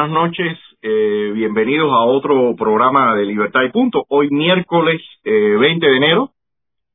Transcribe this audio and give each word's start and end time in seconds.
buenas 0.00 0.30
noches. 0.30 0.58
Eh, 0.80 1.30
bienvenidos 1.34 1.92
a 1.92 2.04
otro 2.04 2.56
programa 2.56 3.14
de 3.16 3.26
Libertad 3.26 3.64
y 3.64 3.68
Punto. 3.70 4.06
Hoy 4.08 4.30
miércoles 4.30 5.02
eh, 5.24 5.56
20 5.60 5.86
de 5.86 5.96
enero. 5.96 6.30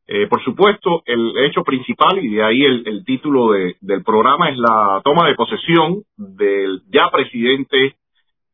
Eh, 0.08 0.26
por 0.26 0.44
supuesto, 0.44 1.04
el 1.05 1.38
hecho 1.45 1.64
principal, 1.64 2.18
y 2.18 2.30
de 2.30 2.44
ahí 2.44 2.64
el, 2.64 3.05
título 3.05 3.52
del 3.52 4.04
programa, 4.04 4.50
es 4.50 4.58
la 4.58 5.02
toma 5.04 5.28
de 5.28 5.36
posesión 5.36 6.02
del 6.18 6.81
ya 6.91 7.12
presidente 7.12 7.95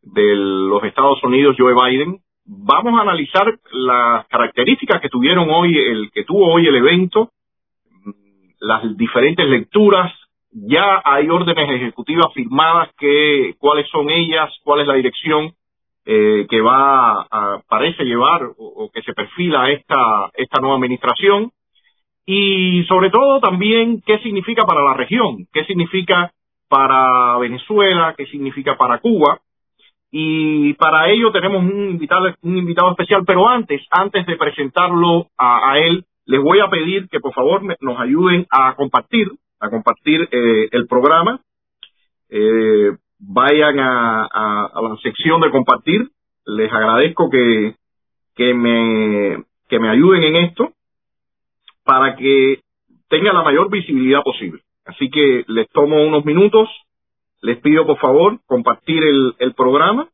de 0.02 0.36
los 0.36 0.84
Estados 0.84 1.24
Unidos, 1.24 1.56
Joe 1.58 1.74
Biden. 1.74 2.20
Vamos 2.44 3.00
a 3.00 3.04
analizar 3.04 3.58
las 3.72 4.28
características 4.28 5.00
que 5.00 5.08
tuvieron 5.08 5.50
hoy, 5.50 5.78
el 5.78 6.12
que 6.12 6.26
tuvo 6.26 6.52
hoy 6.52 6.68
el 6.68 6.76
evento, 6.76 7.32
las 8.60 8.98
diferentes 8.98 9.48
lecturas, 9.48 10.12
ya 10.52 11.02
hay 11.04 11.30
órdenes 11.30 11.70
ejecutivas 11.70 12.28
firmadas 12.34 12.90
que 12.98 13.56
cuáles 13.58 13.88
son 13.90 14.10
ellas, 14.10 14.50
cuál 14.64 14.82
es 14.82 14.88
la 14.88 14.96
dirección 14.96 15.54
eh, 16.06 16.48
que 16.50 16.62
va 16.62 17.22
a, 17.22 17.62
parece 17.68 18.04
llevar 18.04 18.50
o, 18.58 18.90
que 18.94 19.02
se 19.02 19.14
perfila 19.14 19.70
esta 19.72 20.30
esta 20.34 20.60
nueva 20.60 20.76
administración. 20.76 21.52
Y 22.26 22.84
sobre 22.88 23.10
todo 23.10 23.40
también 23.40 24.02
qué 24.06 24.20
significa 24.20 24.66
para 24.66 24.84
la 24.84 24.94
región, 24.94 25.48
qué 25.52 25.66
significa 25.66 26.32
para 26.70 27.38
Venezuela, 27.40 28.14
qué 28.18 28.26
significa 28.28 28.78
para 28.78 29.00
Cuba 29.00 29.40
y 30.12 30.74
para 30.74 31.10
ello 31.10 31.32
tenemos 31.32 31.64
un 31.64 31.92
invitado 31.92 32.34
un 32.42 32.58
invitado 32.58 32.92
especial, 32.92 33.24
pero 33.26 33.48
antes 33.48 33.82
antes 33.90 34.26
de 34.26 34.36
presentarlo 34.36 35.28
a, 35.38 35.72
a 35.72 35.80
él 35.80 36.04
les 36.26 36.42
voy 36.42 36.60
a 36.60 36.70
pedir 36.70 37.08
que 37.10 37.20
por 37.20 37.34
favor 37.34 37.62
nos 37.64 38.00
ayuden 38.00 38.46
a 38.52 38.76
compartir 38.76 39.32
a 39.62 39.70
compartir 39.70 40.28
eh, 40.32 40.68
el 40.72 40.88
programa. 40.88 41.40
Eh, 42.30 42.92
vayan 43.20 43.80
a, 43.80 44.72
la 44.74 44.98
sección 45.02 45.40
de 45.42 45.52
compartir. 45.52 46.10
Les 46.46 46.72
agradezco 46.74 47.30
que, 47.30 47.76
que, 48.36 48.54
me, 48.54 49.44
que 49.70 49.80
me 49.80 49.90
ayuden 49.90 50.24
en 50.24 50.36
esto 50.48 50.74
para 51.84 52.16
que 52.16 52.62
tenga 53.08 53.32
la 53.32 53.44
mayor 53.44 53.70
visibilidad 53.70 54.24
posible. 54.24 54.62
Así 54.86 55.10
que 55.10 55.46
les 55.48 55.70
tomo 55.70 56.04
unos 56.04 56.26
minutos. 56.26 56.68
Les 57.42 57.58
pido 57.58 57.86
por 57.86 58.00
favor 58.00 58.40
compartir 58.46 59.04
el, 59.04 59.36
el 59.40 59.54
programa 59.54 60.10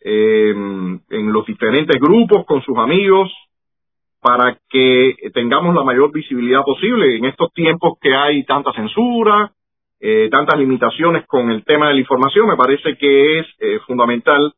eh, 0.00 0.50
en 0.50 1.32
los 1.32 1.46
diferentes 1.46 2.00
grupos 2.00 2.46
con 2.46 2.62
sus 2.62 2.76
amigos, 2.78 3.30
para 4.20 4.58
que 4.68 5.16
tengamos 5.32 5.74
la 5.74 5.82
mayor 5.82 6.12
visibilidad 6.12 6.62
posible 6.62 7.16
en 7.16 7.24
estos 7.24 7.52
tiempos 7.52 7.98
que 8.00 8.14
hay 8.14 8.44
tanta 8.44 8.72
censura, 8.72 9.52
eh, 9.98 10.28
tantas 10.30 10.58
limitaciones 10.58 11.26
con 11.26 11.50
el 11.50 11.64
tema 11.64 11.88
de 11.88 11.94
la 11.94 12.00
información. 12.00 12.48
Me 12.48 12.56
parece 12.56 12.96
que 12.96 13.40
es 13.40 13.46
eh, 13.58 13.78
fundamental 13.86 14.54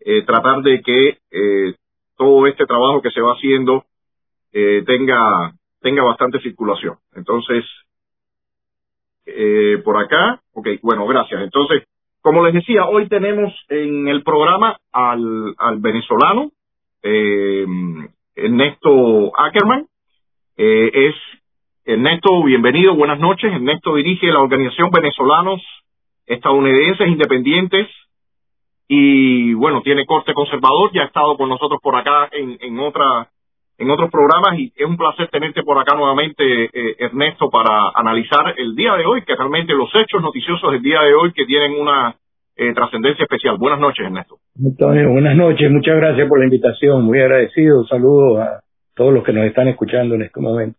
eh, 0.00 0.22
tratar 0.22 0.62
de 0.62 0.82
que 0.82 1.18
todo 2.16 2.46
este 2.46 2.66
trabajo 2.66 3.02
que 3.02 3.10
se 3.10 3.20
va 3.20 3.32
haciendo 3.32 3.84
tenga 4.52 5.52
tenga 5.80 6.04
bastante 6.04 6.38
circulación. 6.40 6.96
Entonces, 7.16 7.64
por 9.84 9.96
acá, 9.96 10.40
ok, 10.52 10.68
bueno, 10.82 11.06
gracias. 11.06 11.42
Entonces, 11.42 11.82
como 12.20 12.44
les 12.44 12.54
decía, 12.54 12.86
hoy 12.86 13.08
tenemos 13.08 13.52
en 13.68 14.06
el 14.06 14.22
programa 14.22 14.78
al, 14.92 15.54
al 15.58 15.78
venezolano 15.78 16.52
eh, 17.02 17.66
Ernesto 18.36 19.32
Ackerman. 19.36 19.86
Eh, 20.56 20.90
es 20.92 21.14
Ernesto, 21.84 22.42
bienvenido, 22.42 22.94
buenas 22.94 23.18
noches. 23.18 23.52
Ernesto 23.52 23.94
dirige 23.94 24.26
la 24.28 24.40
organización 24.40 24.90
Venezolanos 24.90 25.60
Estadounidenses 26.26 27.08
Independientes 27.08 27.88
y 28.88 29.54
bueno, 29.54 29.82
tiene 29.82 30.06
corte 30.06 30.34
conservador, 30.34 30.90
ya 30.92 31.02
ha 31.02 31.06
estado 31.06 31.36
con 31.36 31.48
nosotros 31.48 31.80
por 31.82 31.96
acá 31.96 32.28
en, 32.32 32.58
en 32.60 32.78
otra 32.80 33.28
en 33.76 33.90
otros 33.90 34.10
programas 34.10 34.58
y 34.58 34.72
es 34.74 34.86
un 34.86 34.96
placer 34.96 35.28
tenerte 35.28 35.62
por 35.64 35.78
acá 35.78 35.96
nuevamente, 35.96 36.44
eh, 36.72 36.96
Ernesto, 36.98 37.50
para 37.50 37.90
analizar 37.94 38.54
el 38.56 38.76
día 38.76 38.94
de 38.94 39.04
hoy, 39.04 39.22
que 39.24 39.34
realmente 39.34 39.74
los 39.74 39.90
hechos 39.94 40.22
noticiosos 40.22 40.70
del 40.72 40.82
día 40.82 41.00
de 41.00 41.14
hoy 41.14 41.32
que 41.32 41.44
tienen 41.44 41.80
una 41.80 42.14
eh, 42.56 42.72
trascendencia 42.74 43.24
especial. 43.24 43.56
Buenas 43.58 43.80
noches, 43.80 44.06
Ernesto. 44.06 44.36
Antonio, 44.64 45.10
buenas 45.10 45.36
noches, 45.36 45.70
muchas 45.70 45.96
gracias 45.96 46.28
por 46.28 46.38
la 46.38 46.44
invitación, 46.44 47.02
muy 47.02 47.20
agradecido, 47.20 47.84
saludos 47.86 48.40
a 48.40 48.60
todos 48.94 49.12
los 49.12 49.24
que 49.24 49.32
nos 49.32 49.44
están 49.46 49.68
escuchando 49.68 50.14
en 50.14 50.22
este 50.22 50.40
momento. 50.40 50.78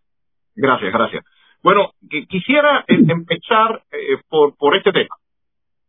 Gracias, 0.54 0.92
gracias. 0.92 1.24
Bueno, 1.62 1.90
quisiera 2.28 2.84
eh, 2.88 2.96
empezar 3.08 3.82
eh, 3.92 4.18
por, 4.28 4.56
por 4.56 4.76
este 4.76 4.92
tema. 4.92 5.14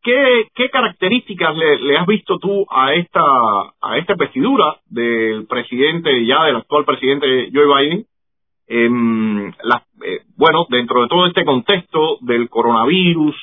¿Qué, 0.01 0.47
qué 0.55 0.69
características 0.69 1.55
le, 1.55 1.97
has 1.97 2.05
visto 2.05 2.37
tú 2.39 2.65
a 2.69 2.93
esta, 2.93 3.21
a 3.81 3.97
esta 3.97 4.13
investidura 4.13 4.77
del 4.85 5.45
presidente, 5.47 6.25
ya 6.25 6.45
del 6.45 6.57
actual 6.57 6.85
presidente 6.85 7.49
Joe 7.53 7.65
Biden? 7.65 8.05
Eh, 8.69 8.89
bueno, 10.35 10.65
dentro 10.69 11.01
de 11.01 11.07
todo 11.07 11.27
este 11.27 11.43
contexto 11.45 12.17
del 12.21 12.49
coronavirus, 12.49 13.35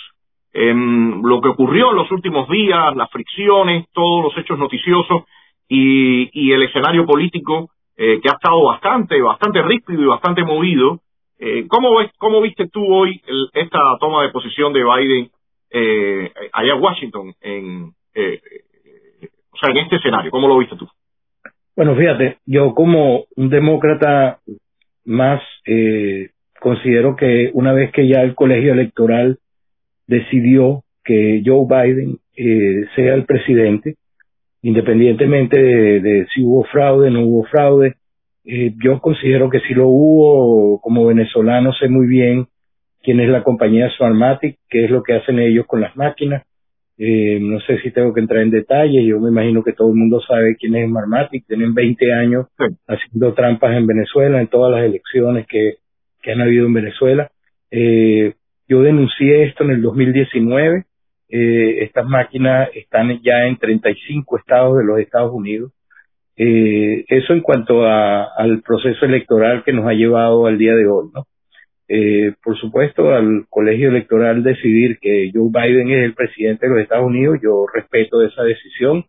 lo 0.54 1.40
que 1.40 1.48
ocurrió 1.48 1.90
en 1.90 1.96
los 1.96 2.10
últimos 2.12 2.48
días, 2.48 2.94
las 2.94 3.10
fricciones, 3.10 3.86
todos 3.92 4.24
los 4.24 4.38
hechos 4.38 4.58
noticiosos 4.58 5.24
y, 5.68 6.30
y 6.32 6.52
el 6.52 6.62
escenario 6.62 7.04
político 7.06 7.70
eh, 7.96 8.20
que 8.22 8.28
ha 8.28 8.34
estado 8.34 8.62
bastante, 8.64 9.20
bastante 9.20 9.62
rígido 9.62 10.02
y 10.02 10.06
bastante 10.06 10.44
movido. 10.44 11.00
Eh, 11.38 11.66
¿cómo, 11.68 11.96
ves, 11.96 12.10
¿Cómo 12.18 12.40
viste 12.40 12.68
tú 12.68 12.84
hoy 12.86 13.20
esta 13.52 13.78
toma 13.98 14.22
de 14.22 14.30
posición 14.30 14.72
de 14.72 14.84
Biden 14.84 15.30
eh, 15.70 16.32
allá 16.52 16.74
en 16.74 16.82
Washington, 16.82 17.34
en, 17.40 17.92
eh, 18.14 18.40
o 19.52 19.56
sea, 19.56 19.70
en 19.70 19.78
este 19.78 19.96
escenario? 19.96 20.30
¿Cómo 20.30 20.46
lo 20.46 20.58
viste 20.58 20.76
tú? 20.76 20.88
Bueno, 21.76 21.96
fíjate, 21.96 22.38
yo 22.46 22.72
como 22.74 23.24
un 23.34 23.48
demócrata 23.48 24.38
más 25.04 25.42
eh, 25.66 26.30
considero 26.60 27.16
que 27.16 27.50
una 27.52 27.72
vez 27.72 27.90
que 27.92 28.06
ya 28.08 28.22
el 28.22 28.34
colegio 28.34 28.72
electoral 28.72 29.38
decidió 30.06 30.82
que 31.04 31.42
Joe 31.44 31.66
Biden 31.68 32.18
eh, 32.36 32.86
sea 32.96 33.14
el 33.14 33.24
presidente, 33.24 33.96
independientemente 34.62 35.60
de, 35.60 36.26
si 36.34 36.42
hubo 36.42 36.64
fraude, 36.64 37.10
no 37.10 37.24
hubo 37.24 37.44
fraude. 37.44 37.94
Eh, 38.44 38.74
yo 38.82 39.00
considero 39.00 39.50
que 39.50 39.60
si 39.60 39.74
lo 39.74 39.88
hubo, 39.88 40.80
como 40.80 41.06
venezolano 41.06 41.72
sé 41.72 41.88
muy 41.88 42.06
bien 42.06 42.46
quién 43.02 43.20
es 43.20 43.28
la 43.28 43.42
compañía 43.42 43.90
Smartmatic, 43.96 44.58
qué 44.68 44.84
es 44.84 44.90
lo 44.90 45.02
que 45.02 45.14
hacen 45.14 45.38
ellos 45.38 45.66
con 45.66 45.80
las 45.80 45.94
máquinas. 45.96 46.44
Eh, 46.96 47.38
no 47.40 47.60
sé 47.60 47.78
si 47.80 47.90
tengo 47.90 48.14
que 48.14 48.20
entrar 48.20 48.42
en 48.42 48.50
detalle, 48.50 49.04
yo 49.04 49.18
me 49.20 49.28
imagino 49.28 49.64
que 49.64 49.72
todo 49.72 49.90
el 49.90 49.96
mundo 49.96 50.20
sabe 50.20 50.56
quién 50.56 50.76
es 50.76 50.88
Smartmatic, 50.88 51.46
tienen 51.46 51.74
20 51.74 52.12
años 52.12 52.46
haciendo 52.86 53.34
trampas 53.34 53.76
en 53.76 53.86
Venezuela, 53.86 54.40
en 54.40 54.46
todas 54.46 54.72
las 54.72 54.84
elecciones 54.84 55.46
que, 55.46 55.74
que 56.22 56.32
han 56.32 56.40
habido 56.40 56.66
en 56.66 56.72
Venezuela. 56.72 57.30
Eh, 57.70 58.34
yo 58.68 58.82
denuncié 58.82 59.44
esto 59.44 59.64
en 59.64 59.70
el 59.70 59.82
2019. 59.82 60.84
Eh, 61.28 61.84
estas 61.84 62.06
máquinas 62.06 62.68
están 62.74 63.20
ya 63.22 63.46
en 63.46 63.56
35 63.56 64.38
estados 64.38 64.78
de 64.78 64.84
los 64.84 64.98
Estados 64.98 65.32
Unidos. 65.32 65.72
Eh, 66.36 67.04
eso 67.08 67.32
en 67.32 67.40
cuanto 67.40 67.84
a, 67.84 68.24
al 68.36 68.62
proceso 68.62 69.04
electoral 69.04 69.62
que 69.64 69.72
nos 69.72 69.86
ha 69.86 69.92
llevado 69.92 70.46
al 70.46 70.58
día 70.58 70.74
de 70.74 70.86
hoy, 70.86 71.10
¿no? 71.14 71.26
Eh, 71.86 72.32
por 72.42 72.58
supuesto, 72.58 73.10
al 73.10 73.46
colegio 73.50 73.90
electoral 73.90 74.42
decidir 74.42 74.98
que 75.00 75.30
Joe 75.32 75.50
Biden 75.52 75.90
es 75.90 76.04
el 76.04 76.14
presidente 76.14 76.66
de 76.66 76.72
los 76.72 76.82
Estados 76.82 77.06
Unidos, 77.06 77.38
yo 77.42 77.66
respeto 77.72 78.22
esa 78.22 78.42
decisión, 78.42 79.04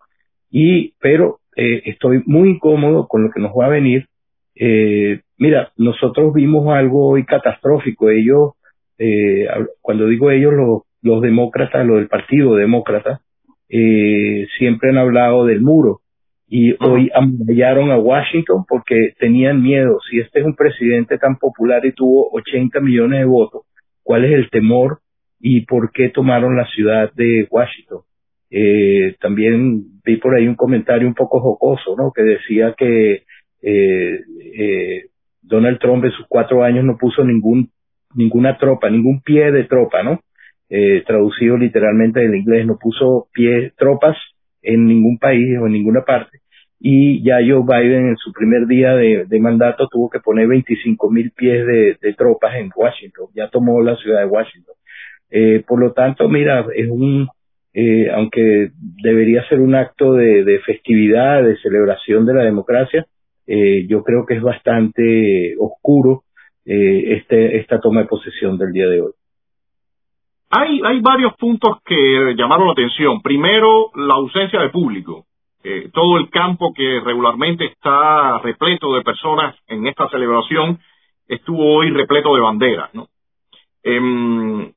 y 0.51 0.93
pero 0.99 1.39
eh, 1.55 1.83
estoy 1.85 2.21
muy 2.25 2.49
incómodo 2.49 3.07
con 3.07 3.23
lo 3.23 3.31
que 3.31 3.39
nos 3.39 3.53
va 3.53 3.67
a 3.67 3.69
venir. 3.69 4.07
Eh, 4.55 5.21
mira, 5.37 5.71
nosotros 5.77 6.33
vimos 6.33 6.67
algo 6.73 7.09
hoy 7.09 7.25
catastrófico. 7.25 8.09
Ellos 8.09 8.53
eh, 8.97 9.47
cuando 9.81 10.07
digo 10.07 10.31
ellos, 10.31 10.53
los, 10.53 10.81
los 11.01 11.21
demócratas, 11.21 11.85
los 11.85 11.97
del 11.97 12.07
Partido 12.07 12.55
Demócrata, 12.55 13.21
eh, 13.69 14.47
siempre 14.57 14.89
han 14.89 14.97
hablado 14.97 15.45
del 15.45 15.61
muro 15.61 16.01
y 16.47 16.75
hoy 16.83 17.09
amurallaron 17.13 17.91
a 17.91 17.97
Washington 17.97 18.65
porque 18.67 19.13
tenían 19.19 19.61
miedo. 19.61 19.97
Si 20.09 20.19
este 20.19 20.39
es 20.39 20.45
un 20.45 20.55
presidente 20.55 21.17
tan 21.17 21.37
popular 21.37 21.85
y 21.85 21.93
tuvo 21.93 22.29
80 22.33 22.79
millones 22.81 23.19
de 23.19 23.25
votos, 23.25 23.63
¿cuál 24.03 24.25
es 24.25 24.31
el 24.31 24.49
temor 24.49 24.99
y 25.39 25.61
por 25.61 25.91
qué 25.91 26.09
tomaron 26.09 26.55
la 26.55 26.67
ciudad 26.67 27.11
de 27.13 27.47
Washington? 27.49 28.01
Eh, 28.51 29.15
también 29.19 30.01
vi 30.05 30.17
por 30.17 30.35
ahí 30.35 30.47
un 30.47 30.55
comentario 30.55 31.07
un 31.07 31.15
poco 31.15 31.39
jocoso, 31.39 31.95
¿no? 31.97 32.11
Que 32.13 32.21
decía 32.21 32.75
que 32.77 33.23
eh, 33.61 34.19
eh, 34.59 35.05
Donald 35.41 35.79
Trump 35.79 36.05
en 36.05 36.11
sus 36.11 36.25
cuatro 36.29 36.63
años 36.63 36.85
no 36.85 36.97
puso 36.97 37.23
ningún 37.23 37.71
ninguna 38.15 38.57
tropa, 38.57 38.89
ningún 38.89 39.21
pie 39.21 39.51
de 39.51 39.65
tropa, 39.65 40.03
¿no? 40.03 40.21
Eh, 40.69 41.03
traducido 41.05 41.57
literalmente 41.57 42.19
del 42.19 42.35
inglés, 42.35 42.65
no 42.65 42.77
puso 42.79 43.27
pie, 43.33 43.73
tropas 43.77 44.17
en 44.61 44.85
ningún 44.85 45.17
país 45.19 45.57
o 45.61 45.67
en 45.67 45.73
ninguna 45.73 46.03
parte. 46.03 46.39
Y 46.79 47.23
ya 47.23 47.37
Joe 47.37 47.63
Biden 47.65 48.09
en 48.09 48.17
su 48.17 48.31
primer 48.33 48.67
día 48.67 48.95
de, 48.95 49.39
mandato 49.39 49.87
tuvo 49.87 50.09
que 50.09 50.19
poner 50.19 50.47
25 50.47 51.09
mil 51.09 51.31
pies 51.31 51.65
de, 51.65 52.13
tropas 52.13 52.55
en 52.55 52.69
Washington, 52.75 53.27
ya 53.33 53.49
tomó 53.49 53.81
la 53.81 53.95
ciudad 53.95 54.19
de 54.19 54.27
Washington. 54.27 54.75
Eh, 55.31 55.63
por 55.67 55.79
lo 55.79 55.93
tanto, 55.93 56.29
mira, 56.29 56.65
es 56.75 56.89
un, 56.89 57.27
eh, 57.73 58.09
aunque 58.11 58.71
debería 59.03 59.47
ser 59.47 59.61
un 59.61 59.75
acto 59.75 60.13
de, 60.13 60.59
festividad, 60.65 61.43
de 61.43 61.57
celebración 61.57 62.25
de 62.25 62.33
la 62.33 62.43
democracia, 62.43 63.05
eh, 63.47 63.85
yo 63.87 64.03
creo 64.03 64.25
que 64.25 64.35
es 64.35 64.41
bastante 64.41 65.55
oscuro 65.59 66.24
eh, 66.65 67.17
este, 67.17 67.57
esta 67.57 67.79
toma 67.79 68.01
de 68.01 68.07
posesión 68.07 68.57
del 68.57 68.71
día 68.71 68.87
de 68.87 69.01
hoy. 69.01 69.11
Hay, 70.49 70.81
hay 70.83 70.99
varios 71.01 71.35
puntos 71.35 71.77
que 71.83 72.33
llamaron 72.35 72.67
la 72.67 72.73
atención. 72.73 73.21
Primero, 73.21 73.91
la 73.95 74.15
ausencia 74.15 74.61
de 74.61 74.69
público. 74.69 75.25
todo 75.93 76.17
el 76.17 76.29
campo 76.29 76.73
que 76.73 76.99
regularmente 77.03 77.65
está 77.65 78.37
repleto 78.39 78.93
de 78.93 79.01
personas 79.01 79.55
en 79.67 79.87
esta 79.87 80.07
celebración 80.09 80.79
estuvo 81.27 81.75
hoy 81.75 81.89
repleto 81.89 82.35
de 82.35 82.41
banderas. 82.41 82.91
Em, 83.81 84.71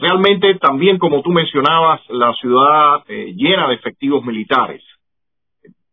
realmente 0.00 0.54
también, 0.56 0.98
como 0.98 1.22
tú 1.22 1.30
mencionabas, 1.30 2.00
la 2.08 2.32
ciudad 2.34 3.04
eh, 3.08 3.32
llena 3.36 3.68
de 3.68 3.74
efectivos 3.74 4.24
militares. 4.24 4.82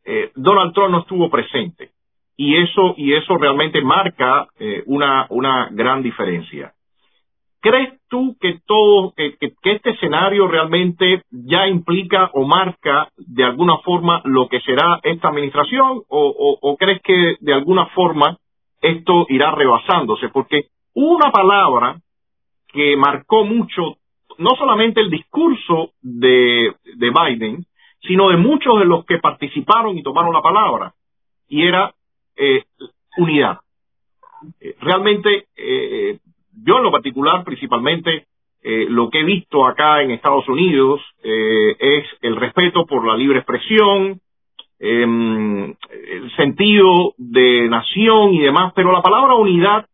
Eh, 0.05 0.31
Donald 0.35 0.73
Trump 0.73 0.91
no 0.91 0.99
estuvo 1.01 1.29
presente 1.29 1.91
y 2.37 2.55
eso 2.55 2.93
y 2.97 3.13
eso 3.13 3.37
realmente 3.37 3.81
marca 3.81 4.47
eh, 4.59 4.83
una 4.85 5.27
una 5.29 5.69
gran 5.71 6.03
diferencia. 6.03 6.73
¿Crees 7.59 7.99
tú 8.07 8.37
que 8.39 8.59
todo 8.65 9.13
que, 9.17 9.35
este 9.41 9.89
escenario 9.89 10.47
realmente 10.47 11.23
ya 11.31 11.67
implica 11.67 12.29
o 12.33 12.45
marca 12.45 13.09
de 13.17 13.43
alguna 13.43 13.79
forma 13.79 14.21
lo 14.23 14.47
que 14.47 14.61
será 14.61 14.99
esta 15.03 15.29
administración 15.29 16.03
o, 16.07 16.57
o 16.61 16.77
crees 16.77 17.01
que 17.01 17.35
de 17.39 17.53
alguna 17.53 17.87
forma 17.87 18.37
esto 18.81 19.25
irá 19.29 19.51
rebasándose? 19.51 20.29
Porque 20.29 20.67
una 20.93 21.31
palabra 21.31 21.99
que 22.67 22.95
marcó 22.95 23.43
mucho 23.43 23.97
no 24.37 24.51
solamente 24.55 25.01
el 25.01 25.09
discurso 25.09 25.91
de, 26.01 26.73
de 26.95 27.11
Biden, 27.11 27.65
sino 28.01 28.29
de 28.29 28.37
muchos 28.37 28.79
de 28.79 28.85
los 28.85 29.05
que 29.05 29.17
participaron 29.17 29.97
y 29.97 30.03
tomaron 30.03 30.33
la 30.33 30.41
palabra, 30.41 30.93
y 31.47 31.63
era 31.63 31.93
eh, 32.37 32.63
unidad. 33.17 33.59
Eh, 34.59 34.75
realmente, 34.79 35.47
eh, 35.55 36.19
yo 36.63 36.77
en 36.77 36.83
lo 36.83 36.91
particular, 36.91 37.43
principalmente, 37.43 38.25
lo 38.89 39.09
que 39.09 39.21
he 39.21 39.23
visto 39.23 39.65
acá 39.65 40.01
en 40.01 40.11
Estados 40.11 40.45
Unidos 40.49 40.99
es 41.23 42.05
el 42.21 42.35
respeto 42.35 42.85
por 42.85 43.05
la 43.07 43.15
libre 43.15 43.37
expresión, 43.37 44.19
em, 44.77 45.73
el 45.89 46.35
sentido 46.35 47.13
de 47.17 47.69
nación 47.69 48.33
y 48.33 48.39
demás, 48.41 48.73
pero 48.75 48.91
la 48.91 49.01
palabra 49.01 49.35
unidad 49.35 49.85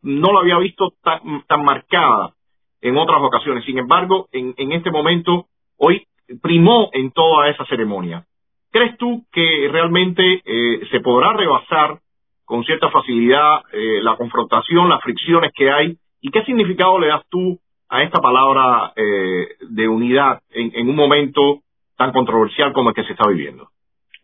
no 0.00 0.32
la 0.32 0.40
había 0.40 0.56
visto 0.58 0.94
tan, 1.02 1.42
tan 1.46 1.62
marcada 1.62 2.32
en 2.80 2.96
otras 2.96 3.20
ocasiones. 3.20 3.66
Sin 3.66 3.76
embargo, 3.76 4.28
en, 4.32 4.54
en 4.56 4.72
este 4.72 4.90
momento, 4.90 5.48
hoy 5.76 6.06
primó 6.40 6.88
en 6.94 7.10
toda 7.10 7.50
esa 7.50 7.66
ceremonia. 7.66 8.24
¿Crees 8.72 8.96
tú 8.96 9.26
que 9.30 9.68
realmente 9.70 10.22
eh, 10.46 10.80
se 10.90 11.00
podrá 11.00 11.34
rebasar 11.34 11.98
con 12.46 12.64
cierta 12.64 12.90
facilidad 12.90 13.60
eh, 13.70 14.00
la 14.02 14.16
confrontación, 14.16 14.88
las 14.88 15.02
fricciones 15.02 15.52
que 15.54 15.70
hay? 15.70 15.96
¿Y 16.22 16.30
qué 16.30 16.42
significado 16.44 16.98
le 16.98 17.08
das 17.08 17.22
tú 17.28 17.58
a 17.90 18.02
esta 18.02 18.20
palabra 18.20 18.92
eh, 18.96 19.48
de 19.68 19.88
unidad 19.88 20.40
en, 20.50 20.72
en, 20.74 20.88
un 20.88 20.96
momento 20.96 21.60
tan 21.98 22.12
controversial 22.12 22.72
como 22.72 22.88
el 22.88 22.94
que 22.94 23.04
se 23.04 23.12
está 23.12 23.28
viviendo? 23.28 23.68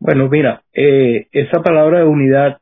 Bueno, 0.00 0.28
mira, 0.30 0.62
esa 0.72 1.62
palabra 1.62 1.98
de 1.98 2.06
unidad 2.06 2.58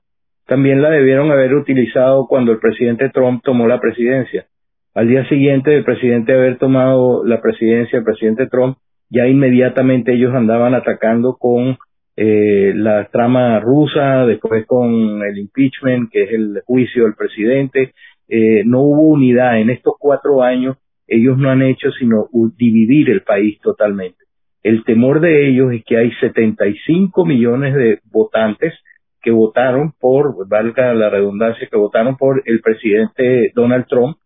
también 0.46 0.82
la 0.82 0.90
debieron 0.90 1.30
haber 1.30 1.54
utilizado 1.54 2.26
cuando 2.26 2.50
el 2.50 2.58
presidente 2.58 3.10
Trump 3.10 3.42
tomó 3.44 3.68
la 3.68 3.78
presidencia. 3.78 4.46
Al 4.94 5.08
día 5.08 5.28
siguiente 5.28 5.70
del 5.70 5.84
presidente 5.84 6.32
haber 6.32 6.58
tomado 6.58 7.24
la 7.24 7.40
presidencia, 7.40 7.98
el 7.98 8.04
presidente 8.04 8.48
Trump, 8.48 8.78
ya 9.08 9.26
inmediatamente 9.26 10.14
ellos 10.14 10.34
andaban 10.34 10.74
atacando 10.74 11.36
con 11.36 11.78
eh, 12.16 12.72
la 12.74 13.08
trama 13.08 13.60
rusa, 13.60 14.26
después 14.26 14.66
con 14.66 15.22
el 15.22 15.38
impeachment, 15.38 16.10
que 16.10 16.24
es 16.24 16.30
el 16.32 16.62
juicio 16.64 17.04
del 17.04 17.14
presidente. 17.14 17.92
Eh, 18.28 18.62
no 18.64 18.80
hubo 18.82 19.08
unidad. 19.08 19.60
En 19.60 19.70
estos 19.70 19.94
cuatro 19.98 20.42
años 20.42 20.76
ellos 21.06 21.38
no 21.38 21.50
han 21.50 21.62
hecho 21.62 21.90
sino 21.92 22.28
dividir 22.56 23.10
el 23.10 23.22
país 23.22 23.60
totalmente. 23.60 24.24
El 24.62 24.82
temor 24.84 25.20
de 25.20 25.48
ellos 25.48 25.72
es 25.72 25.84
que 25.84 25.96
hay 25.96 26.10
75 26.20 27.24
millones 27.24 27.74
de 27.74 28.00
votantes 28.10 28.74
que 29.22 29.30
votaron 29.30 29.92
por, 30.00 30.48
valga 30.48 30.92
la 30.94 31.10
redundancia, 31.10 31.68
que 31.70 31.76
votaron 31.76 32.16
por 32.16 32.42
el 32.46 32.60
presidente 32.60 33.52
Donald 33.54 33.86
Trump 33.86 34.16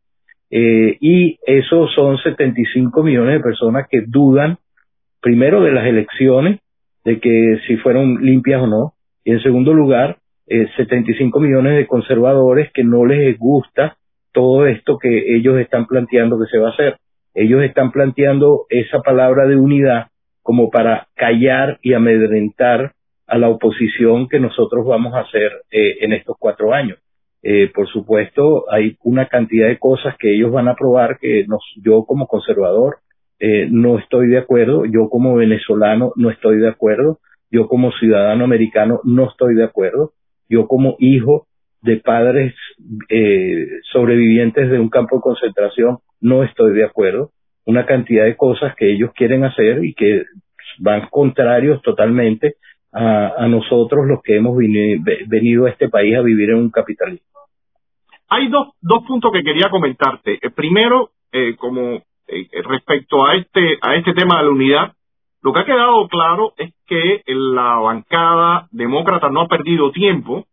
eh, 0.50 0.97
y 1.00 1.38
esos 1.47 1.93
son 1.94 2.19
75 2.19 3.03
millones 3.03 3.35
de 3.35 3.44
personas 3.44 3.87
que 3.88 4.03
dudan, 4.06 4.59
primero, 5.20 5.62
de 5.62 5.72
las 5.72 5.87
elecciones, 5.87 6.61
de 7.05 7.20
que 7.20 7.58
si 7.67 7.76
fueron 7.76 8.25
limpias 8.25 8.62
o 8.62 8.67
no, 8.67 8.93
y 9.25 9.32
en 9.32 9.43
segundo 9.43 9.72
lugar, 9.72 10.19
eh, 10.46 10.67
75 10.76 11.38
millones 11.40 11.76
de 11.76 11.87
conservadores 11.87 12.70
que 12.72 12.84
no 12.84 13.06
les 13.06 13.38
gusta 13.38 13.96
todo 14.32 14.67
esto 14.67 14.99
que 14.99 15.37
ellos 15.37 15.58
están 15.58 15.87
planteando 15.87 16.38
que 16.38 16.50
se 16.50 16.58
va 16.58 16.69
a 16.69 16.72
hacer. 16.72 16.96
Ellos 17.34 17.62
están 17.62 17.93
planteando 17.93 18.67
esa 18.69 19.00
palabra 19.00 19.46
de 19.46 19.56
unidad 19.56 20.08
como 20.43 20.70
para 20.70 21.08
callar 21.14 21.78
y 21.82 21.93
amedrentar 21.93 22.93
a 23.26 23.38
la 23.38 23.49
oposición 23.49 24.28
que 24.28 24.40
nosotros 24.40 24.84
vamos 24.84 25.14
a 25.14 25.20
hacer 25.20 25.52
eh, 25.70 25.99
en 26.00 26.12
estos 26.12 26.37
cuatro 26.38 26.75
años. 26.75 26.99
Eh, 27.43 27.70
por 27.73 27.88
supuesto, 27.88 28.64
hay 28.70 28.96
una 29.02 29.26
cantidad 29.26 29.69
de 29.69 29.78
cosas 29.78 30.16
que 30.18 30.35
ellos 30.35 30.50
van 30.52 30.68
a 30.68 30.73
aprobar 30.73 31.18
que 31.18 31.45
nos, 31.47 31.62
yo 31.83 32.04
como 32.04 32.26
conservador 32.26 32.99
eh, 33.40 33.68
no 33.70 33.99
estoy 33.99 34.28
de 34.28 34.38
acuerdo, 34.38 34.85
yo 34.85 35.09
como 35.09 35.35
venezolano 35.35 36.12
no 36.16 36.30
estoy 36.30 36.59
de 36.59 36.68
acuerdo, 36.68 37.18
yo 37.50 37.66
como 37.68 37.90
ciudadano 37.92 38.44
americano 38.44 39.00
no 39.04 39.28
estoy 39.30 39.54
de 39.54 39.64
acuerdo, 39.64 40.12
yo 40.49 40.66
como 40.68 40.97
hijo 40.99 41.47
de 41.82 41.97
padres 41.97 42.54
eh, 43.09 43.66
sobrevivientes 43.90 44.70
de 44.70 44.78
un 44.78 44.90
campo 44.90 45.16
de 45.16 45.23
concentración 45.23 45.99
no 46.20 46.44
estoy 46.44 46.75
de 46.75 46.85
acuerdo, 46.85 47.30
una 47.64 47.87
cantidad 47.87 48.25
de 48.25 48.37
cosas 48.37 48.75
que 48.76 48.92
ellos 48.92 49.11
quieren 49.14 49.44
hacer 49.44 49.85
y 49.85 49.94
que 49.94 50.25
van 50.78 51.09
contrarios 51.11 51.80
totalmente 51.82 52.56
a, 52.92 53.47
nosotros 53.49 54.06
los 54.06 54.20
que 54.23 54.37
hemos 54.37 54.56
venido 54.56 55.66
a 55.66 55.70
este 55.70 55.88
país 55.88 56.16
a 56.16 56.23
vivir 56.23 56.50
en 56.50 56.56
un 56.56 56.70
capitalismo. 56.70 57.26
Hay 58.28 58.49
dos, 58.49 58.70
dos 58.80 59.04
puntos 59.06 59.32
que 59.32 59.42
quería 59.42 59.70
comentarte. 59.70 60.38
El 60.40 60.52
primero, 60.52 61.11
eh, 61.32 61.56
como 61.56 61.97
eh, 61.97 62.02
respecto 62.64 63.26
a 63.26 63.37
este, 63.37 63.78
a 63.80 63.96
este 63.96 64.12
tema 64.12 64.38
de 64.38 64.44
la 64.44 64.50
unidad, 64.50 64.92
lo 65.42 65.52
que 65.52 65.60
ha 65.60 65.64
quedado 65.64 66.06
claro 66.08 66.52
es 66.58 66.72
que 66.87 67.22
la 67.26 67.76
bancada 67.76 68.68
demócrata 68.70 69.30
no 69.30 69.42
ha 69.42 69.49
perdido 69.49 69.90
tiempo 69.90 70.44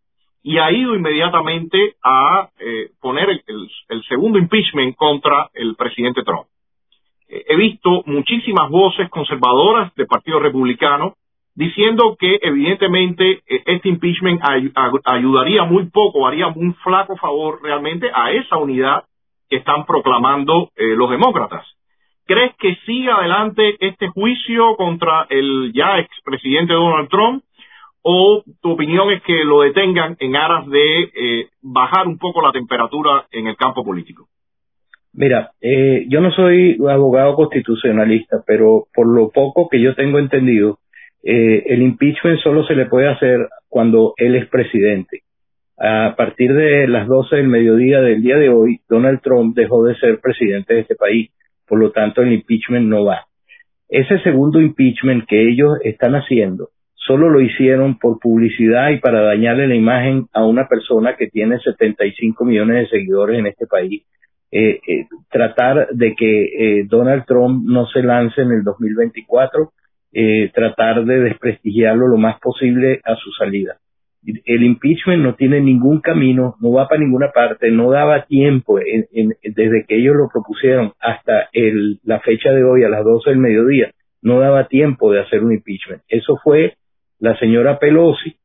y 0.43 0.59
ha 0.59 0.71
ido 0.71 0.95
inmediatamente 0.95 1.95
a 2.03 2.49
eh, 2.59 2.91
poner 3.01 3.29
el, 3.29 3.69
el, 3.89 4.03
segundo 4.03 4.39
impeachment 4.39 4.95
contra 4.95 5.49
el 5.53 5.75
presidente 5.75 6.23
Trump. 6.23 6.47
he 7.27 7.55
visto 7.57 8.03
muchísimas 8.05 8.69
voces 8.69 9.09
conservadoras 9.09 9.93
del 9.95 10.07
Partido 10.07 10.39
Republicano 10.39 11.15
diciendo 11.57 12.15
que 12.19 12.39
evidentemente 12.43 13.41
e, 13.47 13.63
este 13.65 13.89
impeachment 13.89 14.39
ayudaría 15.03 15.63
muy 15.63 15.87
poco, 15.87 16.27
haría 16.27 16.47
un 16.47 16.75
flaco 16.75 17.17
favor 17.17 17.59
realmente 17.63 18.09
a 18.13 18.31
esa 18.31 18.57
unidad 18.57 19.03
que 19.49 19.57
están 19.57 19.85
proclamando 19.85 20.71
eh, 20.75 20.95
los 20.95 21.09
demócratas. 21.09 21.65
¿Crees 22.25 22.53
que 22.59 22.75
siga 22.85 23.15
adelante 23.15 23.77
este 23.79 24.07
juicio 24.07 24.75
contra 24.75 25.27
el 25.29 25.71
ya 25.73 25.99
expresidente 25.99 26.73
Donald 26.73 27.09
Trump? 27.09 27.43
¿O 28.01 28.43
tu 28.61 28.71
opinión 28.71 29.11
es 29.11 29.21
que 29.23 29.43
lo 29.43 29.61
detengan 29.61 30.15
en 30.19 30.35
aras 30.35 30.67
de 30.67 31.03
eh, 31.03 31.49
bajar 31.61 32.07
un 32.07 32.17
poco 32.17 32.41
la 32.41 32.51
temperatura 32.51 33.25
en 33.31 33.47
el 33.47 33.55
campo 33.55 33.83
político? 33.83 34.27
Mira, 35.13 35.51
eh, 35.61 36.05
yo 36.09 36.21
no 36.21 36.31
soy 36.31 36.77
abogado 36.89 37.33
constitucionalista, 37.33 38.43
pero 38.45 38.85
por 38.93 39.07
lo 39.07 39.29
poco 39.29 39.67
que 39.67 39.81
yo 39.81 39.95
tengo 39.95 40.19
entendido, 40.19 40.79
eh, 41.23 41.63
el 41.67 41.81
impeachment 41.81 42.39
solo 42.41 42.65
se 42.65 42.75
le 42.75 42.85
puede 42.85 43.09
hacer 43.09 43.49
cuando 43.67 44.13
él 44.17 44.35
es 44.35 44.47
presidente. 44.47 45.23
A 45.77 46.15
partir 46.15 46.53
de 46.53 46.87
las 46.87 47.07
12 47.07 47.35
del 47.35 47.47
mediodía 47.47 48.01
del 48.01 48.21
día 48.21 48.37
de 48.37 48.49
hoy, 48.49 48.79
Donald 48.89 49.21
Trump 49.21 49.55
dejó 49.55 49.83
de 49.83 49.95
ser 49.95 50.19
presidente 50.19 50.73
de 50.73 50.79
este 50.81 50.95
país. 50.95 51.31
Por 51.67 51.79
lo 51.79 51.91
tanto, 51.91 52.21
el 52.21 52.33
impeachment 52.33 52.87
no 52.87 53.05
va. 53.05 53.25
Ese 53.87 54.19
segundo 54.19 54.59
impeachment 54.59 55.25
que 55.27 55.49
ellos 55.49 55.77
están 55.83 56.15
haciendo, 56.15 56.69
solo 56.95 57.29
lo 57.29 57.41
hicieron 57.41 57.99
por 57.99 58.19
publicidad 58.19 58.89
y 58.89 58.99
para 58.99 59.21
dañarle 59.21 59.67
la 59.67 59.75
imagen 59.75 60.27
a 60.33 60.45
una 60.45 60.67
persona 60.67 61.15
que 61.15 61.27
tiene 61.27 61.59
75 61.59 62.43
millones 62.43 62.83
de 62.83 62.97
seguidores 62.97 63.39
en 63.39 63.45
este 63.45 63.67
país. 63.67 64.03
Eh, 64.51 64.79
eh, 64.87 65.05
tratar 65.29 65.89
de 65.91 66.15
que 66.15 66.85
Donald 66.87 67.25
Trump 67.25 67.65
no 67.65 67.85
se 67.87 68.01
lance 68.01 68.41
en 68.41 68.51
el 68.51 68.63
2024 68.63 69.71
eh, 70.13 70.49
tratar 70.53 71.03
de 71.05 71.19
desprestigiarlo 71.19 72.07
lo 72.07 72.17
más 72.17 72.39
posible 72.39 73.01
a 73.03 73.15
su 73.15 73.29
salida. 73.37 73.77
El 74.45 74.63
impeachment 74.63 75.23
no 75.23 75.35
tiene 75.35 75.61
ningún 75.61 76.01
camino, 76.01 76.55
no 76.59 76.71
va 76.73 76.87
para 76.87 76.99
ninguna 76.99 77.31
parte, 77.31 77.71
no 77.71 77.91
daba 77.91 78.25
tiempo 78.25 78.77
desde 78.77 79.85
que 79.87 79.95
ellos 79.95 80.15
lo 80.17 80.27
propusieron 80.31 80.91
hasta 80.99 81.47
el, 81.53 81.99
la 82.03 82.19
fecha 82.19 82.51
de 82.51 82.63
hoy 82.63 82.83
a 82.83 82.89
las 82.89 83.05
12 83.05 83.29
del 83.29 83.39
mediodía, 83.39 83.91
no 84.21 84.39
daba 84.39 84.67
tiempo 84.67 85.11
de 85.11 85.21
hacer 85.21 85.43
un 85.43 85.53
impeachment. 85.53 86.01
Eso 86.09 86.37
fue 86.43 86.75
la 87.19 87.37
señora 87.39 87.79
Pelosi, 87.79 88.35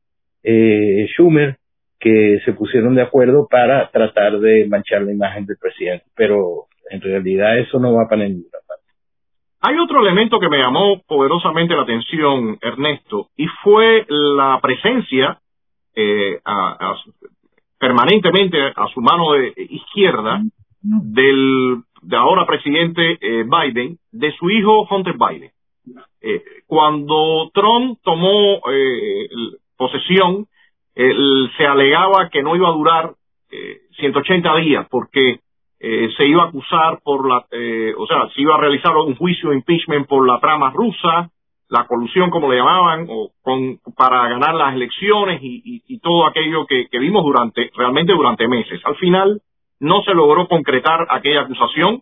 eh, 0.43 1.07
Schumer, 1.13 1.57
que 1.99 2.39
se 2.45 2.53
pusieron 2.53 2.95
de 2.95 3.01
acuerdo 3.01 3.47
para 3.49 3.89
tratar 3.89 4.39
de 4.39 4.65
manchar 4.67 5.01
la 5.03 5.11
imagen 5.11 5.45
del 5.45 5.57
presidente, 5.57 6.05
pero 6.15 6.67
en 6.89 7.01
realidad 7.01 7.59
eso 7.59 7.79
no 7.79 7.93
va 7.93 8.07
para 8.09 8.23
ninguna 8.23 8.59
parte. 8.67 8.83
Hay 9.61 9.77
otro 9.77 10.01
elemento 10.01 10.39
que 10.39 10.49
me 10.49 10.57
llamó 10.61 11.01
poderosamente 11.07 11.75
la 11.75 11.83
atención, 11.83 12.57
Ernesto, 12.61 13.29
y 13.37 13.47
fue 13.63 14.05
la 14.09 14.59
presencia 14.61 15.39
eh, 15.95 16.39
permanentemente 17.79 18.57
a 18.75 18.87
su 18.93 19.01
mano 19.01 19.33
de 19.33 19.53
izquierda 19.57 20.41
del 20.81 21.83
de 22.01 22.17
ahora 22.17 22.45
presidente 22.45 23.17
eh, 23.21 23.45
Biden, 23.45 23.97
de 24.11 24.31
su 24.33 24.49
hijo 24.49 24.85
Hunter 24.89 25.15
Biden. 25.17 25.51
Eh, 26.21 26.43
cuando 26.67 27.49
Trump 27.53 27.99
tomó 28.03 28.61
posesión, 29.77 30.47
se 30.95 31.65
alegaba 31.65 32.29
que 32.29 32.43
no 32.43 32.55
iba 32.55 32.69
a 32.69 32.73
durar 32.73 33.13
180 33.97 34.55
días 34.57 34.87
porque 34.89 35.39
se 35.79 36.25
iba 36.25 36.43
a 36.43 36.47
acusar 36.47 36.99
por 37.03 37.27
la, 37.27 37.45
o 37.97 38.07
sea, 38.07 38.29
se 38.33 38.41
iba 38.41 38.55
a 38.55 38.59
realizar 38.59 38.95
un 38.95 39.15
juicio 39.15 39.49
de 39.49 39.55
impeachment 39.55 40.07
por 40.07 40.25
la 40.25 40.39
trama 40.39 40.71
rusa, 40.71 41.29
la 41.73 41.87
colusión, 41.87 42.29
como 42.29 42.51
le 42.51 42.59
llamaban, 42.59 43.07
o 43.09 43.31
con, 43.41 43.79
para 43.97 44.29
ganar 44.29 44.53
las 44.53 44.75
elecciones 44.75 45.39
y, 45.41 45.99
todo 46.03 46.27
aquello 46.27 46.67
que, 46.67 46.87
vimos 46.99 47.23
durante, 47.23 47.71
realmente 47.75 48.13
durante 48.13 48.47
meses. 48.47 48.79
Al 48.85 48.95
final, 48.97 49.41
no 49.79 50.03
se 50.03 50.13
logró 50.13 50.47
concretar 50.47 51.07
aquella 51.09 51.41
acusación 51.41 52.01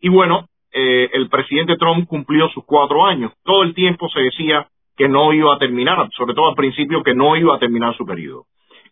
y 0.00 0.08
bueno, 0.08 0.46
eh, 0.72 1.10
el 1.12 1.28
presidente 1.28 1.76
Trump 1.76 2.08
cumplió 2.08 2.48
sus 2.48 2.64
cuatro 2.64 3.04
años. 3.04 3.32
Todo 3.44 3.64
el 3.64 3.74
tiempo 3.74 4.08
se 4.08 4.20
decía 4.20 4.66
que 4.96 5.08
no 5.08 5.32
iba 5.34 5.54
a 5.54 5.58
terminar, 5.58 6.08
sobre 6.16 6.34
todo 6.34 6.48
al 6.48 6.54
principio 6.54 7.02
que 7.02 7.14
no 7.14 7.36
iba 7.36 7.54
a 7.54 7.58
terminar 7.58 7.94
su 7.96 8.06
periodo. 8.06 8.46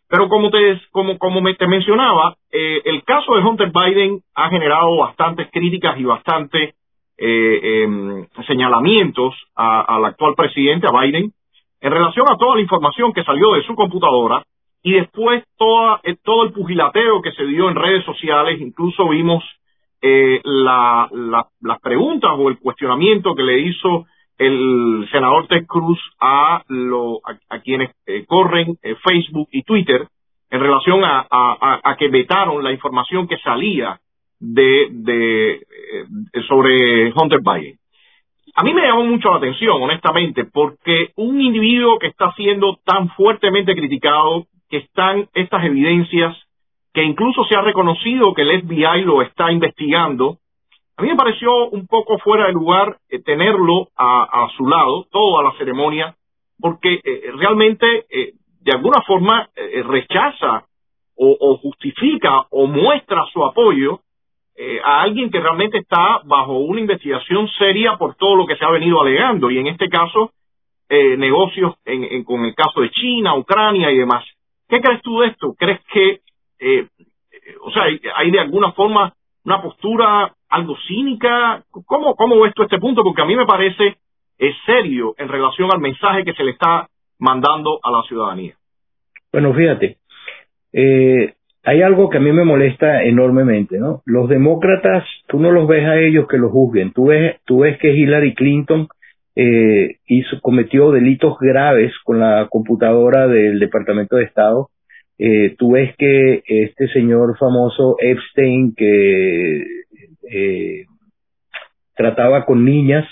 Pero 0.07 0.29
como 0.29 0.50
te, 0.50 0.81
como, 0.91 1.17
como 1.19 1.41
te 1.55 1.67
mencionaba, 1.67 2.35
eh, 2.53 2.83
el 2.85 3.05
caso 3.05 3.37
de 3.37 3.43
Hunter 3.43 3.73
Biden 3.73 4.21
ha 4.35 4.50
generado 4.50 4.97
bastantes 4.99 5.49
críticas 5.50 5.99
y 5.99 6.05
bastantes 6.05 6.75
eh, 7.21 7.83
em, 7.83 8.27
señalamientos 8.47 9.35
al 9.55 10.05
actual 10.05 10.35
presidente, 10.35 10.87
a 10.87 11.00
Biden, 11.00 11.33
en 11.81 11.93
relación 11.93 12.27
a 12.31 12.37
toda 12.37 12.57
la 12.57 12.62
información 12.62 13.12
que 13.12 13.25
salió 13.25 13.53
de 13.53 13.62
su 13.62 13.75
computadora 13.75 14.43
y 14.83 14.93
después 14.95 15.45
toda, 15.57 16.00
eh, 16.03 16.17
todo 16.25 16.45
el 16.45 16.53
pugilateo 16.53 17.21
que 17.21 17.33
se 17.33 17.45
dio 17.45 17.69
en 17.69 17.77
redes 17.77 18.05
sociales, 18.05 18.61
incluso 18.61 19.09
vimos 19.09 19.45
eh, 20.03 20.41
la, 20.45 21.11
las 21.61 21.81
preguntas 21.81 22.31
o 22.35 22.49
el 22.49 22.59
cuestionamiento 22.59 23.35
que 23.35 23.43
le 23.43 23.61
hizo 23.61 24.07
el 24.39 25.07
senador 25.12 25.47
Ted 25.49 25.67
Cruz 25.67 25.99
a, 26.19 26.62
lo, 26.69 27.21
a, 27.50 27.59
quienes 27.59 27.91
eh, 28.07 28.25
corren 28.27 28.79
eh, 28.83 28.97
Facebook 29.05 29.49
y 29.53 29.62
Twitter 29.62 30.09
en 30.50 30.61
relación 30.61 31.05
a, 31.05 31.27
a, 31.31 31.97
que 31.99 32.09
vetaron 32.09 32.65
la 32.65 32.73
información 32.73 33.29
que 33.29 33.37
salía 33.39 34.00
de, 34.40 34.88
de 34.90 35.61
sobre 36.49 37.12
Hunter 37.14 37.40
Biden. 37.40 37.78
A 38.54 38.64
mí 38.64 38.75
me 38.75 38.82
llamó 38.82 39.04
mucho 39.04 39.30
la 39.30 39.37
atención, 39.37 39.80
honestamente, 39.80 40.44
porque 40.44 41.12
un 41.16 41.40
individuo 41.40 41.99
que 41.99 42.09
está 42.09 42.32
siendo 42.32 42.78
tan 42.85 43.09
fuertemente 43.11 43.75
criticado 43.75 44.47
que 44.68 44.78
están 44.78 45.28
estas 45.35 45.64
evidencias, 45.64 46.37
que 46.92 47.02
incluso 47.02 47.44
se 47.44 47.56
ha 47.56 47.62
reconocido 47.62 48.35
que 48.35 48.42
el 48.42 48.62
FBI 48.62 49.02
lo 49.02 49.23
está 49.23 49.52
investigando. 49.52 50.38
A 50.97 51.02
mí 51.02 51.09
me 51.09 51.16
pareció 51.16 51.68
un 51.68 51.87
poco 51.87 52.18
fuera 52.18 52.47
de 52.47 52.52
lugar 52.52 52.97
eh, 53.09 53.20
tenerlo 53.20 53.88
a, 53.97 54.49
su 54.56 54.66
lado, 54.66 55.06
toda 55.11 55.42
la 55.42 55.52
ceremonia, 55.59 56.14
porque 56.59 57.00
eh, 57.02 57.32
realmente 57.37 57.87
eh, 58.11 58.32
de 58.61 58.73
alguna 58.73 59.00
forma 59.02 59.49
rechaza 59.85 60.64
o, 61.16 61.56
justifica 61.59 62.47
o 62.50 62.66
muestra 62.66 63.25
su 63.32 63.44
apoyo 63.44 64.00
a 64.85 65.02
alguien 65.02 65.31
que 65.31 65.40
realmente 65.40 65.79
está 65.79 66.21
bajo 66.25 66.59
una 66.59 66.81
investigación 66.81 67.49
seria 67.59 67.97
por 67.97 68.14
todo 68.17 68.37
lo 68.37 68.47
que 68.47 68.57
se 68.57 68.64
ha 68.64 68.71
venido 68.71 69.00
alegando 69.00 69.50
y 69.50 69.59
en 69.59 69.69
este 69.69 69.88
caso 69.88 70.33
negocios 70.90 71.75
con 72.26 72.45
el 72.45 72.55
caso 72.55 72.81
de 72.81 72.90
China, 72.90 73.37
Ucrania 73.37 73.90
y 73.90 73.99
demás. 73.99 74.25
¿Qué 74.71 74.81
crees 74.81 75.02
tú 75.02 75.19
de 75.19 75.29
esto? 75.29 75.55
¿Crees 75.59 75.81
que, 75.93 76.21
eh, 76.61 76.87
o 77.62 77.71
sea, 77.73 77.85
hay, 78.14 78.31
de 78.31 78.40
alguna 78.40 78.73
forma 78.73 79.12
una 79.45 79.61
postura 79.61 80.33
algo 80.49 80.76
cínica? 80.87 81.64
¿Cómo, 81.87 82.14
cómo 82.14 82.40
ves 82.40 82.55
tú 82.55 82.62
este 82.62 82.79
punto? 82.79 83.02
Porque 83.02 83.21
a 83.21 83.25
mí 83.25 83.35
me 83.35 83.47
parece 83.47 83.97
es 84.38 84.55
serio 84.64 85.14
en 85.19 85.29
relación 85.29 85.71
al 85.73 85.81
mensaje 85.81 86.25
que 86.25 86.35
se 86.35 86.45
le 86.45 86.52
está 86.52 86.88
mandando 87.19 87.81
a 87.83 87.90
la 87.90 88.02
ciudadanía. 88.05 88.55
Bueno, 89.33 89.52
fíjate, 89.52 89.99
eh, 90.73 91.35
hay 91.62 91.83
algo 91.83 92.09
que 92.09 92.19
a 92.19 92.21
mí 92.21 92.33
me 92.33 92.45
molesta 92.45 93.02
enormemente, 93.02 93.79
¿no? 93.79 94.02
Los 94.07 94.29
demócratas, 94.29 95.05
tú 95.26 95.38
no 95.38 95.50
los 95.50 95.69
ves 95.69 95.85
a 95.85 95.99
ellos 95.99 96.26
que 96.29 96.38
los 96.38 96.50
juzguen, 96.50 96.93
tú 96.93 97.07
ves, 97.07 97.37
tú 97.45 97.61
ves 97.61 97.79
que 97.79 97.93
Hillary 97.93 98.35
Clinton 98.35 98.88
eh, 99.37 99.97
hizo, 100.07 100.40
cometió 100.40 100.90
delitos 100.90 101.38
graves 101.38 101.93
con 102.05 102.19
la 102.19 102.49
computadora 102.50 103.26
del 103.29 103.59
Departamento 103.59 104.17
de 104.17 104.25
Estado. 104.25 104.71
Eh, 105.19 105.55
tú 105.59 105.73
ves 105.73 105.95
que 105.99 106.43
este 106.47 106.88
señor 106.88 107.37
famoso 107.38 107.97
Epstein 108.00 108.75
que 108.75 109.64
eh, 110.33 110.85
trataba 111.95 112.47
con 112.47 112.64
niñas, 112.64 113.05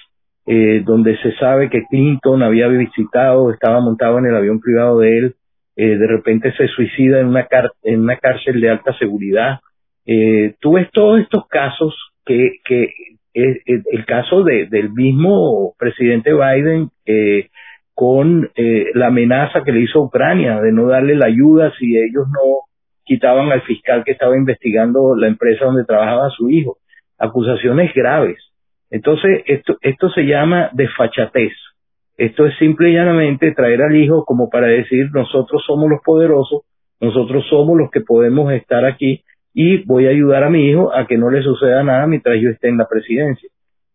eh, 0.47 0.83
donde 0.85 1.19
se 1.19 1.33
sabe 1.33 1.69
que 1.69 1.85
Clinton 1.90 2.43
había 2.43 2.69
visitado, 2.69 3.52
estaba 3.52 3.81
montado 3.81 4.19
en 4.19 4.26
el 4.26 4.35
avión 4.35 4.61
privado 4.61 5.00
de 5.00 5.19
él, 5.19 5.35
eh, 5.78 5.97
de 5.97 6.06
repente 6.08 6.52
se 6.56 6.66
suicida 6.66 7.20
en 7.20 7.28
una, 7.28 7.47
en 7.85 8.00
una 8.00 8.16
cárcel 8.16 8.61
de 8.61 8.68
alta 8.68 8.92
seguridad. 8.99 9.61
Eh, 10.04 10.56
tú 10.58 10.73
ves 10.73 10.90
todos 10.90 11.20
estos 11.20 11.47
casos 11.47 11.94
que, 12.26 12.56
que 12.64 12.92
el, 13.32 14.04
caso 14.04 14.42
de, 14.42 14.66
del 14.66 14.90
mismo 14.90 15.75
presidente 15.78 16.32
Biden 16.35 16.90
eh, 17.06 17.49
con 17.94 18.50
eh, 18.56 18.87
la 18.94 19.06
amenaza 19.06 19.62
que 19.62 19.70
le 19.70 19.82
hizo 19.82 20.00
a 20.00 20.06
Ucrania 20.06 20.61
de 20.61 20.73
no 20.73 20.88
darle 20.88 21.14
la 21.14 21.26
ayuda 21.26 21.73
si 21.78 21.97
ellos 21.97 22.26
no 22.26 22.62
quitaban 23.04 23.52
al 23.52 23.62
fiscal 23.62 24.02
que 24.04 24.12
estaba 24.12 24.37
investigando 24.37 25.14
la 25.14 25.28
empresa 25.28 25.66
donde 25.66 25.85
trabajaba 25.85 26.28
su 26.30 26.50
hijo. 26.50 26.78
Acusaciones 27.18 27.94
graves. 27.94 28.38
Entonces, 28.90 29.42
esto, 29.47 29.76
esto 29.80 30.11
se 30.11 30.23
llama 30.23 30.70
desfachatez. 30.73 31.52
Esto 32.18 32.46
es 32.46 32.58
simple 32.58 32.90
y 32.90 32.94
llanamente 32.94 33.52
traer 33.52 33.80
al 33.80 33.96
hijo 33.96 34.25
como 34.25 34.50
para 34.50 34.66
decir 34.66 35.08
nosotros 35.14 35.62
somos 35.64 35.88
los 35.88 36.00
poderosos, 36.04 36.62
nosotros 37.00 37.46
somos 37.48 37.78
los 37.78 37.92
que 37.92 38.00
podemos 38.00 38.52
estar 38.52 38.84
aquí 38.84 39.22
y 39.54 39.84
voy 39.84 40.06
a 40.06 40.10
ayudar 40.10 40.42
a 40.42 40.50
mi 40.50 40.68
hijo 40.68 40.92
a 40.92 41.06
que 41.06 41.16
no 41.16 41.30
le 41.30 41.42
suceda 41.42 41.84
nada 41.84 42.08
mientras 42.08 42.37
yo 42.40 42.50
esté 42.50 42.68
en 42.68 42.76
la 42.76 42.88
presidencia. 42.88 43.48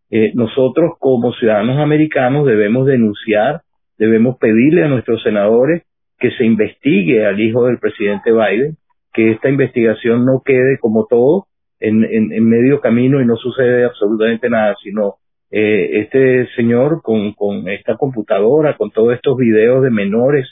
Eh, 0.10 0.32
nosotros 0.36 0.94
como 1.00 1.34
ciudadanos 1.34 1.80
americanos 1.80 2.46
debemos 2.46 2.88
denunciar, 2.88 3.62
debemos 3.98 4.38
pedirle 4.38 4.86
a 4.86 4.88
nuestros 4.88 5.22
senadores 5.22 5.84
que 6.18 6.32
se 6.32 6.46
investigue 6.46 7.26
al 7.26 7.42
hijo 7.42 7.66
del 7.66 7.78
presidente 7.78 8.32
Biden, 8.32 8.78
que 9.12 9.32
esta 9.32 9.50
investigación 9.50 10.24
no 10.26 10.42
quede 10.46 10.78
como 10.80 11.08
todo 11.10 11.48
en, 11.82 12.06
en, 12.06 12.48
medio 12.48 12.80
camino 12.80 13.22
y 13.22 13.26
no 13.26 13.36
sucede 13.36 13.84
absolutamente 13.84 14.50
nada, 14.50 14.76
sino 14.82 15.16
eh, 15.56 16.00
este 16.02 16.48
señor 16.56 17.04
con, 17.04 17.34
con 17.34 17.70
esta 17.70 17.96
computadora, 17.96 18.76
con 18.76 18.90
todos 18.90 19.14
estos 19.14 19.38
videos 19.38 19.84
de 19.84 19.92
menores 19.92 20.48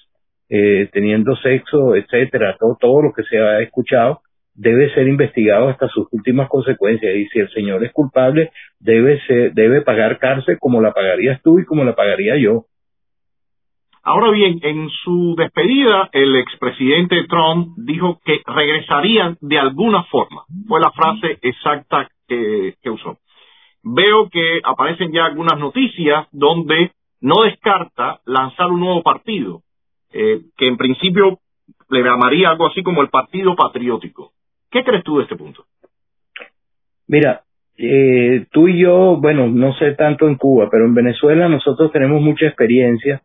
eh, 0.48 0.89
teniendo 0.91 1.36
sexo, 1.38 1.96
etcétera, 1.96 2.55
todo, 2.60 2.77
todo 2.79 3.01
lo 3.01 3.13
que 3.13 3.24
se 3.24 3.39
ha 3.39 3.62
escuchado, 3.62 4.22
debe 4.53 4.93
ser 4.93 5.08
investigado 5.08 5.70
hasta 5.70 5.88
sus 5.88 6.08
últimas 6.12 6.50
consecuencias 6.50 7.15
y 7.15 7.25
si 7.29 7.39
el 7.39 7.50
señor 7.50 7.84
es 7.84 7.91
culpable 7.93 8.51
debe 8.79 9.20
ser, 9.25 9.53
debe 9.53 9.81
pagar 9.81 10.20
cárcel 10.20 10.58
como 10.60 10.81
la 10.81 10.91
pagarías 10.91 11.41
tú 11.41 11.58
y 11.58 11.65
como 11.65 11.84
la 11.84 11.96
pagaría 11.96 12.38
yo. 12.38 12.65
Ahora 14.03 14.29
bien, 14.31 14.60
en 14.62 14.88
su 15.03 15.36
despedida, 15.36 16.10
el 16.12 16.36
expresidente 16.36 17.24
Trump 17.27 17.75
dijo 17.77 18.20
que 18.24 18.41
regresarían 18.46 19.38
de 19.41 19.58
alguna 19.58 20.03
forma. 20.05 20.43
Fue 20.67 20.79
la 20.79 20.91
frase 20.91 21.39
exacta 21.41 22.08
que, 22.27 22.74
usó. 22.89 23.17
Veo 23.83 24.29
que 24.29 24.59
aparecen 24.63 25.11
ya 25.11 25.25
algunas 25.25 25.59
noticias 25.59 26.27
donde 26.31 26.91
no 27.21 27.43
descarta 27.43 28.19
lanzar 28.25 28.67
un 28.67 28.79
nuevo 28.79 29.01
partido, 29.01 29.61
eh, 30.13 30.41
que 30.57 30.67
en 30.67 30.77
principio 30.77 31.39
le 31.89 32.03
llamaría 32.03 32.50
algo 32.50 32.67
así 32.67 32.83
como 32.83 33.01
el 33.01 33.09
Partido 33.09 33.55
Patriótico. 33.55 34.31
¿Qué 34.69 34.83
crees 34.83 35.03
tú 35.03 35.17
de 35.17 35.23
este 35.23 35.35
punto? 35.35 35.65
Mira, 37.07 37.41
eh, 37.77 38.45
tú 38.51 38.67
y 38.67 38.79
yo, 38.79 39.17
bueno, 39.19 39.47
no 39.47 39.73
sé 39.73 39.93
tanto 39.93 40.27
en 40.27 40.35
Cuba, 40.35 40.69
pero 40.69 40.85
en 40.85 40.93
Venezuela 40.93 41.50
nosotros 41.50 41.91
tenemos 41.91 42.21
mucha 42.21 42.45
experiencia 42.45 43.21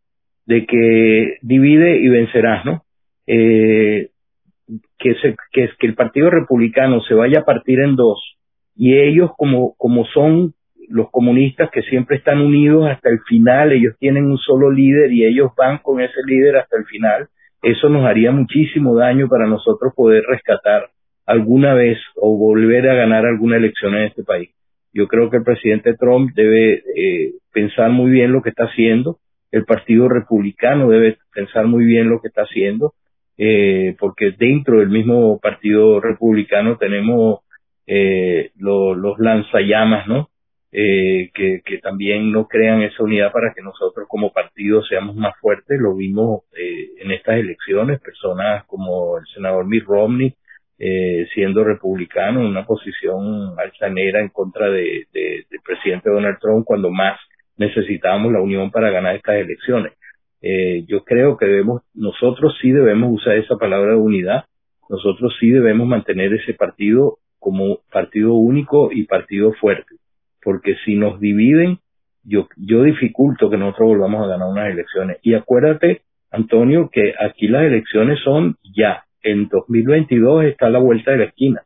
de 0.47 0.67
que 0.67 1.39
divide 1.43 2.01
y 2.01 2.09
vencerás, 2.09 2.65
¿no? 2.65 2.83
Eh, 3.27 4.11
que, 4.99 5.15
se, 5.17 5.37
que, 5.53 5.69
que 5.79 5.87
el 5.87 5.95
Partido 5.95 6.31
Republicano 6.31 7.01
se 7.03 7.15
vaya 7.15 7.41
a 7.41 7.45
partir 7.45 7.81
en 7.81 7.97
dos 7.97 8.36
y 8.77 8.99
ellos 8.99 9.31
como, 9.37 9.75
como 9.77 10.05
son 10.07 10.55
los 10.89 11.11
comunistas 11.11 11.71
que 11.71 11.83
siempre 11.83 12.17
están 12.17 12.41
unidos 12.41 12.89
hasta 12.89 13.09
el 13.09 13.21
final, 13.21 13.73
ellos 13.73 13.95
tienen 13.99 14.27
un 14.27 14.39
solo 14.39 14.71
líder 14.71 15.13
y 15.13 15.25
ellos 15.25 15.51
van 15.57 15.79
con 15.79 16.01
ese 16.01 16.21
líder 16.27 16.57
hasta 16.57 16.77
el 16.79 16.85
final, 16.85 17.29
eso 17.63 17.89
nos 17.89 18.05
haría 18.05 18.31
muchísimo 18.31 18.95
daño 18.95 19.29
para 19.29 19.47
nosotros 19.47 19.93
poder 19.97 20.23
rescatar 20.29 20.91
alguna 21.25 21.75
vez 21.75 21.99
o 22.15 22.37
volver 22.37 22.89
a 22.89 22.95
ganar 22.95 23.27
alguna 23.27 23.57
elección 23.57 23.95
en 23.97 24.05
este 24.05 24.23
país. 24.23 24.51
Yo 24.93 25.09
creo 25.09 25.29
que 25.29 25.39
el 25.39 25.43
presidente 25.43 25.95
Trump 25.95 26.31
debe 26.35 26.83
eh, 26.95 27.33
pensar 27.53 27.91
muy 27.91 28.11
bien 28.11 28.33
lo 28.33 28.43
que 28.43 28.51
está 28.51 28.65
haciendo, 28.65 29.19
el 29.51 29.65
Partido 29.65 30.09
Republicano 30.09 30.89
debe 30.89 31.19
pensar 31.35 31.67
muy 31.67 31.85
bien 31.85 32.09
lo 32.09 32.21
que 32.21 32.29
está 32.29 32.43
haciendo, 32.43 32.95
eh, 33.39 33.97
porque 33.99 34.33
dentro 34.39 34.81
del 34.81 34.89
mismo 34.89 35.39
Partido 35.41 36.01
Republicano 36.01 36.77
tenemos 36.79 37.41
eh, 37.87 38.51
los 38.57 39.19
lanzallamas, 39.19 40.07
¿no? 40.07 40.31
Eh, 40.73 41.31
que, 41.33 41.63
también 41.83 42.33
no 42.33 42.49
crean 42.49 42.83
esa 42.83 43.03
unidad 43.03 43.33
para 43.33 43.55
que 43.55 43.63
nosotros 43.63 44.07
como 44.09 44.33
partido 44.33 44.83
seamos 44.83 45.17
más 45.17 45.35
fuertes. 45.41 45.79
Lo 45.81 45.95
vimos 45.95 46.43
eh, 46.57 46.91
en 47.01 47.13
estas 47.13 47.39
elecciones, 47.39 48.01
personas 48.01 48.65
como 48.67 49.19
el 49.19 49.25
senador 49.33 49.67
Mitt 49.67 49.85
Romney, 49.85 50.35
eh, 50.79 51.27
siendo 51.33 51.65
republicano 51.65 52.41
en 52.41 52.47
una 52.49 52.67
posición 52.67 53.59
altanera 53.59 54.21
en 54.21 54.29
contra 54.29 54.69
de, 54.71 55.07
presidente 55.65 56.11
Donald 56.11 56.39
Trump 56.39 56.67
cuando 56.67 56.91
más 56.91 57.19
necesitábamos 57.57 58.31
la 58.31 58.43
unión 58.43 58.71
para 58.71 58.91
ganar 58.91 59.17
estas 59.17 59.37
elecciones. 59.37 59.95
Eh, 60.43 60.85
yo 60.87 61.03
creo 61.05 61.39
que 61.39 61.47
debemos, 61.47 61.83
nosotros 61.95 62.55
sí 62.61 62.71
debemos 62.71 63.11
usar 63.11 63.39
esa 63.39 63.57
palabra 63.57 63.93
de 63.93 63.99
unidad, 63.99 64.45
nosotros 64.91 65.35
sí 65.41 65.51
debemos 65.51 65.89
mantener 65.89 66.35
ese 66.35 66.53
partido 66.53 67.19
como 67.47 67.79
partido 67.93 68.35
único 68.35 68.91
y 68.91 69.05
partido 69.05 69.53
fuerte, 69.53 69.95
porque 70.43 70.75
si 70.85 70.97
nos 70.97 71.21
dividen, 71.21 71.79
yo, 72.25 72.49
yo 72.57 72.83
dificulto 72.83 73.49
que 73.49 73.57
nosotros 73.57 73.91
volvamos 73.91 74.25
a 74.25 74.31
ganar 74.31 74.49
unas 74.49 74.73
elecciones. 74.73 75.19
Y 75.23 75.35
acuérdate, 75.35 76.01
Antonio, 76.33 76.91
que 76.93 77.15
aquí 77.25 77.47
las 77.47 77.63
elecciones 77.63 78.19
son 78.25 78.57
ya. 78.77 79.05
En 79.23 79.47
2022 79.47 80.47
está 80.47 80.69
la 80.71 80.81
vuelta 80.81 81.13
de 81.13 81.19
la 81.19 81.25
esquina, 81.27 81.63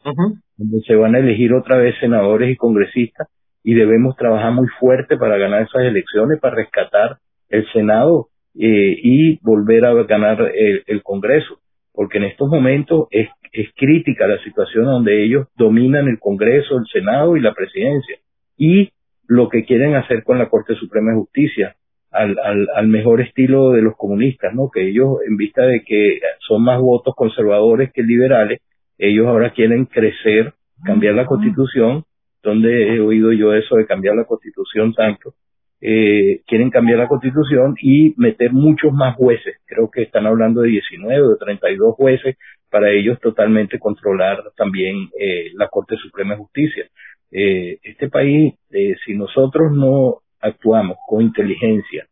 donde 0.58 0.82
se 0.86 0.94
van 0.96 1.14
a 1.14 1.20
elegir 1.20 1.54
otra 1.54 1.78
vez 1.78 1.94
senadores 1.98 2.50
y 2.50 2.56
congresistas 2.56 3.28
y 3.64 3.72
debemos 3.72 4.16
trabajar 4.16 4.52
muy 4.52 4.68
fuerte 4.78 5.16
para 5.16 5.38
ganar 5.38 5.62
esas 5.62 5.84
elecciones, 5.84 6.40
para 6.40 6.56
rescatar 6.56 7.16
el 7.48 7.66
Senado 7.72 8.28
eh, 8.54 8.98
y 9.02 9.38
volver 9.40 9.86
a 9.86 9.94
ganar 10.02 10.42
el, 10.54 10.84
el 10.86 11.02
Congreso, 11.02 11.58
porque 11.94 12.18
en 12.18 12.24
estos 12.24 12.50
momentos 12.50 13.08
es 13.10 13.30
es 13.52 13.68
crítica 13.76 14.26
la 14.26 14.42
situación 14.42 14.84
donde 14.84 15.24
ellos 15.24 15.48
dominan 15.56 16.08
el 16.08 16.18
Congreso, 16.18 16.78
el 16.78 16.86
Senado 16.92 17.36
y 17.36 17.40
la 17.40 17.54
presidencia. 17.54 18.18
Y 18.56 18.90
lo 19.26 19.48
que 19.48 19.64
quieren 19.64 19.94
hacer 19.94 20.22
con 20.24 20.38
la 20.38 20.48
Corte 20.48 20.74
Suprema 20.74 21.10
de 21.10 21.18
Justicia, 21.18 21.76
al, 22.10 22.36
al, 22.40 22.68
al, 22.74 22.88
mejor 22.88 23.20
estilo 23.20 23.70
de 23.70 23.82
los 23.82 23.96
comunistas, 23.96 24.52
¿no? 24.54 24.68
Que 24.68 24.88
ellos, 24.88 25.18
en 25.26 25.36
vista 25.36 25.62
de 25.62 25.82
que 25.84 26.18
son 26.40 26.62
más 26.64 26.80
votos 26.80 27.14
conservadores 27.14 27.92
que 27.92 28.02
liberales, 28.02 28.60
ellos 28.98 29.26
ahora 29.28 29.52
quieren 29.52 29.86
crecer, 29.86 30.52
cambiar 30.84 31.14
la 31.14 31.26
constitución, 31.26 32.04
donde 32.42 32.96
he 32.96 33.00
oído 33.00 33.32
yo 33.32 33.54
eso 33.54 33.76
de 33.76 33.86
cambiar 33.86 34.16
la 34.16 34.24
constitución 34.24 34.92
tanto, 34.94 35.34
eh, 35.80 36.42
quieren 36.46 36.70
cambiar 36.70 36.98
la 36.98 37.08
constitución 37.08 37.74
y 37.80 38.14
meter 38.16 38.52
muchos 38.52 38.92
más 38.92 39.16
jueces. 39.16 39.56
Creo 39.66 39.90
que 39.90 40.02
están 40.02 40.26
hablando 40.26 40.60
de 40.60 40.68
19 40.68 41.22
o 41.22 41.30
de 41.30 41.36
32 41.36 41.94
jueces 41.94 42.36
para 42.70 42.90
ellos 42.90 43.18
totalmente 43.20 43.78
controlar 43.78 44.42
también 44.56 45.08
eh, 45.18 45.50
la 45.54 45.68
Corte 45.68 45.96
Suprema 45.96 46.34
de 46.34 46.40
Justicia. 46.40 46.88
Eh, 47.32 47.78
este 47.82 48.08
país, 48.08 48.54
eh, 48.70 48.96
si 49.04 49.14
nosotros 49.14 49.72
no 49.72 50.18
actuamos 50.40 50.96
con 51.06 51.22
inteligencia, 51.22 52.06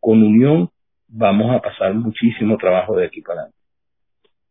con 0.00 0.22
unión, 0.22 0.68
vamos 1.08 1.54
a 1.54 1.60
pasar 1.60 1.94
muchísimo 1.94 2.56
trabajo 2.56 2.96
de 2.96 3.06
aquí 3.06 3.20
para 3.20 3.40
adelante. 3.40 3.58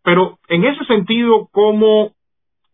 Pero 0.04 0.39
en 0.49 0.65
ese 0.65 0.84
sentido, 0.86 1.47
¿cómo 1.52 2.13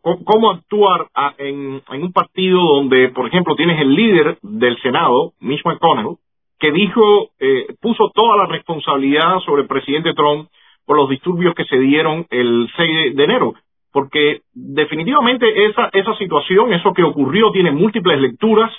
cómo 0.01 0.51
actuar 0.51 1.07
en, 1.37 1.81
un 1.89 2.13
partido 2.13 2.61
donde, 2.61 3.09
por 3.09 3.27
ejemplo, 3.27 3.55
tienes 3.55 3.79
el 3.81 3.93
líder 3.93 4.37
del 4.41 4.79
Senado, 4.81 5.33
Mitch 5.39 5.63
McConnell, 5.65 6.17
que 6.59 6.71
dijo, 6.71 7.29
eh, 7.39 7.67
puso 7.81 8.11
toda 8.13 8.37
la 8.37 8.45
responsabilidad 8.45 9.39
sobre 9.45 9.63
el 9.63 9.67
presidente 9.67 10.13
Trump 10.13 10.49
por 10.85 10.97
los 10.97 11.09
disturbios 11.09 11.55
que 11.55 11.65
se 11.65 11.79
dieron 11.79 12.25
el 12.29 12.69
6 12.75 13.15
de 13.15 13.23
enero. 13.23 13.53
Porque 13.91 14.41
definitivamente 14.53 15.65
esa, 15.65 15.89
esa 15.93 16.15
situación, 16.15 16.73
eso 16.73 16.93
que 16.93 17.03
ocurrió, 17.03 17.51
tiene 17.51 17.71
múltiples 17.71 18.19
lecturas. 18.19 18.71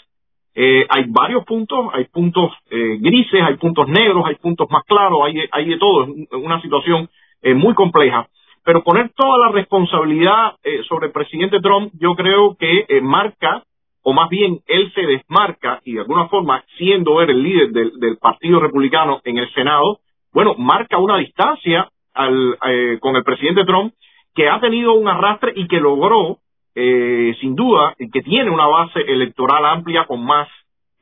Eh, 0.54 0.86
hay 0.88 1.04
varios 1.08 1.44
puntos, 1.44 1.86
hay 1.92 2.04
puntos 2.04 2.52
eh, 2.70 2.98
grises, 3.00 3.42
hay 3.42 3.56
puntos 3.56 3.88
negros, 3.88 4.24
hay 4.26 4.34
puntos 4.36 4.68
más 4.70 4.84
claros, 4.84 5.20
hay, 5.24 5.40
hay 5.50 5.68
de 5.68 5.78
todo. 5.78 6.04
Es 6.04 6.32
una 6.32 6.60
situación 6.60 7.08
eh, 7.42 7.54
muy 7.54 7.74
compleja 7.74 8.28
pero 8.70 8.84
poner 8.84 9.10
toda 9.16 9.36
la 9.36 9.48
responsabilidad 9.48 10.54
eh, 10.62 10.84
sobre 10.88 11.08
el 11.08 11.12
presidente 11.12 11.58
Trump, 11.60 11.90
yo 11.98 12.14
creo 12.14 12.54
que 12.54 12.86
eh, 12.86 13.00
marca, 13.00 13.64
o 14.04 14.12
más 14.12 14.28
bien 14.28 14.60
él 14.68 14.92
se 14.94 15.00
desmarca, 15.00 15.80
y 15.84 15.94
de 15.94 16.02
alguna 16.02 16.28
forma, 16.28 16.62
siendo 16.78 17.20
él 17.20 17.30
el 17.30 17.42
líder 17.42 17.70
del, 17.70 17.98
del 17.98 18.16
Partido 18.18 18.60
Republicano 18.60 19.22
en 19.24 19.38
el 19.38 19.52
Senado, 19.54 19.98
bueno, 20.32 20.54
marca 20.56 20.98
una 20.98 21.16
distancia 21.16 21.88
al, 22.14 22.58
eh, 22.64 22.98
con 23.00 23.16
el 23.16 23.24
presidente 23.24 23.64
Trump, 23.64 23.92
que 24.36 24.48
ha 24.48 24.60
tenido 24.60 24.92
un 24.92 25.08
arrastre 25.08 25.52
y 25.56 25.66
que 25.66 25.80
logró, 25.80 26.38
eh, 26.76 27.34
sin 27.40 27.56
duda, 27.56 27.96
que 27.98 28.22
tiene 28.22 28.50
una 28.50 28.68
base 28.68 29.00
electoral 29.00 29.66
amplia 29.66 30.04
con 30.04 30.24
más, 30.24 30.46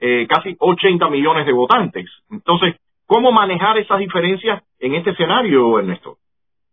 eh, 0.00 0.26
casi 0.26 0.56
80 0.58 1.10
millones 1.10 1.44
de 1.44 1.52
votantes. 1.52 2.06
Entonces, 2.30 2.76
¿cómo 3.06 3.30
manejar 3.30 3.76
esas 3.76 3.98
diferencias 3.98 4.62
en 4.80 4.94
este 4.94 5.10
escenario, 5.10 5.78
Ernesto? 5.78 6.16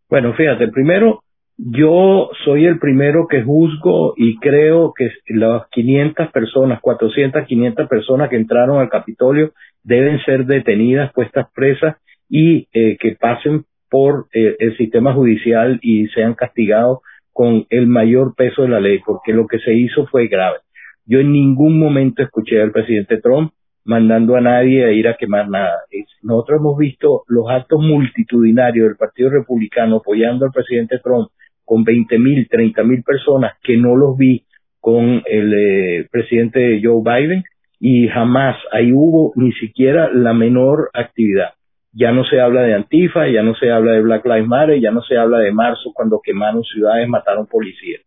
Bueno, 0.10 0.34
fíjate, 0.34 0.68
primero, 0.68 1.22
yo 1.58 2.30
soy 2.44 2.66
el 2.66 2.80
primero 2.80 3.28
que 3.28 3.42
juzgo 3.42 4.14
y 4.18 4.38
creo 4.40 4.94
que 4.96 5.10
las 5.28 5.68
500 5.72 6.32
personas, 6.32 6.82
400, 6.82 7.46
500 7.46 7.88
personas 7.88 8.30
que 8.30 8.36
entraron 8.36 8.80
al 8.80 8.90
Capitolio 8.90 9.54
deben 9.84 10.20
ser 10.26 10.46
detenidas, 10.46 11.14
puestas 11.14 11.48
presas 11.56 11.96
y 12.30 12.68
eh, 12.74 12.98
que 13.00 13.16
pasen 13.20 13.66
por 13.90 14.28
eh, 14.34 14.56
el 14.60 14.76
sistema 14.78 15.14
judicial 15.14 15.80
y 15.82 16.08
sean 16.10 16.34
castigados 16.34 17.00
con 17.32 17.66
el 17.70 17.88
mayor 17.88 18.36
peso 18.36 18.64
de 18.64 18.70
la 18.70 18.80
ley, 18.80 19.00
porque 19.06 19.34
lo 19.34 19.48
que 19.48 19.60
se 19.60 19.74
hizo 19.74 20.06
fue 20.08 20.28
grave. 20.28 20.58
Yo 21.06 21.20
en 21.20 21.32
ningún 21.32 21.80
momento 21.80 22.24
escuché 22.24 22.62
al 22.62 22.72
presidente 22.72 23.22
Trump 23.22 23.52
mandando 23.86 24.36
a 24.36 24.42
nadie 24.42 24.84
a 24.86 24.92
ir 24.92 25.08
a 25.08 25.16
quemar 25.16 25.48
nada. 25.50 25.84
Nosotros 26.24 26.60
hemos 26.60 26.78
visto 26.78 27.24
los 27.28 27.50
actos 27.50 27.80
multitudinarios 27.80 28.88
del 28.88 28.98
Partido 28.98 29.30
Republicano 29.30 29.98
apoyando 29.98 30.46
al 30.46 30.52
presidente 30.52 31.00
Trump 31.04 31.30
con 31.64 31.84
20 31.84 32.20
mil, 32.20 32.48
30 32.50 32.84
mil 32.84 33.04
personas 33.04 33.54
que 33.64 33.78
no 33.78 33.96
los 33.96 34.18
vi 34.18 34.44
con 34.80 35.24
el 35.26 35.54
eh, 35.54 36.08
presidente 36.12 36.80
Joe 36.84 37.02
Biden 37.04 37.44
y 37.80 38.08
jamás 38.08 38.56
ahí 38.72 38.92
hubo 38.92 39.32
ni 39.36 39.52
siquiera 39.54 40.10
la 40.12 40.34
menor 40.34 40.90
actividad. 40.94 41.54
Ya 41.92 42.12
no 42.12 42.24
se 42.26 42.42
habla 42.42 42.62
de 42.62 42.74
Antifa, 42.74 43.28
ya 43.28 43.42
no 43.42 43.56
se 43.56 43.72
habla 43.72 43.94
de 43.94 44.02
Black 44.02 44.26
Lives 44.26 44.48
Matter, 44.48 44.80
ya 44.82 44.92
no 44.92 45.02
se 45.02 45.18
habla 45.18 45.40
de 45.40 45.52
marzo 45.52 45.92
cuando 45.94 46.20
quemaron 46.24 46.64
ciudades, 46.64 47.08
mataron 47.08 47.48
policías. 47.48 48.02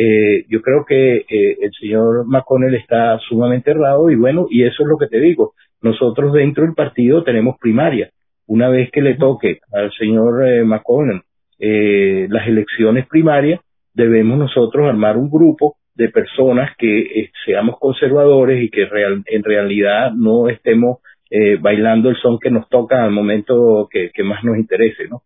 Eh, 0.00 0.44
yo 0.48 0.62
creo 0.62 0.84
que 0.84 1.16
eh, 1.16 1.56
el 1.60 1.72
señor 1.72 2.24
McConnell 2.24 2.76
está 2.76 3.18
sumamente 3.28 3.72
errado 3.72 4.10
y 4.10 4.14
bueno, 4.14 4.46
y 4.48 4.62
eso 4.62 4.84
es 4.84 4.88
lo 4.88 4.96
que 4.96 5.08
te 5.08 5.18
digo. 5.18 5.54
Nosotros 5.82 6.32
dentro 6.32 6.64
del 6.64 6.74
partido 6.74 7.24
tenemos 7.24 7.56
primaria. 7.58 8.10
Una 8.46 8.68
vez 8.68 8.92
que 8.92 9.02
le 9.02 9.16
toque 9.16 9.58
al 9.72 9.90
señor 9.92 10.46
eh, 10.46 10.62
McConnell 10.62 11.22
eh, 11.58 12.28
las 12.30 12.46
elecciones 12.46 13.08
primarias, 13.08 13.60
debemos 13.92 14.38
nosotros 14.38 14.86
armar 14.86 15.16
un 15.16 15.28
grupo 15.28 15.74
de 15.96 16.08
personas 16.10 16.70
que 16.78 17.00
eh, 17.00 17.30
seamos 17.44 17.76
conservadores 17.80 18.62
y 18.62 18.70
que 18.70 18.86
real, 18.86 19.24
en 19.26 19.42
realidad 19.42 20.12
no 20.12 20.48
estemos 20.48 20.98
eh, 21.28 21.56
bailando 21.60 22.08
el 22.08 22.16
son 22.16 22.38
que 22.38 22.52
nos 22.52 22.68
toca 22.68 23.02
al 23.02 23.10
momento 23.10 23.88
que, 23.90 24.10
que 24.14 24.22
más 24.22 24.44
nos 24.44 24.56
interese, 24.56 25.08
¿no? 25.08 25.22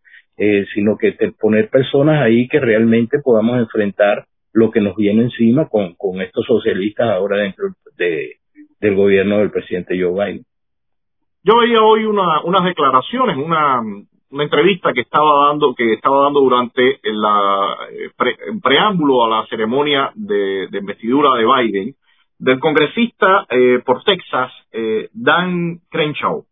Sino 0.75 0.97
que 0.97 1.13
te, 1.13 1.31
poner 1.31 1.69
personas 1.69 2.21
ahí 2.21 2.49
que 2.49 2.59
realmente 2.59 3.21
podamos 3.23 3.61
enfrentar 3.61 4.25
lo 4.53 4.71
que 4.71 4.81
nos 4.81 4.97
viene 4.97 5.23
encima 5.23 5.69
con, 5.69 5.95
con 5.95 6.21
estos 6.21 6.45
socialistas 6.47 7.09
ahora 7.11 7.39
dentro 7.39 7.69
de, 7.97 8.37
del 8.81 8.95
gobierno 8.95 9.39
del 9.39 9.51
presidente 9.51 9.99
Joe 9.99 10.13
Biden. 10.13 10.45
Yo 11.45 11.59
veía 11.59 11.83
hoy 11.83 12.05
una, 12.05 12.43
unas 12.45 12.65
declaraciones, 12.65 13.37
una, 13.37 13.81
una 14.31 14.45
entrevista 14.45 14.93
que 14.93 15.01
estaba 15.01 15.49
dando, 15.49 15.75
que 15.75 15.95
estaba 15.95 16.25
dando 16.25 16.41
durante 16.41 17.01
la 17.03 17.77
eh, 17.91 18.11
pre, 18.17 18.37
preámbulo 18.63 19.25
a 19.25 19.29
la 19.29 19.47
ceremonia 19.47 20.13
de, 20.15 20.69
de, 20.71 20.79
investidura 20.79 21.37
de 21.37 21.45
Biden 21.45 21.95
del 22.39 22.59
congresista 22.59 23.47
eh, 23.51 23.81
por 23.85 24.03
Texas, 24.03 24.53
eh, 24.73 25.09
Dan 25.13 25.81
Crenshaw. 25.91 26.45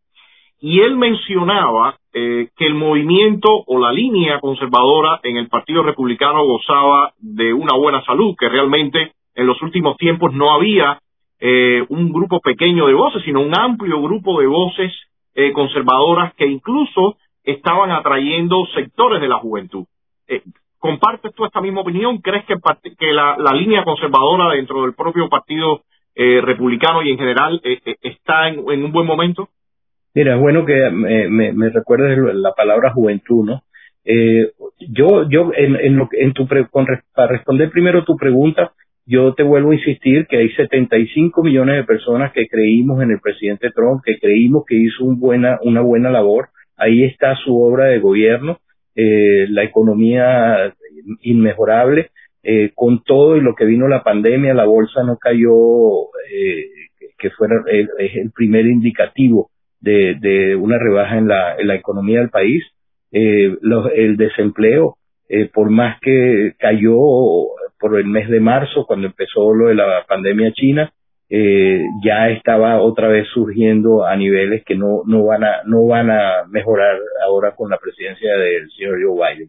Y 0.60 0.80
él 0.80 0.96
mencionaba 0.96 1.96
eh, 2.12 2.48
que 2.56 2.66
el 2.66 2.74
movimiento 2.74 3.48
o 3.66 3.78
la 3.78 3.92
línea 3.92 4.40
conservadora 4.40 5.20
en 5.22 5.36
el 5.36 5.48
Partido 5.48 5.82
Republicano 5.82 6.44
gozaba 6.44 7.12
de 7.18 7.52
una 7.52 7.74
buena 7.76 8.04
salud, 8.04 8.34
que 8.38 8.48
realmente 8.48 9.12
en 9.34 9.46
los 9.46 9.60
últimos 9.62 9.96
tiempos 9.96 10.34
no 10.34 10.52
había 10.52 11.00
eh, 11.40 11.84
un 11.88 12.12
grupo 12.12 12.40
pequeño 12.40 12.86
de 12.86 12.94
voces, 12.94 13.22
sino 13.24 13.40
un 13.40 13.58
amplio 13.58 14.02
grupo 14.02 14.40
de 14.40 14.46
voces 14.46 14.92
eh, 15.34 15.52
conservadoras 15.52 16.34
que 16.34 16.46
incluso 16.46 17.16
estaban 17.44 17.92
atrayendo 17.92 18.66
sectores 18.74 19.20
de 19.20 19.28
la 19.28 19.36
juventud. 19.36 19.84
Eh, 20.26 20.42
¿Compartes 20.78 21.32
tú 21.34 21.44
esta 21.44 21.60
misma 21.60 21.82
opinión? 21.82 22.18
¿Crees 22.18 22.44
que, 22.46 22.56
que 22.98 23.12
la, 23.12 23.36
línea 23.54 23.84
conservadora 23.84 24.54
dentro 24.54 24.82
del 24.82 24.94
propio 24.94 25.28
partido 25.28 25.82
eh, 26.14 26.40
republicano 26.40 27.02
y 27.02 27.12
en 27.12 27.18
general 27.18 27.60
está 28.02 28.48
en, 28.48 28.58
un 28.58 28.90
buen 28.90 29.06
momento? 29.06 29.48
Mira, 30.14 30.34
es 30.34 30.40
bueno 30.40 30.64
que 30.64 30.90
me, 30.90 31.52
me, 31.52 31.70
recuerdes 31.70 32.18
la 32.34 32.52
palabra 32.52 32.92
juventud, 32.92 33.44
¿no? 33.44 33.62
yo, 34.80 35.28
yo, 35.28 35.52
en, 35.54 35.76
en, 35.76 35.96
lo, 35.96 36.08
en 36.12 36.32
tu 36.32 36.48
para 36.48 37.28
responder 37.28 37.70
primero 37.70 38.04
tu 38.04 38.16
pregunta, 38.16 38.72
yo 39.06 39.34
te 39.34 39.42
vuelvo 39.42 39.70
a 39.70 39.74
insistir 39.74 40.26
que 40.26 40.38
hay 40.38 40.50
75 40.50 41.42
millones 41.42 41.76
de 41.76 41.84
personas 41.84 42.32
que 42.32 42.48
creímos 42.48 43.02
en 43.02 43.12
el 43.12 43.20
presidente 43.20 43.70
Trump, 43.70 44.02
que 44.04 44.18
creímos 44.18 44.64
que 44.66 44.76
hizo 44.76 45.04
un 45.04 45.20
buena, 45.20 45.58
una 45.62 45.80
buena 45.80 46.10
labor. 46.10 46.48
Ahí 46.76 47.04
está 47.04 47.36
su 47.36 47.60
obra 47.60 47.86
de 47.86 47.98
gobierno 47.98 48.58
eh, 48.94 49.46
la 49.48 49.62
economía 49.62 50.74
inmejorable, 51.22 52.10
eh, 52.42 52.72
con 52.74 53.02
todo 53.02 53.36
y 53.36 53.40
lo 53.40 53.54
que 53.54 53.64
vino 53.64 53.88
la 53.88 54.02
pandemia, 54.02 54.52
la 54.52 54.64
bolsa 54.64 55.02
no 55.04 55.16
cayó, 55.16 56.06
eh, 56.30 56.66
que 57.18 57.30
fuera 57.30 57.62
el, 57.66 57.88
es 57.98 58.16
el 58.16 58.30
primer 58.32 58.66
indicativo 58.66 59.49
de, 59.80 60.16
de 60.20 60.56
una 60.56 60.78
rebaja 60.78 61.18
en 61.18 61.28
la, 61.28 61.56
en 61.56 61.66
la 61.66 61.74
economía 61.74 62.20
del 62.20 62.30
país. 62.30 62.64
Eh, 63.12 63.56
el 63.96 64.16
desempleo, 64.16 64.96
eh, 65.28 65.48
por 65.52 65.70
más 65.70 65.98
que 66.00 66.54
cayó 66.58 66.96
por 67.78 67.98
el 67.98 68.06
mes 68.06 68.28
de 68.28 68.40
marzo, 68.40 68.84
cuando 68.86 69.06
empezó 69.06 69.54
lo 69.54 69.68
de 69.68 69.74
la 69.74 70.04
pandemia 70.06 70.52
china, 70.52 70.92
eh, 71.32 71.80
ya 72.04 72.28
estaba 72.30 72.80
otra 72.80 73.06
vez 73.08 73.28
surgiendo 73.32 74.04
a 74.04 74.16
niveles 74.16 74.64
que 74.64 74.74
no, 74.74 75.02
no, 75.06 75.24
van 75.24 75.44
a, 75.44 75.62
no 75.64 75.86
van 75.86 76.10
a 76.10 76.44
mejorar 76.48 76.98
ahora 77.24 77.54
con 77.54 77.70
la 77.70 77.78
presidencia 77.78 78.36
del 78.36 78.68
señor 78.76 78.98
Joe 79.00 79.14
Biden. 79.14 79.48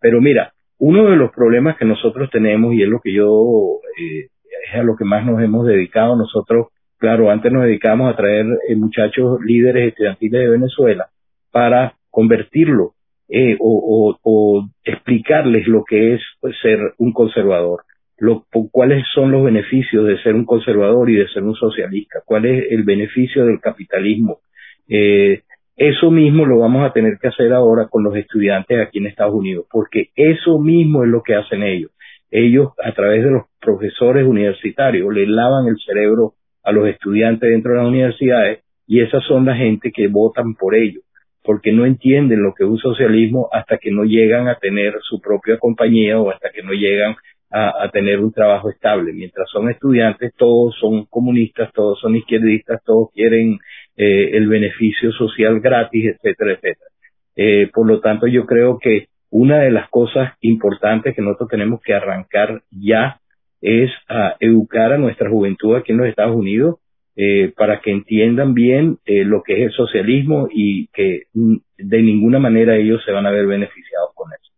Pero 0.00 0.20
mira, 0.20 0.52
uno 0.78 1.08
de 1.08 1.16
los 1.16 1.30
problemas 1.30 1.76
que 1.76 1.84
nosotros 1.84 2.30
tenemos, 2.30 2.74
y 2.74 2.82
es 2.82 2.88
lo 2.88 3.00
que 3.00 3.12
yo, 3.12 3.78
eh, 4.00 4.26
es 4.66 4.74
a 4.74 4.82
lo 4.82 4.96
que 4.96 5.04
más 5.04 5.24
nos 5.24 5.40
hemos 5.40 5.66
dedicado 5.66 6.16
nosotros, 6.16 6.68
claro, 7.00 7.30
antes 7.30 7.50
nos 7.50 7.64
dedicamos 7.64 8.12
a 8.12 8.16
traer 8.16 8.46
eh, 8.68 8.76
muchachos 8.76 9.40
líderes 9.44 9.88
estudiantiles 9.88 10.42
de 10.42 10.50
Venezuela 10.50 11.08
para 11.50 11.94
convertirlo 12.10 12.92
eh, 13.28 13.56
o, 13.58 14.14
o, 14.14 14.18
o 14.22 14.68
explicarles 14.84 15.66
lo 15.66 15.82
que 15.84 16.14
es 16.14 16.20
pues, 16.40 16.54
ser 16.62 16.78
un 16.98 17.12
conservador 17.12 17.82
lo, 18.20 18.44
cuáles 18.70 19.04
son 19.14 19.32
los 19.32 19.42
beneficios 19.42 20.06
de 20.06 20.22
ser 20.22 20.34
un 20.34 20.44
conservador 20.44 21.10
y 21.10 21.16
de 21.16 21.28
ser 21.28 21.42
un 21.42 21.54
socialista, 21.54 22.20
cuál 22.24 22.44
es 22.44 22.70
el 22.70 22.84
beneficio 22.84 23.46
del 23.46 23.60
capitalismo. 23.60 24.40
Eh, 24.88 25.40
eso 25.74 26.10
mismo 26.10 26.44
lo 26.44 26.58
vamos 26.58 26.86
a 26.86 26.92
tener 26.92 27.18
que 27.18 27.28
hacer 27.28 27.52
ahora 27.54 27.88
con 27.88 28.04
los 28.04 28.14
estudiantes 28.14 28.78
aquí 28.78 28.98
en 28.98 29.06
Estados 29.06 29.34
Unidos, 29.34 29.64
porque 29.70 30.10
eso 30.14 30.58
mismo 30.58 31.02
es 31.02 31.10
lo 31.10 31.22
que 31.22 31.34
hacen 31.34 31.62
ellos. 31.62 31.90
Ellos, 32.30 32.72
a 32.84 32.92
través 32.92 33.24
de 33.24 33.30
los 33.30 33.44
profesores 33.58 34.26
universitarios, 34.26 35.12
le 35.12 35.26
lavan 35.26 35.66
el 35.66 35.78
cerebro 35.84 36.34
a 36.62 36.72
los 36.72 36.88
estudiantes 36.88 37.50
dentro 37.50 37.72
de 37.72 37.78
las 37.78 37.88
universidades 37.88 38.60
y 38.86 39.00
esas 39.00 39.22
son 39.24 39.46
la 39.46 39.54
gente 39.54 39.92
que 39.92 40.08
votan 40.08 40.54
por 40.54 40.74
ellos, 40.74 41.04
porque 41.44 41.72
no 41.72 41.86
entienden 41.86 42.42
lo 42.42 42.54
que 42.54 42.64
es 42.64 42.70
un 42.70 42.78
socialismo 42.78 43.48
hasta 43.52 43.78
que 43.78 43.90
no 43.90 44.04
llegan 44.04 44.48
a 44.48 44.56
tener 44.56 44.94
su 45.02 45.20
propia 45.20 45.58
compañía 45.58 46.18
o 46.18 46.30
hasta 46.30 46.50
que 46.50 46.62
no 46.62 46.72
llegan 46.72 47.14
a, 47.52 47.88
tener 47.92 48.20
un 48.20 48.32
trabajo 48.32 48.70
estable. 48.70 49.12
Mientras 49.12 49.48
son 49.50 49.70
estudiantes, 49.70 50.32
todos 50.36 50.76
son 50.78 51.06
comunistas, 51.06 51.72
todos 51.72 51.98
son 52.00 52.16
izquierdistas, 52.16 52.82
todos 52.84 53.10
quieren 53.12 53.58
eh, 53.96 54.30
el 54.32 54.48
beneficio 54.48 55.12
social 55.12 55.60
gratis, 55.60 56.14
etcétera, 56.14 56.52
etcétera. 56.52 56.90
Eh, 57.36 57.70
por 57.72 57.86
lo 57.86 58.00
tanto, 58.00 58.26
yo 58.26 58.46
creo 58.46 58.78
que 58.78 59.06
una 59.30 59.58
de 59.60 59.70
las 59.70 59.88
cosas 59.88 60.32
importantes 60.40 61.14
que 61.14 61.22
nosotros 61.22 61.48
tenemos 61.48 61.80
que 61.80 61.94
arrancar 61.94 62.62
ya 62.70 63.20
es 63.60 63.90
a 64.08 64.36
educar 64.40 64.92
a 64.92 64.98
nuestra 64.98 65.28
juventud 65.28 65.76
aquí 65.76 65.92
en 65.92 65.98
los 65.98 66.06
Estados 66.06 66.36
Unidos 66.36 66.76
eh, 67.16 67.52
para 67.56 67.80
que 67.80 67.90
entiendan 67.90 68.54
bien 68.54 68.98
eh, 69.04 69.24
lo 69.24 69.42
que 69.42 69.54
es 69.54 69.70
el 69.70 69.72
socialismo 69.72 70.48
y 70.50 70.86
que 70.88 71.24
mm, 71.34 71.56
de 71.78 72.02
ninguna 72.02 72.38
manera 72.38 72.76
ellos 72.76 73.02
se 73.04 73.12
van 73.12 73.26
a 73.26 73.30
ver 73.30 73.46
beneficiados 73.46 74.10
con 74.14 74.32
eso. 74.32 74.50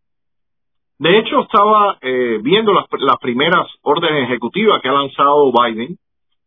De 1.02 1.18
hecho, 1.18 1.42
estaba 1.42 1.98
eh, 2.00 2.38
viendo 2.42 2.72
las, 2.72 2.86
primeras 3.20 3.66
órdenes 3.82 4.22
ejecutivas 4.28 4.80
que 4.80 4.88
ha 4.88 4.92
lanzado 4.92 5.50
Biden 5.50 5.96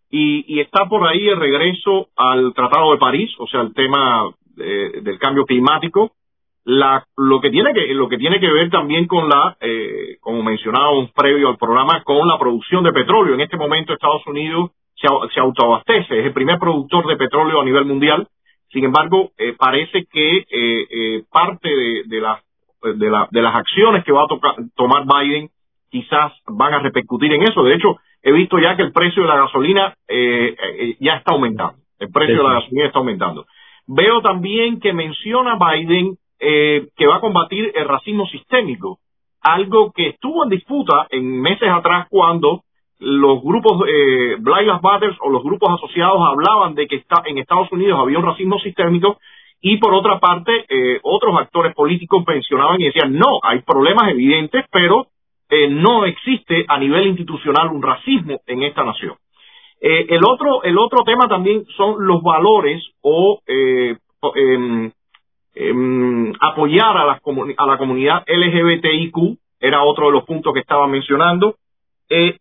y, 0.09 0.61
está 0.61 0.85
por 0.85 1.05
ahí 1.05 1.27
el 1.27 1.37
regreso 1.37 2.07
al 2.15 2.53
Tratado 2.53 2.93
de 2.93 2.97
París, 2.97 3.29
o 3.37 3.47
sea, 3.47 3.59
el 3.59 3.73
tema 3.73 4.31
eh, 4.57 5.01
del 5.01 5.19
cambio 5.19 5.45
climático, 5.45 6.13
la, 6.65 7.05
lo 7.15 7.39
que 7.39 7.49
tiene 7.49 7.73
que 7.73 7.93
lo 7.93 8.09
que 8.09 8.17
tiene 8.17 8.39
que 8.39 8.51
ver 8.51 8.69
también 8.69 9.07
con 9.07 9.29
la, 9.29 9.55
eh, 9.61 10.17
como 10.19 10.43
mencionábamos 10.43 11.11
previo 11.11 11.49
al 11.49 11.57
programa, 11.57 12.03
con 12.03 12.27
la 12.27 12.37
producción 12.37 12.83
de 12.83 12.91
petróleo. 12.91 13.35
En 13.35 13.41
este 13.41 13.57
momento 13.57 13.93
Estados 13.93 14.25
Unidos 14.27 14.71
se, 14.95 15.07
se 15.33 15.39
autoabastece, 15.39 16.19
es 16.19 16.25
el 16.25 16.33
primer 16.33 16.59
productor 16.59 17.07
de 17.07 17.17
petróleo 17.17 17.61
a 17.61 17.65
nivel 17.65 17.85
mundial. 17.85 18.27
Sin 18.71 18.83
embargo, 18.83 19.31
eh, 19.37 19.55
parece 19.57 20.05
que 20.11 20.43
eh, 20.49 21.23
parte 21.31 21.69
de, 21.69 22.03
de 22.05 22.19
las 22.19 22.41
de, 22.93 23.09
la, 23.09 23.27
de 23.31 23.41
las 23.41 23.55
acciones 23.55 24.03
que 24.03 24.11
va 24.11 24.23
a 24.23 24.55
tomar 24.75 25.05
Biden 25.05 25.49
quizás 25.89 26.33
van 26.47 26.73
a 26.73 26.79
repercutir 26.79 27.33
en 27.33 27.43
eso. 27.43 27.63
De 27.63 27.75
hecho, 27.75 27.97
he 28.21 28.31
visto 28.31 28.59
ya 28.59 28.75
que 28.75 28.83
el 28.83 28.91
precio 28.91 29.23
de 29.23 29.29
la 29.29 29.37
gasolina 29.37 29.93
eh, 30.07 30.55
eh, 30.57 30.97
ya 30.99 31.15
está 31.15 31.33
aumentando. 31.33 31.77
El 31.99 32.11
precio 32.11 32.37
de 32.37 32.43
la 32.43 32.55
gasolina 32.55 32.85
está 32.87 32.99
aumentando. 32.99 33.45
Veo 33.87 34.21
también 34.21 34.79
que 34.79 34.93
menciona 34.93 35.57
Biden 35.57 36.17
eh, 36.39 36.87
que 36.95 37.07
va 37.07 37.17
a 37.17 37.21
combatir 37.21 37.71
el 37.75 37.87
racismo 37.87 38.27
sistémico, 38.27 38.99
algo 39.41 39.91
que 39.91 40.09
estuvo 40.09 40.43
en 40.43 40.49
disputa 40.49 41.07
en 41.09 41.41
meses 41.41 41.69
atrás 41.69 42.07
cuando 42.09 42.61
los 42.99 43.41
grupos 43.43 43.87
eh, 43.87 44.35
Black 44.39 44.61
Lives 44.61 44.81
Matter 44.81 45.15
o 45.21 45.29
los 45.29 45.43
grupos 45.43 45.69
asociados 45.73 46.19
hablaban 46.25 46.75
de 46.75 46.87
que 46.87 46.95
está, 46.95 47.23
en 47.25 47.37
Estados 47.37 47.71
Unidos 47.71 47.99
había 47.99 48.17
un 48.17 48.25
racismo 48.25 48.57
sistémico 48.59 49.19
y 49.61 49.77
por 49.77 49.93
otra 49.93 50.19
parte, 50.19 50.65
eh, 50.69 50.99
otros 51.01 51.35
actores 51.39 51.73
políticos 51.73 52.23
mencionaban 52.27 52.79
y 52.79 52.85
decían, 52.85 53.13
no, 53.13 53.39
hay 53.41 53.61
problemas 53.61 54.11
evidentes, 54.11 54.65
pero 54.71 55.07
eh, 55.49 55.67
no 55.69 56.05
existe 56.05 56.65
a 56.67 56.77
nivel 56.77 57.07
institucional 57.07 57.69
un 57.69 57.81
racismo 57.81 58.41
en 58.45 58.63
esta 58.63 58.83
nación. 58.83 59.15
Eh, 59.81 60.05
el 60.09 60.23
otro 60.23 60.63
el 60.63 60.77
otro 60.77 61.03
tema 61.03 61.27
también 61.27 61.65
son 61.77 61.95
los 62.05 62.21
valores 62.23 62.83
o 63.01 63.41
eh, 63.45 63.97
em, 65.55 66.33
apoyar 66.39 66.97
a 66.97 67.05
la, 67.05 67.21
a 67.57 67.65
la 67.65 67.77
comunidad 67.77 68.23
LGBTIQ 68.27 69.37
era 69.59 69.83
otro 69.83 70.07
de 70.07 70.11
los 70.11 70.25
puntos 70.25 70.53
que 70.53 70.59
estaba 70.59 70.87
mencionando. 70.87 71.55
Eh, 72.09 72.37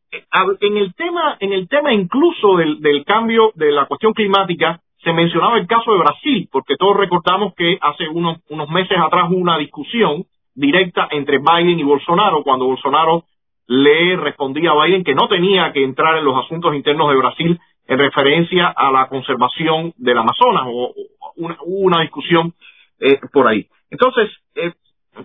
en 0.61 0.77
el 0.77 0.95
tema 0.95 1.39
en 1.41 1.53
el 1.55 1.69
tema 1.69 1.93
incluso 1.95 2.57
del, 2.57 3.05
cambio 3.07 3.51
de 3.55 3.73
la 3.73 3.87
cuestión 3.87 4.13
climática 4.13 4.79
se 5.03 5.11
mencionaba 5.13 5.59
el 5.59 5.67
caso 5.67 5.93
de 5.93 5.99
Brasil, 6.01 6.49
porque 6.53 6.77
todos 6.77 6.97
recordamos 6.97 7.55
que 7.55 7.79
hace 7.81 8.09
unos, 8.09 8.39
meses 8.71 8.99
atrás 8.99 9.31
hubo 9.31 9.39
una 9.39 9.57
discusión 9.59 10.25
directa 10.55 11.09
entre 11.11 11.39
Biden 11.39 11.79
y 11.79 11.83
Bolsonaro, 11.83 12.43
cuando 12.43 12.67
Bolsonaro 12.67 13.25
le 13.67 14.17
respondía 14.17 14.71
a 14.71 14.85
Biden 14.85 15.05
que 15.05 15.15
no 15.15 15.29
tenía 15.29 15.73
que 15.73 15.83
entrar 15.83 16.19
en 16.19 16.25
los 16.25 16.37
asuntos 16.45 16.75
internos 16.75 17.09
de 17.11 17.17
Brasil 17.17 17.61
en 17.87 17.99
referencia 17.99 18.69
a 18.69 18.91
la 18.91 19.09
conservación 19.09 19.93
del 19.97 20.19
Amazonas, 20.19 20.65
o, 20.67 20.95
hubo 21.37 21.57
una 21.65 22.01
discusión 22.01 22.55
eh, 23.01 23.19
por 23.33 23.47
ahí. 23.49 23.67
Entonces, 23.91 24.31
eh, 24.55 24.73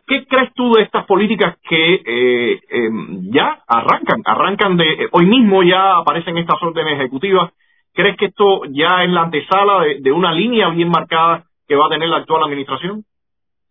¿qué 0.08 0.26
crees 0.26 0.54
tú 0.54 0.74
de 0.74 0.84
estas 0.84 1.06
políticas 1.06 1.58
que 1.68 1.94
eh, 2.06 2.60
em, 2.70 3.32
ya 3.32 3.60
arrancan? 3.68 4.22
Arrancan 4.26 4.78
de, 4.78 5.08
hoy 5.12 5.26
mismo 5.26 5.64
ya 5.64 5.98
aparecen 5.98 6.38
estas 6.38 6.62
órdenes 6.62 6.94
ejecutivas 6.94 7.52
¿Crees 7.94 8.18
que 8.18 8.28
esto 8.28 8.62
ya 8.70 9.04
es 9.04 9.10
la 9.10 9.24
antesala 9.24 9.84
de, 10.00 10.12
una 10.12 10.32
línea 10.32 10.70
bien 10.70 10.90
marcada 10.90 11.44
que 11.68 11.76
va 11.76 11.88
a 11.88 11.90
tener 11.90 12.10
la 12.10 12.18
actual 12.18 12.44
administración? 12.44 13.04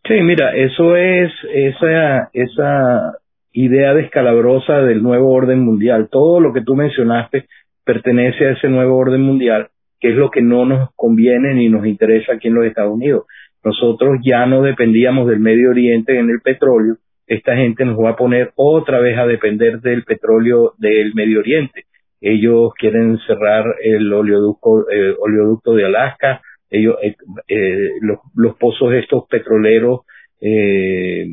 Sí, 0.05 0.15
mira, 0.23 0.55
eso 0.55 0.97
es 0.97 1.33
esa, 1.51 2.31
esa 2.33 3.19
idea 3.53 3.95
descalabrosa 3.95 4.81
del 4.83 5.03
nuevo 5.03 5.33
orden 5.33 5.65
mundial. 5.65 6.09
Todo 6.11 6.41
lo 6.41 6.53
que 6.53 6.63
tú 6.63 6.75
mencionaste 6.75 7.47
pertenece 7.85 8.47
a 8.47 8.51
ese 8.53 8.69
nuevo 8.69 8.99
orden 8.99 9.23
mundial, 9.23 9.69
que 10.01 10.11
es 10.11 10.15
lo 10.15 10.31
que 10.31 10.43
no 10.43 10.65
nos 10.65 10.91
conviene 10.95 11.55
ni 11.55 11.69
nos 11.69 11.87
interesa 11.87 12.35
aquí 12.35 12.49
en 12.49 12.55
los 12.55 12.67
Estados 12.67 12.93
Unidos. 12.93 13.25
Nosotros 13.65 14.19
ya 14.23 14.47
no 14.47 14.63
dependíamos 14.63 15.29
del 15.29 15.41
Medio 15.41 15.71
Oriente 15.71 16.19
en 16.19 16.31
el 16.31 16.41
petróleo. 16.41 16.97
Esta 17.27 17.57
gente 17.57 17.85
nos 17.85 17.99
va 17.99 18.11
a 18.11 18.17
poner 18.17 18.53
otra 18.55 19.01
vez 19.01 19.19
a 19.19 19.27
depender 19.27 19.81
del 19.81 20.05
petróleo 20.05 20.75
del 20.79 21.15
Medio 21.15 21.41
Oriente 21.41 21.85
ellos 22.21 22.73
quieren 22.75 23.19
cerrar 23.27 23.65
el 23.81 24.13
oleoducto, 24.13 24.91
eh, 24.91 25.15
oleoducto 25.19 25.75
de 25.75 25.87
Alaska, 25.87 26.43
ellos, 26.71 26.97
eh, 27.03 27.17
eh, 27.49 27.93
los, 28.01 28.19
los, 28.35 28.57
pozos 28.57 28.93
estos 28.95 29.27
petroleros, 29.29 30.01
eh, 30.41 31.27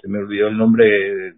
se 0.00 0.08
me 0.08 0.18
olvidó 0.18 0.48
el 0.48 0.58
nombre, 0.58 1.34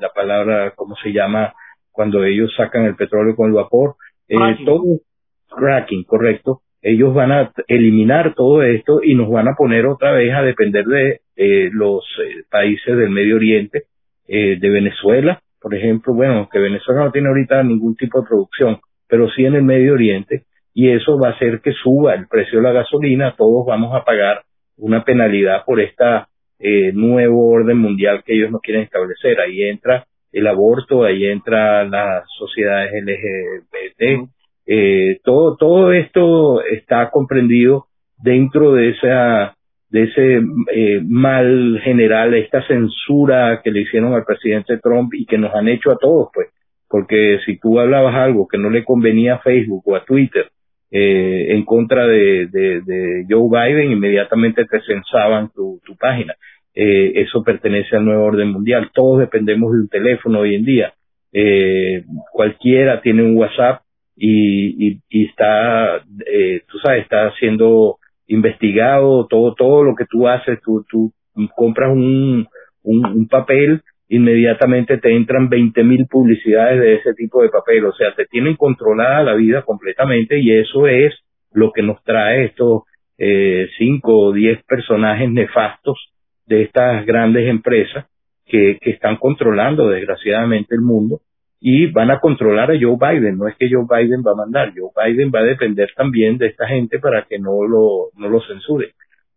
la 0.00 0.12
palabra, 0.14 0.72
¿cómo 0.74 0.96
se 0.96 1.12
llama? 1.12 1.52
Cuando 1.92 2.24
ellos 2.24 2.52
sacan 2.56 2.84
el 2.84 2.96
petróleo 2.96 3.36
con 3.36 3.48
el 3.48 3.54
vapor, 3.54 3.96
eh, 4.28 4.36
todo 4.64 5.00
cracking, 5.48 6.04
correcto. 6.04 6.62
Ellos 6.88 7.12
van 7.14 7.32
a 7.32 7.50
eliminar 7.66 8.34
todo 8.34 8.62
esto 8.62 9.00
y 9.02 9.16
nos 9.16 9.28
van 9.28 9.48
a 9.48 9.56
poner 9.56 9.86
otra 9.86 10.12
vez 10.12 10.32
a 10.32 10.42
depender 10.42 10.84
de 10.84 11.20
eh, 11.34 11.68
los 11.72 12.04
eh, 12.22 12.44
países 12.48 12.96
del 12.96 13.10
Medio 13.10 13.34
Oriente, 13.34 13.86
eh, 14.28 14.56
de 14.60 14.70
Venezuela, 14.70 15.40
por 15.60 15.74
ejemplo, 15.74 16.14
bueno, 16.14 16.48
que 16.48 16.60
Venezuela 16.60 17.04
no 17.04 17.10
tiene 17.10 17.26
ahorita 17.26 17.60
ningún 17.64 17.96
tipo 17.96 18.20
de 18.20 18.28
producción, 18.28 18.78
pero 19.08 19.28
sí 19.30 19.44
en 19.44 19.56
el 19.56 19.64
Medio 19.64 19.94
Oriente, 19.94 20.44
y 20.74 20.90
eso 20.90 21.18
va 21.18 21.30
a 21.30 21.32
hacer 21.32 21.60
que 21.60 21.72
suba 21.72 22.14
el 22.14 22.28
precio 22.28 22.60
de 22.60 22.64
la 22.64 22.72
gasolina, 22.72 23.34
todos 23.36 23.66
vamos 23.66 23.92
a 23.92 24.04
pagar 24.04 24.42
una 24.76 25.02
penalidad 25.02 25.64
por 25.64 25.80
esta 25.80 26.28
eh, 26.60 26.92
nuevo 26.92 27.50
orden 27.50 27.78
mundial 27.78 28.22
que 28.24 28.34
ellos 28.34 28.52
no 28.52 28.60
quieren 28.60 28.84
establecer. 28.84 29.40
Ahí 29.40 29.62
entra 29.64 30.06
el 30.30 30.46
aborto, 30.46 31.02
ahí 31.02 31.26
entra 31.26 31.84
las 31.84 32.24
sociedades 32.38 32.92
LGBT, 32.92 34.28
eh, 34.66 35.18
todo, 35.24 35.56
todo 35.56 35.92
esto 35.92 36.62
está 36.62 37.10
comprendido 37.10 37.86
dentro 38.18 38.72
de 38.72 38.90
esa 38.90 39.56
de 39.88 40.02
ese 40.02 40.42
eh, 40.74 41.00
mal 41.06 41.80
general, 41.84 42.34
esta 42.34 42.66
censura 42.66 43.60
que 43.62 43.70
le 43.70 43.82
hicieron 43.82 44.14
al 44.14 44.24
presidente 44.24 44.78
Trump 44.78 45.14
y 45.14 45.26
que 45.26 45.38
nos 45.38 45.54
han 45.54 45.68
hecho 45.68 45.92
a 45.92 45.96
todos, 45.96 46.28
pues, 46.34 46.48
porque 46.88 47.38
si 47.46 47.58
tú 47.58 47.78
hablabas 47.78 48.14
algo 48.14 48.48
que 48.48 48.58
no 48.58 48.68
le 48.68 48.84
convenía 48.84 49.34
a 49.34 49.38
Facebook 49.38 49.82
o 49.86 49.96
a 49.96 50.04
Twitter 50.04 50.48
eh, 50.90 51.48
en 51.50 51.64
contra 51.64 52.06
de, 52.06 52.46
de, 52.46 53.26
Joe 53.28 53.48
Biden, 53.50 53.92
inmediatamente 53.92 54.64
te 54.64 54.80
censaban 54.80 55.50
tu, 55.52 55.80
página. 55.98 56.34
Eh, 56.74 57.12
eso 57.22 57.42
pertenece 57.42 57.96
al 57.96 58.04
nuevo 58.04 58.24
orden 58.24 58.48
mundial. 58.48 58.90
Todos 58.92 59.20
dependemos 59.20 59.72
de 59.72 59.78
un 59.78 59.88
teléfono 59.88 60.40
hoy 60.40 60.54
en 60.54 60.64
día. 60.64 60.94
Eh, 61.32 62.04
cualquiera 62.32 63.00
tiene 63.00 63.22
un 63.22 63.36
WhatsApp 63.36 63.82
y, 64.16 64.88
y, 64.88 65.00
y 65.10 65.26
está, 65.26 65.98
eh, 66.26 66.62
tú 66.66 66.78
sabes, 66.78 67.02
está 67.02 67.26
haciendo 67.26 67.98
investigado, 68.26 69.26
todo, 69.26 69.54
todo 69.54 69.84
lo 69.84 69.94
que 69.94 70.06
tú 70.10 70.26
haces, 70.26 70.58
tú, 70.62 70.84
tú 70.90 71.12
compras 71.54 71.92
un, 71.92 72.48
un, 72.82 73.28
papel, 73.28 73.82
inmediatamente 74.08 74.98
te 74.98 75.14
entran 75.14 75.48
20 75.48 75.84
mil 75.84 76.06
publicidades 76.06 76.80
de 76.80 76.94
ese 76.94 77.14
tipo 77.14 77.42
de 77.42 77.50
papel, 77.50 77.84
o 77.84 77.92
sea, 77.92 78.14
te 78.14 78.24
tienen 78.26 78.56
controlada 78.56 79.22
la 79.22 79.34
vida 79.34 79.62
completamente 79.62 80.38
y 80.38 80.52
eso 80.52 80.86
es 80.86 81.14
lo 81.52 81.72
que 81.72 81.82
nos 81.82 82.02
trae 82.02 82.46
estos 82.46 82.82
eh, 83.18 83.68
cinco 83.78 84.18
o 84.18 84.32
diez 84.32 84.62
personajes 84.64 85.30
nefastos 85.30 86.12
de 86.46 86.62
estas 86.62 87.04
grandes 87.06 87.48
empresas 87.48 88.06
que, 88.46 88.78
que 88.80 88.90
están 88.90 89.16
controlando 89.16 89.88
desgraciadamente 89.88 90.74
el 90.74 90.82
mundo 90.82 91.20
y 91.60 91.86
van 91.86 92.10
a 92.10 92.20
controlar 92.20 92.70
a 92.70 92.78
Joe 92.80 92.96
Biden. 93.00 93.38
No 93.38 93.48
es 93.48 93.56
que 93.56 93.68
Joe 93.70 93.86
Biden 93.88 94.22
va 94.26 94.32
a 94.32 94.36
mandar, 94.36 94.72
Joe 94.76 94.90
Biden 94.94 95.30
va 95.34 95.40
a 95.40 95.44
depender 95.44 95.88
también 95.96 96.38
de 96.38 96.48
esta 96.48 96.66
gente 96.66 96.98
para 96.98 97.22
que 97.22 97.38
no 97.38 97.64
lo, 97.64 98.10
no 98.16 98.28
lo 98.28 98.40
censure. 98.42 98.92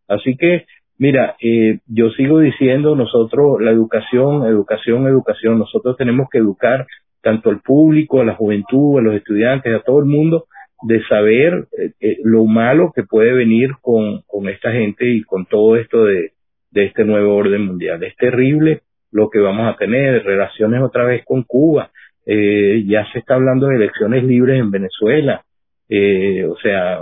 Así 0.08 0.36
que, 0.36 0.65
mira, 0.97 1.36
eh, 1.41 1.79
yo 1.88 2.10
sigo 2.12 2.39
diciendo, 2.39 2.95
nosotros, 2.95 3.62
la 3.62 3.71
educación, 3.71 4.45
educación, 4.45 5.08
educación, 5.08 5.60
nosotros 5.60 5.95
tenemos 5.97 6.27
que 6.29 6.39
educar 6.39 6.88
tanto 7.21 7.49
al 7.49 7.62
público, 7.62 8.21
a 8.21 8.25
la 8.25 8.36
juventud, 8.36 8.99
a 8.99 9.01
los 9.01 9.15
estudiantes, 9.15 9.73
a 9.75 9.84
todo 9.84 9.99
el 9.99 10.05
mundo, 10.05 10.45
de 10.82 11.03
saber 11.08 11.67
eh, 11.77 11.91
eh, 11.99 12.17
lo 12.23 12.45
malo 12.45 12.91
que 12.95 13.03
puede 13.03 13.34
venir 13.34 13.71
con, 13.82 14.21
con 14.25 14.47
esta 14.47 14.71
gente 14.71 15.05
y 15.05 15.23
con 15.23 15.45
todo 15.45 15.75
esto 15.75 16.05
de, 16.05 16.32
de 16.71 16.86
este 16.86 17.03
nuevo 17.03 17.36
orden 17.36 17.65
mundial. 17.65 18.03
Es 18.03 18.15
terrible 18.15 18.82
lo 19.12 19.29
que 19.29 19.39
vamos 19.39 19.67
a 19.67 19.77
tener, 19.77 20.23
relaciones 20.23 20.82
otra 20.82 21.05
vez 21.05 21.25
con 21.25 21.43
Cuba, 21.43 21.91
eh, 22.32 22.84
ya 22.86 23.12
se 23.12 23.20
está 23.20 23.34
hablando 23.34 23.65
de 23.65 23.78
elecciones 23.78 24.24
libres 24.24 24.60
en 24.60 24.70
Venezuela, 24.70 25.42
eh, 25.89 26.46
o 26.46 26.56
sea, 26.58 27.00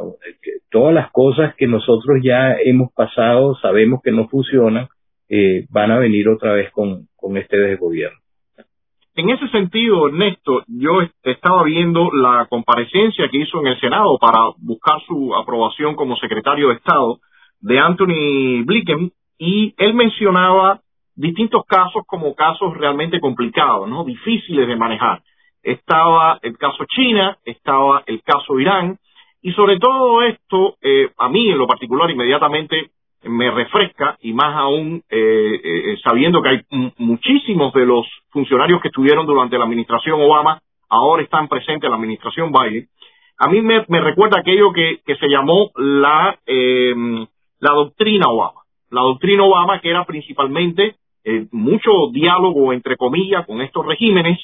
todas 0.70 0.94
las 0.94 1.12
cosas 1.12 1.54
que 1.56 1.68
nosotros 1.68 2.20
ya 2.24 2.56
hemos 2.64 2.94
pasado, 2.94 3.54
sabemos 3.62 4.00
que 4.02 4.12
no 4.12 4.30
funcionan, 4.30 4.88
eh, 5.28 5.66
van 5.70 5.92
a 5.92 6.00
venir 6.00 6.30
otra 6.30 6.54
vez 6.54 6.72
con, 6.72 7.08
con 7.18 7.36
este 7.36 7.58
desgobierno. 7.58 8.18
En 9.16 9.30
ese 9.30 9.50
sentido, 9.50 10.08
Ernesto, 10.08 10.64
yo 10.68 11.02
estaba 11.24 11.64
viendo 11.64 12.10
la 12.14 12.46
comparecencia 12.50 13.28
que 13.30 13.40
hizo 13.40 13.60
en 13.60 13.68
el 13.68 13.80
Senado 13.82 14.18
para 14.22 14.40
buscar 14.60 15.02
su 15.08 15.36
aprobación 15.36 15.96
como 15.96 16.16
secretario 16.16 16.70
de 16.70 16.76
Estado 16.76 17.20
de 17.60 17.80
Anthony 17.80 18.64
Blinken 18.64 19.12
y 19.38 19.74
él 19.78 19.94
mencionaba 19.94 20.80
distintos 21.18 21.66
casos 21.66 22.04
como 22.06 22.36
casos 22.36 22.78
realmente 22.78 23.20
complicados, 23.20 23.90
¿no? 23.90 24.06
Difíciles 24.06 24.68
de 24.68 24.76
manejar. 24.76 25.24
Estaba 25.64 26.40
el 26.44 26.58
caso 26.58 26.86
China, 26.86 27.38
estaba 27.44 28.04
el 28.06 28.22
caso 28.22 28.60
Irán, 28.60 29.00
y 29.42 29.52
sobre 29.54 29.80
todo 29.80 30.22
esto, 30.22 30.78
eh, 30.82 31.10
a 31.18 31.28
mí 31.28 31.50
en 31.50 31.58
lo 31.58 31.68
particular 31.68 32.10
inmediatamente 32.10 32.92
me 33.24 33.50
refresca, 33.50 34.16
y 34.22 34.32
más 34.34 34.56
aún 34.56 35.04
eh, 35.10 35.60
eh, 35.64 35.98
sabiendo 36.04 36.42
que 36.42 36.50
hay 36.50 36.62
muchísimos 36.98 37.74
de 37.74 37.86
los 37.86 38.06
funcionarios 38.30 38.80
que 38.80 38.90
estuvieron 38.90 39.26
durante 39.26 39.58
la 39.58 39.66
administración 39.66 40.22
Obama, 40.22 40.62
ahora 40.88 41.24
están 41.24 41.48
presentes 41.48 41.86
en 41.86 41.92
la 41.92 41.98
administración 41.98 42.52
Biden, 42.52 42.88
a 43.40 43.48
mí 43.50 43.62
me, 43.62 43.82
recuerda 44.02 44.40
aquello 44.40 44.72
que, 44.72 45.00
que 45.06 45.16
se 45.16 45.28
llamó 45.28 45.72
la, 45.76 46.40
la 46.48 47.74
doctrina 47.74 48.30
Obama. 48.30 48.62
La 48.90 49.02
doctrina 49.02 49.44
Obama 49.44 49.80
que 49.80 49.90
era 49.92 50.06
principalmente 50.06 50.96
eh, 51.30 51.46
mucho 51.52 51.92
diálogo, 52.14 52.72
entre 52.72 52.96
comillas, 52.96 53.46
con 53.46 53.60
estos 53.60 53.86
regímenes, 53.86 54.40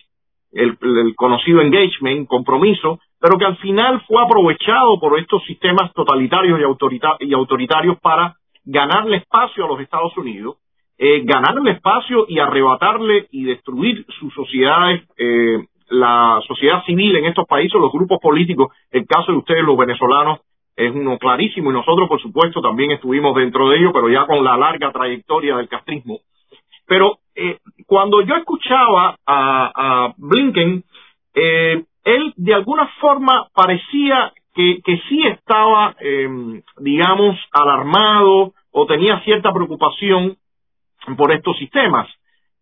el, 0.52 0.78
conocido 1.15 1.62
engagement, 1.62 2.28
compromiso, 2.28 3.00
pero 3.22 3.38
que 3.38 3.46
al 3.46 3.56
final 3.58 4.02
fue 4.06 4.22
aprovechado 4.22 5.00
por 5.00 5.17
estos 5.17 5.41
sistemas 5.46 5.93
totalitarios 5.93 6.60
y, 6.60 7.30
y 7.30 7.34
autoritarios 7.34 7.98
para 8.02 8.36
ganarle 8.65 9.17
espacio 9.17 9.63
a 9.63 9.69
los 9.69 9.80
Estados 9.80 10.12
Unidos, 10.17 10.58
eh, 10.98 11.22
ganarle 11.24 11.72
espacio 11.72 12.26
y 12.28 12.39
arrebatarle 12.39 13.28
y 13.32 13.46
destruir 13.46 14.06
sus 14.19 14.34
sociedades, 14.34 15.04
eh, 15.17 15.63
la 15.88 16.41
sociedad 16.46 16.84
civil 16.84 17.15
en 17.15 17.28
estos 17.28 17.48
países, 17.48 17.80
los 17.80 17.93
grupos 17.93 18.19
políticos, 18.22 18.74
el 18.91 19.08
caso 19.08 19.32
de 19.32 19.38
ustedes, 19.38 19.63
los 19.63 19.78
venezolanos, 19.78 20.41
es 20.76 20.93
uno 20.93 21.17
clarísimo 21.17 21.72
y 21.72 21.76
nosotros, 21.76 22.10
por 22.10 22.22
supuesto, 22.22 22.62
también 22.62 22.91
estuvimos 22.91 23.34
dentro 23.36 23.69
de 23.69 23.78
ello, 23.78 23.93
pero 23.93 24.10
ya 24.10 24.26
con 24.26 24.43
la 24.43 24.58
larga 24.58 24.91
trayectoria 24.91 25.56
del 25.56 25.69
castrismo. 25.69 26.19
Pero 26.88 27.19
eh, 27.36 27.60
cuando 27.88 28.22
yo 28.22 28.36
escuchaba 28.36 29.17
a, 29.26 30.13
Blinken, 30.17 30.84
eh, 31.36 31.84
él 32.04 32.34
de 32.36 32.54
alguna 32.54 32.88
forma 33.00 33.48
parecía 33.54 34.34
que, 34.54 34.82
que 34.84 35.00
sí 35.10 35.26
estaba, 35.26 35.96
em, 36.00 36.62
digamos, 36.78 37.39
alarmado 37.52 38.54
o 38.72 38.86
tenía 38.86 39.19
cierta 39.22 39.52
preocupación 39.52 40.38
por 41.17 41.32
estos 41.32 41.58
sistemas. 41.58 42.08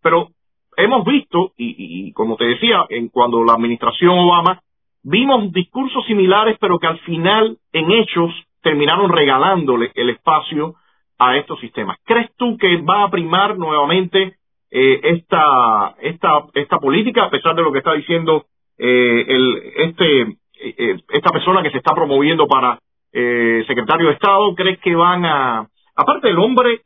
Pero 0.02 0.28
hemos 0.76 1.04
visto, 1.04 1.52
y, 1.56 2.08
y, 2.08 2.12
como 2.12 2.36
te 2.36 2.46
decía, 2.46 2.86
en 2.88 3.08
cuando 3.08 3.44
la 3.44 3.54
administración 3.54 4.18
Obama, 4.18 4.60
vimos 5.02 5.52
discursos 5.52 6.04
similares, 6.06 6.56
pero 6.60 6.78
que 6.78 6.86
al 6.86 6.98
final, 7.00 7.58
en 7.72 7.90
hechos, 7.90 8.32
terminaron 8.62 9.10
regalándole 9.10 9.90
el 9.94 10.10
espacio 10.10 10.76
a 11.18 11.36
estos 11.36 11.60
sistemas. 11.60 11.98
¿Crees 12.04 12.30
tú 12.36 12.56
que 12.58 12.78
va 12.78 13.04
a 13.04 13.10
primar 13.10 13.56
nuevamente 13.56 14.36
eh, 14.70 15.00
esta, 15.02 15.94
esta, 16.00 16.46
esta 16.54 16.78
política, 16.78 17.24
a 17.24 17.30
pesar 17.30 17.54
de 17.54 17.62
lo 17.62 17.72
que 17.72 17.78
está 17.78 17.92
diciendo 17.92 18.46
eh, 18.78 19.24
el, 19.28 19.62
este, 19.76 20.20
eh, 20.60 20.96
esta 21.10 21.30
persona 21.30 21.62
que 21.62 21.70
se 21.70 21.78
está 21.78 21.94
promoviendo 21.94 22.46
para 22.46 22.78
secretario 23.12 24.06
de 24.06 24.14
Estado? 24.14 24.54
¿Crees 24.54 24.78
que 24.78 24.94
van 24.94 25.26
a, 25.26 25.68
aparte 25.94 26.30
el 26.30 26.38
hombre 26.38 26.80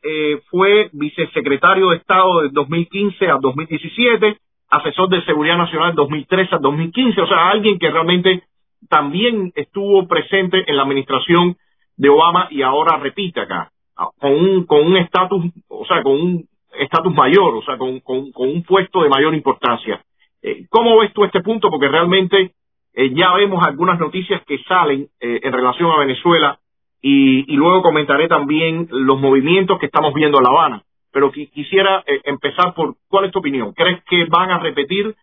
fue 0.51 0.91
vicesecretario 0.93 1.91
de 1.91 1.99
Estado 1.99 2.43
de 2.43 2.49
2015 2.49 3.31
a 3.31 3.37
2017, 3.41 4.37
asesor 4.69 5.09
de 5.09 5.25
Seguridad 5.25 5.57
Nacional 5.57 5.93
de 5.93 5.97
2013 6.03 6.57
a 6.57 6.59
2015, 6.59 7.21
o 7.21 7.29
sea, 7.29 7.49
alguien 7.49 7.79
que 7.79 7.89
realmente 7.89 8.43
también 8.89 9.53
estuvo 9.55 10.09
presente 10.09 10.65
en 10.69 10.77
la 10.77 10.83
administración 10.83 11.57
de 11.97 12.09
Obama 12.09 12.49
y 12.51 12.63
ahora 12.63 12.97
repite 12.97 13.43
acá 13.43 13.71
con 14.19 14.33
un 14.33 14.67
con 14.67 14.87
un 14.87 14.97
estatus, 14.97 15.45
o 15.69 15.85
sea, 15.87 16.03
con 16.03 16.13
un 16.13 16.49
estatus 16.79 17.15
mayor, 17.15 17.55
o 17.55 17.63
sea, 17.63 17.77
con, 17.79 18.01
con, 18.01 18.31
un 18.35 18.63
puesto 18.63 19.03
de 19.03 19.09
mayor 19.09 19.35
importancia. 19.35 20.03
Eh, 20.43 20.67
¿Cómo 20.69 20.99
ves 20.99 21.13
tú 21.13 21.25
este 21.25 21.41
punto? 21.41 21.71
Porque 21.71 21.89
realmente 21.89 22.53
eh, 22.95 23.11
ya 23.15 23.33
vemos 23.35 23.67
algunas 23.67 23.99
noticias 23.99 24.43
que 24.47 24.59
salen 24.69 25.09
eh, 25.21 25.41
en 25.43 25.53
relación 25.53 25.91
a 25.91 25.99
Venezuela 25.99 26.59
y, 27.01 27.53
y, 27.53 27.57
luego 27.57 27.83
comentaré 27.83 28.29
también 28.29 28.89
los 28.91 29.21
movimientos 29.21 29.79
que 29.79 29.87
estamos 29.87 30.13
viendo 30.15 30.39
en 30.39 30.45
La 30.45 30.51
Habana. 30.51 30.83
Pero 31.13 31.31
quisiera 31.31 32.05
empezar 32.25 32.75
por, 32.75 32.97
¿cuál 33.09 33.25
es 33.25 33.33
tu 33.33 33.39
opinión? 33.39 33.73
¿Crees 33.73 34.03
que 34.05 34.27
van 34.27 34.51
a 34.51 34.59
repetir 34.59 35.15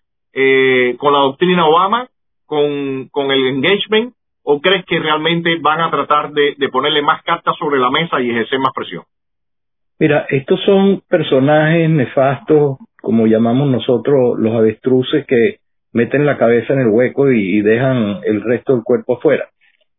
con 0.98 1.14
la 1.14 1.20
doctrina 1.20 1.68
Obama, 1.68 2.08
con, 2.48 3.10
con 3.10 3.30
el 3.32 3.46
engagement, 3.46 4.16
o 4.44 4.60
crees 4.60 4.86
que 4.86 5.00
realmente 5.00 5.58
van 5.62 5.82
a 5.82 5.90
tratar 5.90 6.32
de, 6.32 6.56
ponerle 6.72 7.02
más 7.02 7.24
cartas 7.24 7.56
sobre 7.58 7.80
la 7.80 7.90
mesa 7.90 8.22
y 8.22 8.30
ejercer 8.30 8.60
más 8.60 8.74
presión? 8.76 9.04
Mira, 10.00 10.26
estos 10.30 10.60
son 10.66 11.02
personajes 11.08 11.90
nefastos, 11.90 12.78
como 13.02 13.26
llamamos 13.26 13.70
nosotros 13.70 14.38
los 14.38 14.54
avestruces, 14.54 15.26
que 15.26 15.58
meten 15.94 16.26
la 16.26 16.38
cabeza 16.38 16.74
en 16.74 16.82
el 16.82 16.88
hueco 16.88 17.32
y, 17.32 17.62
dejan 17.62 18.20
el 18.26 18.42
resto 18.42 18.74
del 18.74 18.84
cuerpo 18.84 19.18
afuera. 19.18 19.46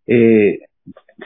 Eh, 0.06 0.58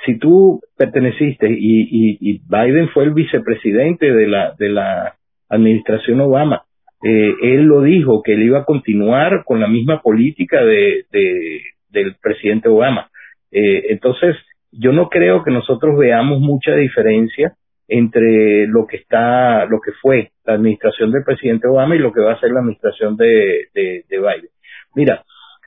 si 0.05 0.19
tú 0.19 0.61
perteneciste 0.77 1.49
y, 1.51 2.19
y, 2.21 2.41
Biden 2.49 2.89
fue 2.91 3.05
el 3.05 3.15
vicepresidente 3.15 4.13
de 4.13 4.27
la, 4.29 4.55
de 4.59 4.69
la 4.69 5.15
administración 5.49 6.21
Obama, 6.21 6.63
eh, 7.03 7.35
él 7.43 7.63
lo 7.63 7.83
dijo 7.83 8.23
que 8.23 8.35
él 8.35 8.43
iba 8.43 8.61
a 8.61 8.65
continuar 8.65 9.45
con 9.45 9.61
la 9.61 9.69
misma 9.69 10.03
política 10.03 10.65
de, 10.65 11.05
de 11.11 11.63
del 11.91 12.17
presidente 12.21 12.69
Obama. 12.69 13.11
Eh, 13.51 13.87
entonces, 13.91 14.37
yo 14.71 14.93
no 14.93 15.09
creo 15.09 15.43
que 15.43 15.51
nosotros 15.51 15.99
veamos 15.99 16.41
mucha 16.41 16.75
diferencia 16.75 17.55
entre 17.89 18.67
lo 18.67 18.87
que 18.87 18.99
está, 18.99 19.65
lo 19.65 19.81
que 19.81 19.93
fue 19.93 20.31
la 20.45 20.55
administración 20.55 21.11
del 21.11 21.25
presidente 21.25 21.69
Obama 21.69 21.97
y 21.97 22.01
lo 22.01 22.13
que 22.13 22.21
va 22.21 22.33
a 22.33 22.41
ser 22.41 22.51
la 22.51 22.61
administración 22.61 23.17
de, 23.17 23.69
de, 23.75 24.05
de 24.09 24.19
Biden. 24.19 24.51
Mira, 24.95 25.25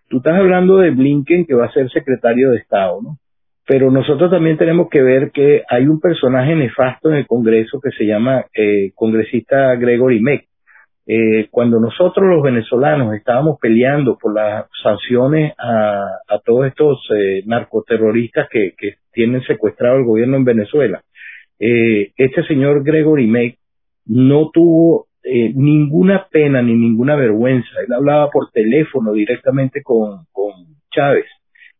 tú 0.07 0.17
estás 0.17 0.35
hablando 0.35 0.77
de 0.77 0.91
Blinken 0.91 1.45
que 1.45 1.55
va 1.55 1.65
a 1.65 1.71
ser 1.71 1.89
secretario 1.89 2.51
de 2.51 2.57
Estado, 2.57 3.01
¿no? 3.01 3.17
Pero 3.67 3.89
nosotros 3.89 4.29
también 4.29 4.57
tenemos 4.57 4.89
que 4.89 5.01
ver 5.01 5.31
que 5.31 5.63
hay 5.69 5.87
un 5.87 5.99
personaje 5.99 6.55
nefasto 6.55 7.09
en 7.09 7.17
el 7.17 7.27
Congreso 7.27 7.79
que 7.79 7.91
se 7.91 8.05
llama 8.05 8.45
eh, 8.53 8.91
congresista 8.95 9.75
Gregory 9.75 10.19
Meck. 10.19 10.45
Eh, 11.07 11.47
cuando 11.49 11.79
nosotros 11.79 12.27
los 12.27 12.43
venezolanos 12.43 13.15
estábamos 13.15 13.57
peleando 13.59 14.17
por 14.17 14.35
las 14.35 14.65
sanciones 14.83 15.53
a, 15.57 16.19
todos 16.45 16.67
estos 16.67 16.99
eh, 17.15 17.41
narcoterroristas 17.45 18.47
que, 18.49 18.73
tienen 19.13 19.41
secuestrado 19.43 19.97
el 19.97 20.05
gobierno 20.05 20.37
en 20.37 20.45
Venezuela, 20.45 21.01
eh, 21.59 22.11
este 22.15 22.43
señor 22.45 22.81
Gregory 22.83 23.27
Meck 23.27 23.57
no 24.05 24.51
tuvo 24.51 25.07
eh, 25.23 25.51
ninguna 25.53 26.27
pena 26.31 26.61
ni 26.61 26.73
ninguna 26.73 27.15
vergüenza. 27.15 27.69
Él 27.85 27.93
hablaba 27.93 28.29
por 28.31 28.49
teléfono 28.51 29.13
directamente 29.13 29.83
con, 29.83 30.25
con 30.31 30.51
Chávez 30.91 31.25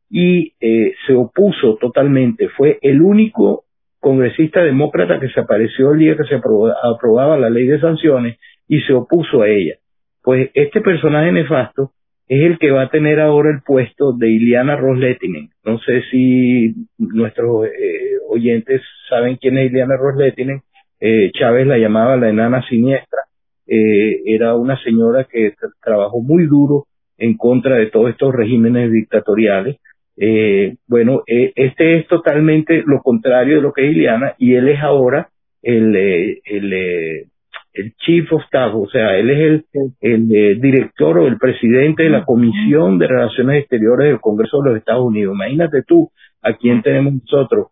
y 0.10 0.54
eh, 0.60 0.94
se 1.08 1.14
opuso 1.16 1.78
totalmente. 1.80 2.50
Fue 2.50 2.78
el 2.82 3.02
único 3.02 3.64
congresista 4.00 4.62
demócrata 4.62 5.20
que 5.20 5.30
se 5.30 5.40
apareció 5.40 5.94
el 5.94 6.00
día 6.00 6.18
que 6.18 6.26
se 6.26 6.36
aprobaba 6.36 7.38
la 7.38 7.50
ley 7.50 7.66
de 7.66 7.80
sanciones 7.80 8.38
y 8.72 8.80
se 8.84 8.94
opuso 8.94 9.42
a 9.42 9.50
ella. 9.50 9.76
Pues 10.24 10.50
este 10.54 10.80
personaje 10.80 11.30
nefasto 11.34 11.92
es 12.30 12.42
el 12.42 12.58
que 12.58 12.72
va 12.72 12.84
a 12.84 12.90
tener 12.90 13.20
ahora 13.20 13.50
el 13.50 13.62
puesto 13.64 14.14
de 14.14 14.30
Iliana 14.30 14.78
Rosletinen. 14.78 15.50
No 15.66 15.78
sé 15.80 16.04
si 16.10 16.74
nuestros 16.98 17.66
eh, 17.66 18.18
oyentes 18.30 18.82
saben 19.10 19.36
quién 19.36 19.58
es 19.58 19.70
Iliana 19.70 19.98
Rosletinen. 19.98 20.62
Eh, 21.02 21.32
Chávez 21.38 21.68
la 21.68 21.80
llamaba 21.80 22.16
la 22.16 22.30
enana 22.30 22.66
siniestra. 22.70 23.20
Eh, 23.68 24.22
era 24.26 24.56
una 24.56 24.82
señora 24.82 25.28
que 25.30 25.54
trabajó 25.84 26.22
muy 26.22 26.46
duro 26.46 26.86
en 27.18 27.36
contra 27.36 27.76
de 27.76 27.88
todos 27.88 28.10
estos 28.10 28.34
regímenes 28.34 28.90
dictatoriales. 28.90 29.82
Eh, 30.16 30.78
bueno, 30.88 31.24
eh, 31.28 31.52
este 31.58 31.98
es 31.98 32.08
totalmente 32.08 32.84
lo 32.86 33.02
contrario 33.02 33.58
de 33.58 33.62
lo 33.64 33.74
que 33.74 33.86
es 33.86 33.92
Iliana 33.92 34.36
y 34.38 34.56
él 34.56 34.70
es 34.70 34.80
ahora 34.80 35.28
el, 35.62 35.94
eh, 35.94 36.40
el, 36.46 37.28
el 37.74 37.94
chief 37.96 38.32
of 38.34 38.44
staff, 38.46 38.74
o 38.74 38.88
sea, 38.90 39.18
él 39.18 39.30
es 39.30 39.66
el, 40.02 40.28
el, 40.30 40.62
director 40.62 41.18
o 41.18 41.28
el 41.28 41.38
presidente 41.38 42.04
de 42.04 42.10
la 42.10 42.26
Comisión 42.26 42.98
de 42.98 43.08
Relaciones 43.08 43.62
Exteriores 43.62 44.08
del 44.08 44.20
Congreso 44.20 44.62
de 44.62 44.70
los 44.70 44.80
Estados 44.80 45.06
Unidos. 45.06 45.36
Imagínate 45.36 45.84
tú 45.84 46.12
a 46.42 46.54
quién 46.54 46.82
tenemos 46.82 47.14
nosotros, 47.14 47.68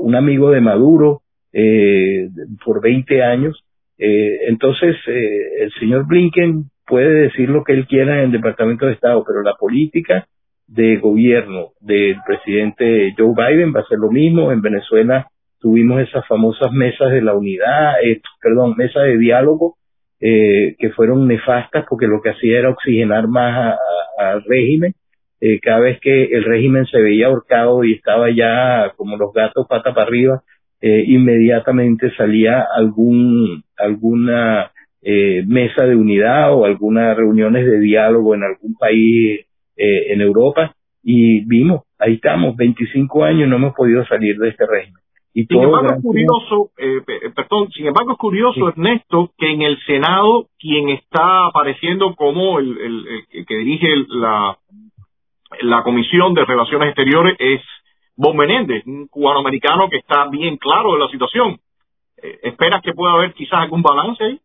un 0.00 0.14
amigo 0.14 0.50
de 0.50 0.60
Maduro 0.60 1.22
por 2.64 2.82
20 2.82 3.22
años, 3.22 3.64
eh, 3.98 4.48
entonces, 4.48 4.96
eh, 5.06 5.62
el 5.62 5.72
señor 5.78 6.06
Blinken 6.06 6.64
puede 6.86 7.22
decir 7.22 7.48
lo 7.48 7.64
que 7.64 7.72
él 7.72 7.86
quiera 7.86 8.18
en 8.18 8.26
el 8.26 8.32
Departamento 8.32 8.86
de 8.86 8.92
Estado, 8.92 9.24
pero 9.26 9.42
la 9.42 9.54
política 9.54 10.26
de 10.66 10.96
gobierno 10.96 11.68
del 11.80 12.16
presidente 12.26 13.14
Joe 13.16 13.34
Biden 13.36 13.72
va 13.74 13.80
a 13.80 13.86
ser 13.86 13.98
lo 13.98 14.10
mismo. 14.10 14.50
En 14.50 14.62
Venezuela 14.62 15.28
tuvimos 15.64 15.98
esas 16.02 16.28
famosas 16.28 16.70
mesas 16.72 17.10
de 17.10 17.22
la 17.22 17.32
unidad, 17.32 17.94
eh, 18.04 18.20
perdón, 18.42 18.74
mesas 18.76 19.04
de 19.04 19.16
diálogo 19.16 19.76
eh, 20.20 20.76
que 20.78 20.90
fueron 20.90 21.26
nefastas 21.26 21.86
porque 21.88 22.06
lo 22.06 22.20
que 22.20 22.28
hacía 22.28 22.58
era 22.58 22.68
oxigenar 22.68 23.28
más 23.28 23.78
al 24.18 24.44
régimen. 24.44 24.92
Eh, 25.40 25.60
cada 25.60 25.80
vez 25.80 25.98
que 26.00 26.24
el 26.24 26.44
régimen 26.44 26.84
se 26.84 27.00
veía 27.00 27.28
ahorcado 27.28 27.82
y 27.82 27.94
estaba 27.94 28.28
ya 28.30 28.92
como 28.98 29.16
los 29.16 29.32
gatos 29.32 29.66
pata 29.66 29.94
para 29.94 30.06
arriba, 30.06 30.42
eh, 30.82 31.02
inmediatamente 31.06 32.14
salía 32.14 32.66
algún 32.76 33.64
alguna 33.78 34.70
mesa 35.46 35.84
de 35.84 35.96
unidad 35.96 36.54
o 36.54 36.64
algunas 36.64 37.14
reuniones 37.14 37.66
de 37.66 37.78
diálogo 37.78 38.34
en 38.34 38.42
algún 38.42 38.74
país 38.74 39.46
en 39.76 40.20
Europa 40.22 40.74
y 41.02 41.44
vimos, 41.44 41.82
ahí 41.98 42.14
estamos, 42.14 42.56
25 42.56 43.24
años 43.24 43.46
no 43.50 43.56
hemos 43.56 43.74
podido 43.74 44.06
salir 44.06 44.38
de 44.38 44.48
este 44.48 44.64
régimen. 44.66 45.03
Y 45.36 45.46
sin 45.46 45.62
embargo, 45.62 45.90
es 45.96 46.02
curioso, 46.02 46.70
eh, 46.78 47.00
perdón, 47.34 47.68
sin 47.72 47.88
embargo, 47.88 48.12
es 48.12 48.18
curioso, 48.18 48.68
Ernesto, 48.68 49.32
que 49.36 49.50
en 49.50 49.62
el 49.62 49.76
Senado 49.84 50.46
quien 50.58 50.90
está 50.90 51.46
apareciendo 51.46 52.14
como 52.14 52.60
el, 52.60 52.78
el, 52.78 53.04
el 53.30 53.44
que 53.44 53.56
dirige 53.56 53.88
la, 54.10 54.56
la 55.60 55.82
Comisión 55.82 56.34
de 56.34 56.44
Relaciones 56.44 56.88
Exteriores 56.90 57.36
es 57.40 57.60
Bon 58.16 58.36
Menéndez, 58.36 58.86
un 58.86 59.08
cubano-americano 59.08 59.88
que 59.90 59.96
está 59.96 60.28
bien 60.28 60.56
claro 60.56 60.92
de 60.92 61.00
la 61.00 61.08
situación. 61.08 61.58
Eh, 62.22 62.38
¿Esperas 62.44 62.80
que 62.82 62.92
pueda 62.92 63.14
haber 63.14 63.32
quizás 63.32 63.58
algún 63.58 63.82
balance 63.82 64.22
ahí? 64.22 64.38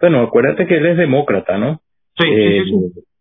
Bueno, 0.00 0.22
acuérdate 0.22 0.66
que 0.66 0.78
él 0.78 0.86
es 0.86 0.96
demócrata, 0.96 1.58
¿no? 1.58 1.80
Sí, 2.18 2.26
eh, 2.26 2.62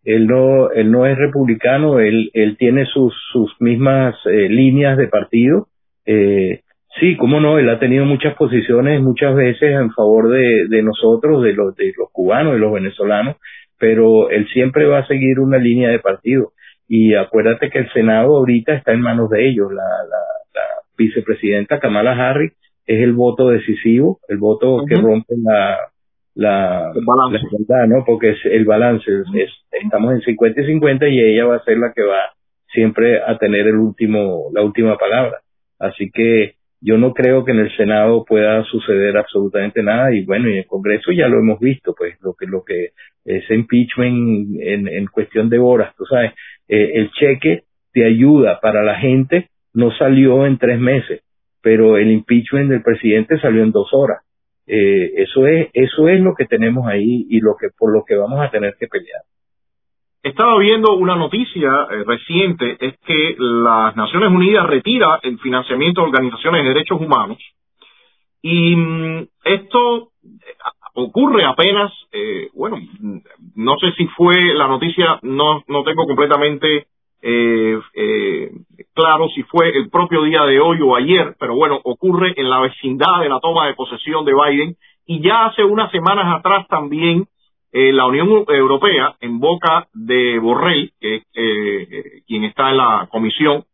Él 0.05 0.27
no, 0.27 0.69
él 0.71 0.91
no 0.91 1.05
es 1.05 1.17
republicano, 1.17 1.99
él, 1.99 2.29
él 2.33 2.55
tiene 2.57 2.85
sus, 2.85 3.13
sus 3.33 3.53
mismas 3.59 4.15
eh, 4.27 4.47
líneas 4.47 4.97
de 4.97 5.09
partido. 5.09 5.67
Eh, 6.05 6.61
sí, 6.99 7.15
cómo 7.17 7.39
no, 7.39 7.59
él 7.59 7.69
ha 7.69 7.79
tenido 7.79 8.05
muchas 8.05 8.35
posiciones 8.35 9.01
muchas 9.01 9.35
veces 9.35 9.71
en 9.71 9.91
favor 9.91 10.29
de, 10.29 10.67
de 10.67 10.83
nosotros, 10.83 11.43
de 11.43 11.53
los, 11.53 11.75
de 11.75 11.93
los 11.97 12.09
cubanos, 12.11 12.53
de 12.53 12.59
los 12.59 12.73
venezolanos, 12.73 13.37
pero 13.77 14.29
él 14.29 14.47
siempre 14.53 14.85
va 14.85 14.99
a 14.99 15.07
seguir 15.07 15.39
una 15.39 15.57
línea 15.57 15.89
de 15.89 15.99
partido 15.99 16.51
y 16.87 17.15
acuérdate 17.15 17.69
que 17.69 17.79
el 17.79 17.91
Senado 17.91 18.37
ahorita 18.37 18.73
está 18.73 18.93
en 18.93 19.01
manos 19.01 19.29
de 19.29 19.47
ellos. 19.47 19.71
La, 19.71 19.83
la, 19.83 20.21
la 20.53 20.61
vicepresidenta 20.97 21.79
Kamala 21.79 22.11
Harris 22.11 22.53
es 22.85 23.01
el 23.01 23.13
voto 23.13 23.49
decisivo, 23.49 24.19
el 24.27 24.37
voto 24.37 24.83
que 24.87 24.95
rompe 24.95 25.33
la, 25.43 25.77
la, 26.35 26.91
la 26.93 27.39
igualdad, 27.39 27.87
¿no? 27.87 28.03
Porque 28.05 28.31
es 28.31 28.45
el 28.45 28.65
balance, 28.65 29.09
es, 29.09 29.49
estamos 29.71 30.13
en 30.13 30.21
50 30.21 30.61
y 30.61 30.65
50 30.65 31.07
y 31.07 31.19
ella 31.19 31.45
va 31.45 31.55
a 31.55 31.63
ser 31.63 31.77
la 31.77 31.91
que 31.93 32.03
va 32.03 32.33
siempre 32.71 33.21
a 33.21 33.37
tener 33.37 33.67
el 33.67 33.77
último, 33.77 34.49
la 34.53 34.61
última 34.61 34.97
palabra. 34.97 35.39
Así 35.79 36.11
que 36.13 36.55
yo 36.81 36.97
no 36.97 37.13
creo 37.13 37.45
que 37.45 37.51
en 37.51 37.59
el 37.59 37.75
Senado 37.75 38.25
pueda 38.25 38.63
suceder 38.63 39.17
absolutamente 39.17 39.81
nada 39.81 40.13
y 40.13 40.25
bueno, 40.25 40.49
y 40.49 40.53
en 40.53 40.57
el 40.59 40.65
Congreso 40.65 41.11
ya 41.11 41.27
lo 41.27 41.39
hemos 41.39 41.59
visto, 41.59 41.95
pues 41.97 42.15
lo 42.21 42.33
que, 42.33 42.45
lo 42.45 42.63
que 42.63 42.89
ese 43.23 43.55
impeachment 43.55 44.59
en, 44.61 44.87
en 44.87 45.07
cuestión 45.07 45.49
de 45.49 45.59
horas, 45.59 45.95
tú 45.95 46.05
sabes, 46.05 46.33
eh, 46.67 46.91
el 46.95 47.11
cheque 47.11 47.63
de 47.93 48.05
ayuda 48.05 48.59
para 48.61 48.83
la 48.83 48.95
gente 48.99 49.49
no 49.73 49.91
salió 49.91 50.45
en 50.45 50.57
tres 50.57 50.79
meses, 50.79 51.21
pero 51.61 51.97
el 51.97 52.11
impeachment 52.11 52.69
del 52.69 52.83
presidente 52.83 53.39
salió 53.39 53.63
en 53.63 53.71
dos 53.71 53.89
horas. 53.93 54.19
Eh, 54.67 55.13
eso 55.17 55.45
es 55.45 55.69
eso 55.73 56.07
es 56.09 56.19
lo 56.19 56.33
que 56.33 56.45
tenemos 56.45 56.87
ahí 56.87 57.27
y 57.29 57.39
lo 57.39 57.55
que 57.55 57.67
por 57.77 57.93
lo 57.93 58.03
que 58.03 58.15
vamos 58.15 58.39
a 58.41 58.49
tener 58.49 58.75
que 58.79 58.87
pelear. 58.87 59.21
Estaba 60.25 60.57
viendo 60.57 60.95
una 60.95 61.15
noticia 61.15 61.69
eh, 61.91 62.03
reciente, 62.03 62.77
es 62.79 62.97
que 63.05 63.35
las 63.37 63.95
Naciones 63.95 64.31
Unidas 64.31 64.65
retira 64.65 65.19
el 65.21 65.37
financiamiento 65.37 66.01
de 66.01 66.07
organizaciones 66.07 66.63
de 66.63 66.69
derechos 66.69 66.99
humanos 66.99 67.37
y 68.41 68.75
mm, 68.75 69.27
esto 69.43 70.09
ocurre 70.95 71.45
apenas, 71.45 71.93
eh, 72.11 72.49
bueno, 72.55 72.79
no 73.55 73.77
sé 73.77 73.91
si 73.97 74.07
fue 74.17 74.33
la 74.55 74.67
noticia, 74.67 75.19
no, 75.21 75.63
no 75.67 75.83
tengo 75.83 76.07
completamente 76.07 76.87
eh, 77.21 77.79
eh, 77.93 78.51
claro 78.95 79.29
si 79.29 79.43
fue 79.43 79.69
el 79.77 79.91
propio 79.91 80.23
día 80.23 80.41
de 80.45 80.59
hoy 80.59 80.79
o 80.81 80.95
ayer, 80.95 81.35
pero 81.39 81.53
bueno, 81.53 81.79
ocurre 81.83 82.33
en 82.35 82.49
la 82.49 82.61
vecindad 82.61 83.21
de 83.21 83.29
la 83.29 83.39
toma 83.39 83.67
de 83.67 83.75
posesión 83.75 84.25
de 84.25 84.33
Biden 84.33 84.75
y 85.05 85.21
ya 85.21 85.45
hace 85.45 85.63
unas 85.63 85.91
semanas 85.91 86.35
atrás 86.35 86.67
también 86.67 87.27
eh, 87.77 87.91
la 87.91 88.05
Unión 88.05 88.45
Europea, 88.47 89.17
en 89.19 89.37
boca 89.37 89.87
de 89.93 90.39
Borrell, 90.39 90.93
que 90.97 91.23
eh, 91.33 92.21
quien 92.25 92.45
está 92.45 92.69
en 92.69 92.77
la 92.77 93.09
comisión, 93.11 93.65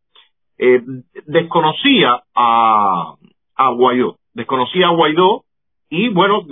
eh, 0.57 0.81
desconocía 1.27 2.23
a, 2.33 3.15
Guaidó, 3.75 4.15
desconocía 4.33 4.87
a 4.87 4.95
Guaidó 4.95 5.43
y 5.87 6.09
bueno, 6.09 6.47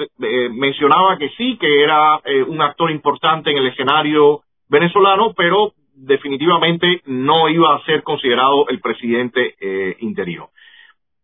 mencionaba 0.51 1.17
que 1.17 1.29
sí, 1.29 1.57
que 1.57 1.81
era 1.81 2.21
eh, 2.23 2.43
un 2.43 2.61
actor 2.61 2.91
importante 2.91 3.49
en 3.49 3.57
el 3.57 3.67
escenario 3.69 4.41
venezolano, 4.69 5.33
pero 5.35 5.73
definitivamente 5.95 7.01
no 7.07 7.49
iba 7.49 7.73
a 7.73 7.83
ser 7.85 8.03
considerado 8.03 8.69
el 8.69 8.79
presidente 8.79 9.55
eh, 9.59 9.97
interino. 10.01 10.49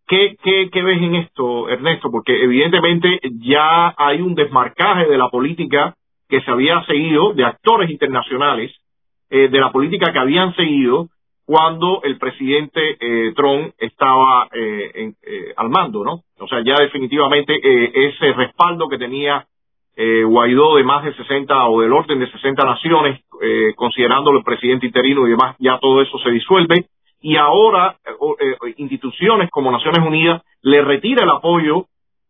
¿Qué, 0.07 0.38
qué, 0.41 0.71
¿Qué 0.71 0.82
ves 0.82 1.03
en 1.03 1.15
esto, 1.17 1.69
Ernesto? 1.69 2.09
Porque 2.09 2.43
evidentemente 2.43 3.19
ya 3.41 3.93
hay 3.95 4.21
un 4.21 4.34
desmarcaje 4.34 5.05
de 5.05 5.19
la 5.19 5.30
política 5.30 5.95
que 6.28 6.41
se 6.41 6.51
había 6.51 6.84
seguido 6.86 7.34
de 7.34 7.45
actores 7.45 7.89
internacionales 7.89 8.71
de 9.30 9.59
la 9.59 9.71
política 9.71 10.13
que 10.13 10.19
habían 10.19 10.55
seguido 10.55 11.09
cuando 11.45 12.01
el 12.03 12.17
presidente 12.17 12.97
Trump 13.36 13.73
estaba 13.78 14.47
al 15.57 15.69
mando, 15.69 16.03
¿no? 16.03 16.21
O 16.39 16.47
sea, 16.47 16.61
ya 16.63 16.76
definitivamente 16.76 17.53
ese 18.07 18.34
respaldo 18.34 18.88
que 18.88 18.97
tenía 18.97 19.45
Guaidó 19.97 20.76
de 20.76 20.84
más 20.84 21.03
de 21.05 21.13
60 21.13 21.67
o 21.67 21.82
del 21.82 21.93
orden 21.93 22.19
de 22.19 22.32
60 22.32 22.65
naciones, 22.65 23.21
considerándolo 23.76 24.39
el 24.39 24.43
presidente 24.43 24.86
interino 24.86 25.28
y 25.28 25.32
demás, 25.32 25.55
ya 25.59 25.78
todo 25.80 26.01
eso 26.01 26.17
se 26.19 26.32
disuelve 26.32 26.86
y 27.21 27.38
ahora 27.38 27.95
instituciones 28.78 29.49
como 29.49 29.71
Naciones 29.71 30.05
Unidas 30.05 30.43
le 30.61 30.82
retira 30.82 31.23
el 31.23 31.30
apoyo 31.30 31.86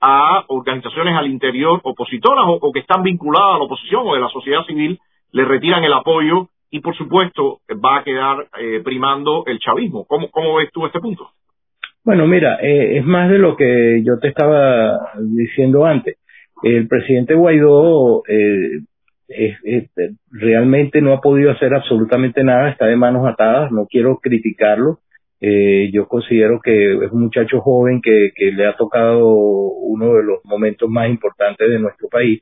a 0.08 0.46
organizaciones 0.50 1.16
al 1.18 1.26
interior 1.26 1.80
opositoras 1.84 2.46
o, 2.48 2.72
que 2.72 2.82
están 2.82 3.02
vinculadas 3.02 3.56
a 3.56 3.58
la 3.58 3.64
oposición 3.64 4.04
o 4.06 4.14
de 4.14 4.22
la 4.22 4.30
sociedad 4.30 4.64
civil, 4.68 5.00
le 5.32 5.46
retiran 5.46 5.84
el 5.84 5.94
apoyo 5.94 6.50
y 6.70 6.80
por 6.80 6.96
supuesto 6.96 7.62
va 7.84 7.98
a 7.98 8.04
quedar 8.04 8.48
eh, 8.62 8.82
primando 8.84 9.44
el 9.48 9.58
chavismo. 9.58 10.06
¿Cómo, 10.06 10.30
¿Cómo 10.30 10.56
ves 10.58 10.70
tú 10.72 10.86
este 10.86 11.00
punto? 11.00 11.32
Bueno, 12.04 12.28
mira, 12.28 12.60
eh, 12.62 13.00
es 13.00 13.06
más 13.06 13.32
de 13.32 13.40
lo 13.40 13.56
que 13.56 14.04
yo 14.06 14.20
te 14.20 14.28
estaba 14.28 15.12
diciendo 15.20 15.86
antes. 15.86 16.18
El 16.62 16.88
presidente 16.88 17.34
Guaidó 17.34 18.22
eh, 18.28 18.82
realmente 20.30 21.02
no 21.02 21.14
ha 21.14 21.22
podido 21.22 21.50
hacer 21.50 21.74
absolutamente 21.74 22.44
nada, 22.44 22.70
está 22.70 22.86
de 22.86 22.96
manos 22.96 23.28
atadas, 23.28 23.72
no 23.72 23.88
quiero 23.88 24.20
criticarlo, 24.20 25.00
eh, 25.48 25.92
yo 25.92 26.08
considero 26.08 26.60
que 26.60 26.94
es 27.06 27.12
un 27.12 27.22
muchacho 27.22 27.62
joven 27.62 28.02
que, 28.02 28.32
le 28.52 28.66
ha 28.66 28.76
tocado 28.76 29.28
uno 29.28 30.16
de 30.16 30.24
los 30.24 30.44
momentos 30.44 30.90
más 30.90 31.08
importantes 31.08 31.70
de 31.70 31.78
nuestro 31.78 32.10
país, 32.10 32.42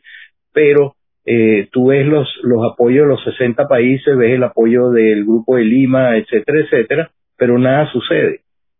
pero 0.53 0.95
eh, 1.25 1.67
tú 1.73 1.87
ves 1.87 2.07
los, 2.07 2.29
los 2.43 2.63
apoyos 2.71 3.03
de 3.03 3.09
los 3.09 3.23
60 3.25 3.67
países, 3.67 4.15
ves 4.15 4.35
el 4.35 4.43
apoyo 4.43 4.89
del 4.91 5.25
Grupo 5.25 5.57
de 5.57 5.65
Lima, 5.65 6.17
etcétera, 6.17 6.59
etcétera, 6.61 7.11
pero 7.37 7.59
nada 7.59 7.91
sucede. 7.91 8.39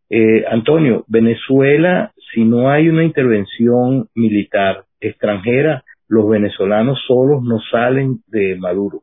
Eh, 0.10 0.46
Antonio, 0.50 1.04
Venezuela, 1.10 2.14
si 2.34 2.46
no 2.46 2.70
hay 2.70 2.88
una 2.88 3.04
intervención 3.04 4.08
militar 4.16 4.86
extranjera, 5.02 5.84
los 6.08 6.30
venezolanos 6.30 6.98
solos 7.06 7.44
no 7.44 7.60
salen 7.70 8.20
de 8.28 8.56
Maduro. 8.56 9.02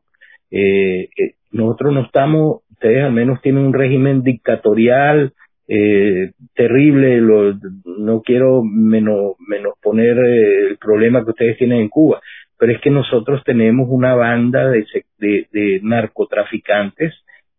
Eh, 0.49 1.09
eh 1.15 1.35
nosotros 1.51 1.93
no 1.93 2.05
estamos 2.05 2.61
ustedes 2.81 3.03
al 3.03 3.13
menos 3.13 3.39
tienen 3.41 3.65
un 3.65 3.73
régimen 3.73 4.23
dictatorial 4.23 5.33
eh, 5.67 6.31
terrible, 6.55 7.21
lo, 7.21 7.53
no 7.85 8.21
quiero 8.21 8.63
menos, 8.63 9.35
menos 9.47 9.75
poner 9.81 10.17
eh, 10.17 10.69
el 10.71 10.77
problema 10.77 11.23
que 11.23 11.29
ustedes 11.29 11.57
tienen 11.57 11.81
en 11.81 11.89
Cuba, 11.89 12.19
pero 12.57 12.71
es 12.73 12.81
que 12.81 12.89
nosotros 12.89 13.43
tenemos 13.45 13.87
una 13.89 14.15
banda 14.15 14.67
de, 14.69 14.83
de, 15.19 15.79
narcotraficantes, 15.83 17.13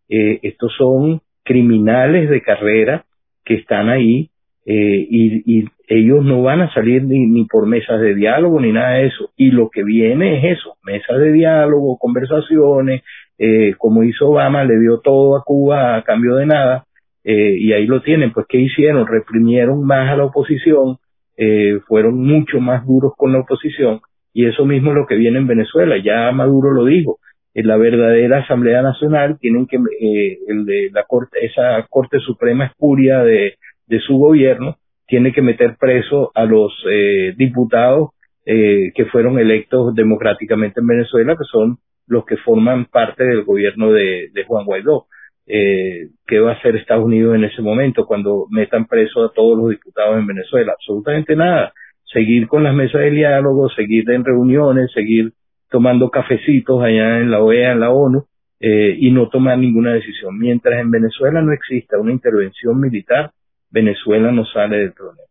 eh, 0.09 0.39
estos 0.43 0.73
son 0.77 1.21
criminales 1.43 2.29
de 2.29 2.41
carrera 2.41 3.05
que 3.45 3.55
están 3.55 3.89
ahí 3.89 4.29
eh, 4.65 5.07
y, 5.09 5.65
ellos 5.85 6.23
no 6.23 6.41
van 6.41 6.61
a 6.61 6.73
salir 6.73 7.03
ni, 7.03 7.45
por 7.45 7.67
mesas 7.67 7.99
de 7.99 8.15
diálogo 8.15 8.59
ni 8.59 8.71
nada 8.71 8.93
de 8.93 9.07
eso. 9.07 9.31
Y 9.35 9.51
lo 9.51 9.69
que 9.69 9.83
viene 9.83 10.37
es 10.37 10.57
eso, 10.57 10.75
mesas 10.83 11.19
de 11.19 11.31
diálogo, 11.31 11.97
conversaciones, 11.99 13.03
eh, 13.37 13.73
como 13.77 14.03
hizo 14.03 14.29
Obama, 14.29 14.63
le 14.63 14.79
dio 14.79 14.99
todo 14.99 15.35
a 15.35 15.43
Cuba 15.43 15.95
a 15.95 16.03
cambio 16.03 16.35
de 16.35 16.45
nada, 16.45 16.85
eh, 17.23 17.55
y 17.57 17.71
ahí 17.73 17.85
lo 17.85 18.01
tienen, 18.01 18.31
pues 18.33 18.45
¿qué 18.47 18.59
hicieron? 18.59 19.07
Reprimieron 19.07 19.85
más 19.85 20.11
a 20.11 20.17
la 20.17 20.25
oposición, 20.25 20.97
eh, 21.37 21.79
fueron 21.87 22.19
mucho 22.19 22.59
más 22.59 22.85
duros 22.85 23.13
con 23.17 23.31
la 23.31 23.39
oposición, 23.39 24.01
y 24.33 24.45
eso 24.45 24.65
mismo 24.65 24.91
es 24.91 24.97
lo 24.97 25.07
que 25.07 25.15
viene 25.15 25.39
en 25.39 25.47
Venezuela, 25.47 25.95
ya 26.03 26.31
Maduro 26.31 26.71
lo 26.71 26.85
dijo, 26.85 27.19
en 27.55 27.67
la 27.67 27.77
verdadera 27.77 28.39
Asamblea 28.39 28.81
Nacional 28.81 29.37
tienen 29.39 29.67
que, 29.67 29.77
eh, 29.77 30.39
el 30.47 30.65
de 30.65 30.89
la 30.91 31.03
corte, 31.03 31.45
esa 31.45 31.85
Corte 31.89 32.19
Suprema 32.19 32.65
espuria 32.65 33.23
de, 33.23 33.55
de 33.87 33.99
su 33.99 34.17
gobierno, 34.17 34.77
tiene 35.07 35.31
que 35.31 35.41
meter 35.41 35.75
preso 35.79 36.31
a 36.33 36.45
los 36.45 36.73
eh, 36.89 37.33
diputados 37.37 38.09
que 38.45 39.05
fueron 39.09 39.39
electos 39.39 39.95
democráticamente 39.95 40.81
en 40.81 40.87
Venezuela, 40.87 41.37
que 41.37 41.45
son 41.49 41.77
los 42.07 42.25
que 42.25 42.37
forman 42.37 42.85
parte 42.85 43.23
del 43.23 43.43
gobierno 43.43 43.91
de, 43.91 44.31
Juan 44.47 44.65
Guaidó. 44.65 45.05
Eh, 45.45 46.09
¿Qué 46.25 46.39
va 46.39 46.51
a 46.51 46.55
hacer 46.55 46.75
Estados 46.75 47.05
Unidos 47.05 47.35
en 47.35 47.43
ese 47.43 47.61
momento 47.61 48.05
cuando 48.05 48.45
metan 48.49 48.85
preso 48.85 49.23
a 49.23 49.31
todos 49.33 49.57
los 49.57 49.69
diputados 49.69 50.17
en 50.17 50.27
Venezuela? 50.27 50.73
Absolutamente 50.73 51.35
nada. 51.35 51.73
Seguir 52.05 52.47
con 52.47 52.63
las 52.63 52.73
mesas 52.73 53.01
de 53.01 53.11
diálogo, 53.11 53.69
seguir 53.69 54.09
en 54.09 54.23
reuniones, 54.23 54.91
seguir 54.93 55.33
tomando 55.69 56.09
cafecitos 56.09 56.81
allá 56.83 57.19
en 57.19 57.31
la 57.31 57.41
OEA, 57.41 57.71
en 57.71 57.79
la 57.79 57.89
ONU, 57.89 58.25
eh, 58.59 58.95
y 58.97 59.11
no 59.11 59.27
tomar 59.27 59.57
ninguna 59.57 59.93
decisión. 59.93 60.37
Mientras 60.37 60.79
en 60.79 60.91
Venezuela 60.91 61.41
no 61.41 61.51
exista 61.51 61.99
una 61.99 62.13
intervención 62.13 62.79
militar, 62.79 63.31
Venezuela 63.71 64.31
no 64.31 64.45
sale 64.45 64.77
del 64.77 64.93
problema. 64.93 65.27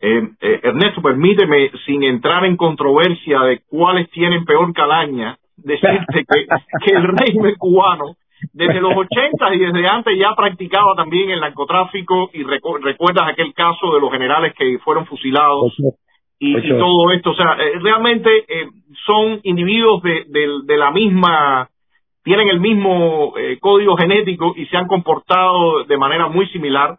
Eh, 0.00 0.28
eh, 0.40 0.60
Ernesto, 0.64 1.00
permíteme, 1.00 1.70
sin 1.86 2.02
entrar 2.02 2.44
en 2.44 2.56
controversia 2.56 3.42
de 3.42 3.60
cuáles 3.68 4.10
tienen 4.10 4.44
peor 4.44 4.72
calaña, 4.72 5.36
decirte 5.56 6.24
que, 6.28 6.46
que 6.84 6.94
el 6.94 7.04
régimen 7.04 7.54
cubano 7.56 8.16
desde 8.52 8.80
los 8.80 8.96
80 8.96 9.54
y 9.54 9.58
desde 9.58 9.86
antes 9.86 10.18
ya 10.18 10.34
practicaba 10.34 10.94
también 10.96 11.30
el 11.30 11.40
narcotráfico 11.40 12.30
y 12.32 12.42
recuerdas 12.42 13.28
aquel 13.28 13.54
caso 13.54 13.94
de 13.94 14.00
los 14.00 14.10
generales 14.10 14.54
que 14.56 14.78
fueron 14.80 15.06
fusilados 15.06 15.74
y, 16.38 16.68
todo 16.70 17.12
esto. 17.12 17.30
O 17.30 17.34
sea, 17.34 17.56
eh, 17.60 17.78
realmente 17.80 18.30
eh, 18.48 18.68
son 19.06 19.40
individuos 19.44 20.02
de, 20.02 20.24
de, 20.28 20.76
la 20.76 20.90
misma, 20.90 21.68
tienen 22.24 22.48
el 22.48 22.60
mismo 22.60 23.34
eh, 23.38 23.58
código 23.60 23.96
genético 23.96 24.52
y 24.56 24.66
se 24.66 24.76
han 24.76 24.88
comportado 24.88 25.84
de 25.84 25.96
manera 25.96 26.28
muy 26.28 26.48
similar. 26.48 26.98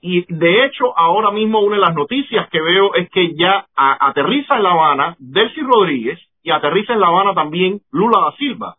Y 0.00 0.24
de 0.32 0.64
hecho, 0.64 0.96
ahora 0.96 1.30
mismo 1.30 1.60
una 1.60 1.76
de 1.76 1.82
las 1.82 1.94
noticias 1.94 2.48
que 2.48 2.60
veo 2.60 2.94
es 2.94 3.08
que 3.10 3.34
ya 3.34 3.66
aterriza 3.76 4.56
en 4.56 4.62
La 4.62 4.72
Habana 4.72 5.14
Delcy 5.18 5.60
Rodríguez, 5.60 6.18
y 6.42 6.50
aterriza 6.50 6.92
en 6.92 7.00
La 7.00 7.08
Habana 7.08 7.34
también 7.34 7.80
Lula 7.90 8.18
da 8.20 8.36
Silva. 8.36 8.76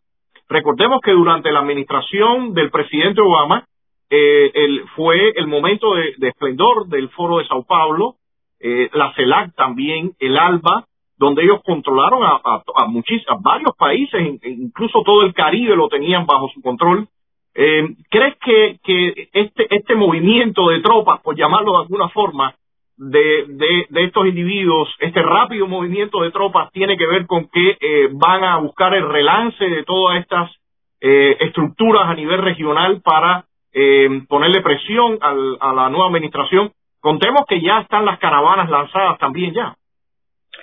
Recordemos 0.49 0.99
que 1.01 1.11
durante 1.11 1.51
la 1.51 1.59
administración 1.59 2.53
del 2.53 2.71
presidente 2.71 3.21
Obama 3.21 3.65
eh, 4.09 4.51
el, 4.53 4.85
fue 4.95 5.31
el 5.35 5.47
momento 5.47 5.93
de, 5.95 6.27
esplendor 6.27 6.87
del 6.87 7.09
foro 7.09 7.37
de 7.37 7.47
Sao 7.47 7.63
Paulo, 7.63 8.15
eh, 8.59 8.89
la 8.93 9.13
CELAC 9.13 9.55
también, 9.55 10.11
el 10.19 10.37
ALBA, 10.37 10.85
donde 11.17 11.43
ellos 11.43 11.61
controlaron 11.63 12.23
a, 12.23 12.41
a, 12.43 12.63
a, 12.75 13.37
varios 13.39 13.75
países, 13.77 14.39
incluso 14.43 15.01
todo 15.05 15.21
el 15.21 15.33
Caribe 15.33 15.75
lo 15.75 15.87
tenían 15.87 16.25
bajo 16.25 16.49
su 16.53 16.61
control. 16.61 17.07
Eh, 17.53 17.95
¿Crees 18.09 18.35
que, 18.43 18.79
que 18.83 19.29
este, 19.31 19.73
este 19.73 19.95
movimiento 19.95 20.67
de 20.69 20.81
tropas, 20.81 21.21
por 21.21 21.37
llamarlo 21.37 21.73
de 21.73 21.83
alguna 21.83 22.09
forma, 22.09 22.55
de, 23.03 23.45
de, 23.47 23.85
de, 23.89 24.03
estos 24.03 24.27
individuos, 24.27 24.87
este 24.99 25.23
rápido 25.23 25.65
movimiento 25.65 26.21
de 26.21 26.29
tropas 26.29 26.71
tiene 26.71 26.97
que 26.97 27.07
ver 27.07 27.25
con 27.25 27.47
que 27.47 27.77
eh, 27.81 28.09
van 28.11 28.43
a 28.43 28.57
buscar 28.57 28.93
el 28.93 29.09
relance 29.09 29.65
de 29.65 29.83
todas 29.83 30.19
estas 30.19 30.51
eh, 30.99 31.35
estructuras 31.39 32.03
a 32.05 32.13
nivel 32.13 32.39
regional 32.43 33.01
para 33.01 33.45
eh, 33.73 34.07
ponerle 34.29 34.61
presión 34.61 35.17
al, 35.19 35.57
a 35.59 35.73
la 35.73 35.89
nueva 35.89 36.07
administración. 36.07 36.73
Contemos 36.99 37.41
que 37.47 37.59
ya 37.59 37.79
están 37.79 38.05
las 38.05 38.19
caravanas 38.19 38.69
lanzadas 38.69 39.17
también 39.17 39.51
ya. 39.51 39.73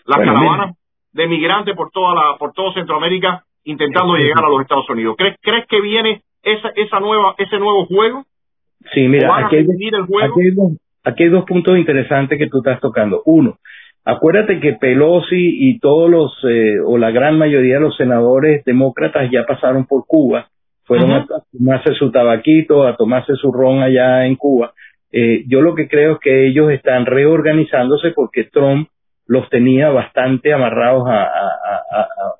Las 0.04 0.18
caravanas 0.18 0.76
de 1.10 1.26
migrantes 1.26 1.74
por 1.74 1.90
toda 1.90 2.14
la, 2.14 2.38
por 2.38 2.52
todo 2.52 2.72
Centroamérica 2.72 3.42
intentando 3.64 4.14
llegar 4.14 4.44
a 4.44 4.48
los 4.48 4.60
Estados 4.62 4.88
Unidos. 4.88 5.16
¿Crees, 5.18 5.36
crees 5.42 5.66
que 5.66 5.80
viene 5.80 6.22
esa, 6.44 6.68
esa 6.76 7.00
nueva, 7.00 7.34
ese 7.36 7.58
nuevo 7.58 7.84
juego? 7.86 8.24
Sí, 8.94 9.08
mira, 9.08 9.44
aquí 9.44 9.56
el 9.56 10.06
juego? 10.06 10.34
aquí 10.34 10.40
hay 10.40 10.50
dos 10.52 10.70
puntos 11.46 11.78
interesantes 11.78 12.38
que 12.38 12.48
tú 12.48 12.58
estás 12.58 12.80
tocando. 12.80 13.22
Uno, 13.26 13.58
acuérdate 14.04 14.60
que 14.60 14.74
Pelosi 14.74 15.68
y 15.68 15.78
todos 15.78 16.10
los, 16.10 16.32
eh, 16.48 16.80
o 16.84 16.98
la 16.98 17.10
gran 17.10 17.38
mayoría 17.38 17.74
de 17.74 17.80
los 17.80 17.96
senadores 17.96 18.64
demócratas 18.64 19.30
ya 19.30 19.44
pasaron 19.44 19.86
por 19.86 20.04
Cuba, 20.06 20.48
fueron 20.84 21.12
a, 21.12 21.26
tomarse 21.52 21.92
su 21.94 22.10
tabaquito, 22.10 22.86
a 22.86 22.96
tomarse 22.96 23.34
su 23.34 23.52
ron 23.52 23.82
allá 23.82 24.26
en 24.26 24.36
Cuba. 24.36 24.72
Eh, 25.12 25.44
yo 25.46 25.60
lo 25.60 25.74
que 25.74 25.88
creo 25.88 26.14
es 26.14 26.18
que 26.20 26.46
ellos 26.46 26.70
están 26.70 27.06
reorganizándose 27.06 28.12
porque 28.14 28.44
Trump 28.44 28.88
los 29.26 29.48
tenía 29.50 29.90
bastante 29.90 30.52
amarrados 30.54 31.06
a, 31.06 31.28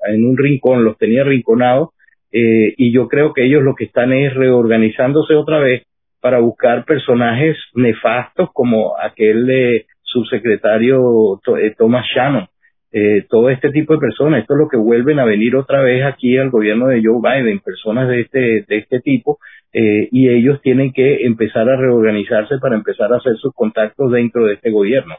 en 0.09 0.25
un 0.25 0.39
rincón, 0.39 0.85
los 0.85 0.97
tenía 0.97 1.23
rinconados, 1.23 1.91
eh, 2.33 2.75
y 2.77 2.93
yo 2.93 3.09
creo 3.09 3.35
que 3.35 3.45
ellos 3.45 3.63
lo 3.63 3.75
que 3.75 3.85
están 3.85 4.13
es 4.13 4.35
reorganizándose 4.35 5.35
otra 5.35 5.59
vez 5.59 5.83
para 6.21 6.41
buscar 6.41 6.85
personajes 6.85 7.57
nefastos 7.75 8.51
como 8.53 8.99
aquel 8.99 9.47
de 9.47 9.87
subsecretario 10.03 11.41
eh, 11.61 11.75
Thomas 11.77 12.07
Shannon. 12.15 12.49
Eh, 12.91 13.27
todo 13.29 13.51
este 13.51 13.71
tipo 13.71 13.93
de 13.93 14.01
personas, 14.01 14.41
esto 14.41 14.55
es 14.55 14.61
lo 14.61 14.69
que 14.69 14.79
vuelven 14.79 15.19
a 15.19 15.27
venir 15.27 15.57
otra 15.57 15.83
vez 15.83 16.05
aquí 16.05 16.39
al 16.39 16.49
gobierno 16.49 16.87
de 16.87 17.03
Joe 17.05 17.21
Biden, 17.23 17.61
personas 17.61 18.09
de 18.09 18.23
este, 18.23 18.65
de 18.67 18.79
este 18.79 19.01
tipo, 19.01 19.39
eh, 19.73 20.09
y 20.11 20.31
ellos 20.31 20.63
tienen 20.63 20.93
que 20.93 21.27
empezar 21.27 21.69
a 21.69 21.77
reorganizarse 21.77 22.57
para 22.59 22.77
empezar 22.77 23.13
a 23.13 23.19
hacer 23.19 23.37
sus 23.37 23.53
contactos 23.55 24.11
dentro 24.11 24.47
de 24.47 24.55
este 24.55 24.71
gobierno. 24.71 25.17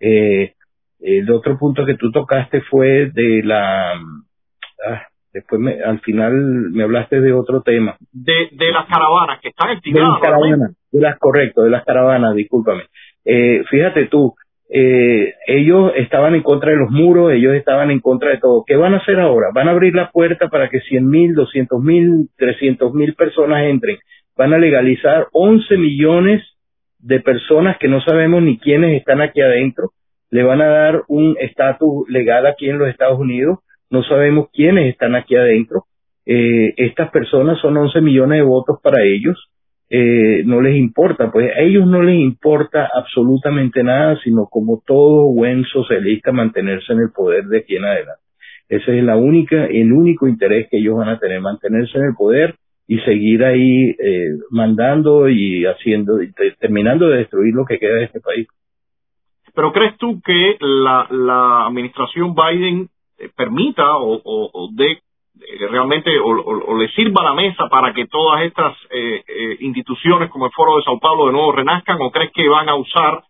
Eh, 0.00 0.54
el 1.00 1.30
otro 1.30 1.58
punto 1.58 1.86
que 1.86 1.94
tú 1.94 2.10
tocaste 2.10 2.60
fue 2.62 3.10
de 3.12 3.42
la, 3.44 3.92
ah, 3.92 5.06
Después 5.32 5.60
me, 5.60 5.82
al 5.82 6.00
final 6.00 6.32
me 6.32 6.82
hablaste 6.82 7.20
de 7.20 7.32
otro 7.32 7.62
tema. 7.62 7.96
De, 8.12 8.48
de 8.52 8.72
las 8.72 8.86
caravanas 8.86 9.40
que 9.40 9.48
están 9.48 9.70
activadas. 9.70 10.08
De 10.08 10.12
las 10.12 10.20
caravanas, 10.20 10.76
de 10.90 11.00
las, 11.00 11.18
correcto, 11.18 11.62
de 11.62 11.70
las 11.70 11.84
caravanas, 11.84 12.34
discúlpame. 12.34 12.82
Eh, 13.24 13.62
fíjate 13.70 14.06
tú, 14.06 14.34
eh, 14.74 15.34
ellos 15.46 15.92
estaban 15.96 16.34
en 16.34 16.42
contra 16.42 16.70
de 16.70 16.78
los 16.78 16.90
muros, 16.90 17.32
ellos 17.32 17.54
estaban 17.54 17.90
en 17.90 18.00
contra 18.00 18.30
de 18.30 18.38
todo. 18.38 18.64
¿Qué 18.66 18.74
van 18.74 18.94
a 18.94 18.98
hacer 18.98 19.20
ahora? 19.20 19.48
Van 19.52 19.68
a 19.68 19.72
abrir 19.72 19.94
la 19.94 20.10
puerta 20.10 20.48
para 20.48 20.70
que 20.70 20.80
100 20.80 21.08
mil, 21.08 21.34
200 21.34 21.78
mil, 21.82 22.28
300 22.38 22.94
mil 22.94 23.14
personas 23.14 23.64
entren. 23.64 23.98
Van 24.34 24.54
a 24.54 24.58
legalizar 24.58 25.28
11 25.32 25.76
millones 25.76 26.42
de 26.98 27.20
personas 27.20 27.76
que 27.78 27.88
no 27.88 28.00
sabemos 28.00 28.42
ni 28.42 28.58
quiénes 28.58 28.98
están 28.98 29.20
aquí 29.20 29.42
adentro. 29.42 29.90
Le 30.30 30.42
van 30.42 30.62
a 30.62 30.68
dar 30.68 31.02
un 31.08 31.36
estatus 31.38 32.08
legal 32.08 32.46
aquí 32.46 32.70
en 32.70 32.78
los 32.78 32.88
Estados 32.88 33.18
Unidos. 33.18 33.58
No 33.92 34.02
sabemos 34.02 34.48
quiénes 34.52 34.90
están 34.90 35.14
aquí 35.14 35.36
adentro. 35.36 35.84
Eh, 36.26 36.74
estas 36.76 37.10
personas 37.10 37.60
son 37.60 37.76
11 37.76 38.00
millones 38.00 38.38
de 38.38 38.44
votos 38.44 38.80
para 38.82 39.04
ellos 39.04 39.52
eh, 39.94 40.42
no 40.46 40.62
les 40.62 40.74
importa, 40.76 41.30
pues 41.30 41.50
a 41.54 41.60
ellos 41.60 41.86
no 41.86 42.00
les 42.00 42.18
importa 42.18 42.88
absolutamente 42.94 43.82
nada, 43.82 44.18
sino 44.24 44.46
como 44.46 44.82
todo 44.86 45.30
buen 45.34 45.64
socialista 45.64 46.32
mantenerse 46.32 46.94
en 46.94 47.00
el 47.00 47.10
poder 47.14 47.44
de 47.44 47.58
aquí 47.58 47.76
en 47.76 47.84
adelante. 47.84 48.22
Ese 48.70 48.96
es 48.96 49.04
la 49.04 49.16
única, 49.16 49.66
el 49.66 49.92
único 49.92 50.26
interés 50.26 50.68
que 50.70 50.78
ellos 50.78 50.96
van 50.96 51.10
a 51.10 51.18
tener, 51.18 51.42
mantenerse 51.42 51.98
en 51.98 52.04
el 52.04 52.14
poder 52.14 52.54
y 52.88 53.00
seguir 53.00 53.44
ahí 53.44 53.90
eh, 54.02 54.30
mandando 54.48 55.28
y 55.28 55.66
haciendo, 55.66 56.14
terminando 56.58 57.10
de 57.10 57.18
destruir 57.18 57.52
lo 57.52 57.66
que 57.66 57.78
queda 57.78 57.96
de 57.96 58.04
este 58.04 58.20
país. 58.20 58.48
Pero 59.54 59.74
crees 59.74 59.98
tú 59.98 60.22
que 60.24 60.56
la, 60.58 61.06
la 61.10 61.66
administración 61.66 62.34
Biden 62.34 62.88
permita 63.36 63.96
o, 63.96 64.20
o, 64.24 64.68
dé 64.72 65.00
eh, 65.40 65.66
realmente 65.70 66.10
o, 66.18 66.76
le 66.76 66.88
sirva 66.88 67.24
la 67.24 67.32
mesa 67.32 67.68
para 67.68 67.92
que 67.94 68.06
todas 68.06 68.42
estas 68.42 68.76
eh, 68.90 69.24
eh, 69.26 69.56
instituciones 69.60 70.30
como 70.30 70.46
el 70.46 70.52
Foro 70.52 70.76
de 70.76 70.82
Sao 70.82 71.00
Paulo 71.00 71.26
de 71.26 71.32
nuevo 71.32 71.52
renazcan 71.52 71.96
o 72.00 72.10
crees 72.10 72.30
que 72.32 72.46
van 72.48 72.68
a 72.68 72.74
usar, 72.74 73.22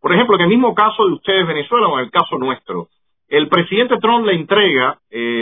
por 0.00 0.12
ejemplo, 0.12 0.34
en 0.34 0.42
el 0.42 0.48
mismo 0.48 0.74
caso 0.74 1.06
de 1.06 1.12
ustedes 1.12 1.46
Venezuela 1.46 1.86
o 1.86 1.98
en 1.98 2.06
el 2.06 2.10
caso 2.10 2.38
nuestro, 2.38 2.88
el 3.28 3.48
presidente 3.48 3.98
Trump 3.98 4.26
le 4.26 4.34
entrega 4.34 4.98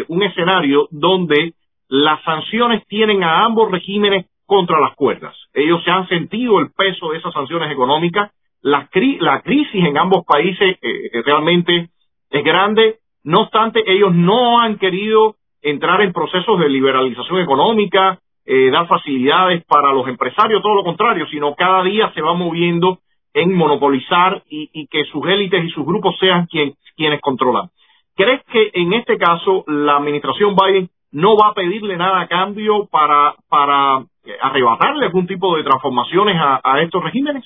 un 0.08 0.22
escenario 0.22 0.86
donde 0.90 1.54
las 1.88 2.22
sanciones 2.22 2.86
tienen 2.86 3.24
a 3.24 3.44
ambos 3.44 3.70
regímenes 3.70 4.26
contra 4.46 4.78
las 4.80 4.94
cuerdas. 4.94 5.34
Ellos 5.52 5.82
se 5.84 5.90
han 5.90 6.06
sentido 6.08 6.60
el 6.60 6.70
peso 6.70 7.10
de 7.10 7.18
esas 7.18 7.34
sanciones 7.34 7.72
económicas. 7.72 8.30
La, 8.60 8.88
la 9.20 9.42
crisis 9.42 9.84
en 9.84 9.98
ambos 9.98 10.24
países 10.24 10.78
realmente 11.26 11.88
es 12.30 12.44
grande. 12.44 12.98
No 13.24 13.42
obstante, 13.42 13.82
ellos 13.86 14.14
no 14.14 14.60
han 14.60 14.78
querido 14.78 15.36
entrar 15.62 16.02
en 16.02 16.12
procesos 16.12 16.58
de 16.58 16.68
liberalización 16.68 17.40
económica, 17.40 18.18
eh, 18.44 18.70
dar 18.70 18.88
facilidades 18.88 19.64
para 19.64 19.92
los 19.92 20.08
empresarios, 20.08 20.62
todo 20.62 20.74
lo 20.74 20.84
contrario, 20.84 21.26
sino 21.30 21.54
cada 21.54 21.84
día 21.84 22.10
se 22.14 22.20
va 22.20 22.34
moviendo 22.34 22.98
en 23.34 23.54
monopolizar 23.54 24.42
y, 24.48 24.86
que 24.88 25.04
sus 25.04 25.26
élites 25.26 25.64
y 25.64 25.70
sus 25.70 25.86
grupos 25.86 26.16
sean 26.18 26.46
quienes 26.46 27.20
controlan. 27.20 27.70
¿Crees 28.14 28.42
que 28.52 28.70
en 28.74 28.92
este 28.92 29.16
caso 29.16 29.64
la 29.66 29.96
administración 29.96 30.54
Biden 30.54 30.90
no 31.12 31.36
va 31.36 31.48
a 31.48 31.54
pedirle 31.54 31.96
nada 31.96 32.20
a 32.20 32.28
cambio 32.28 32.88
para, 32.90 33.34
para 33.48 34.04
eh, 34.24 34.32
arrebatarle 34.40 35.06
algún 35.06 35.26
tipo 35.26 35.56
de 35.56 35.62
transformaciones 35.62 36.36
a, 36.38 36.82
estos 36.82 37.02
regímenes? 37.02 37.44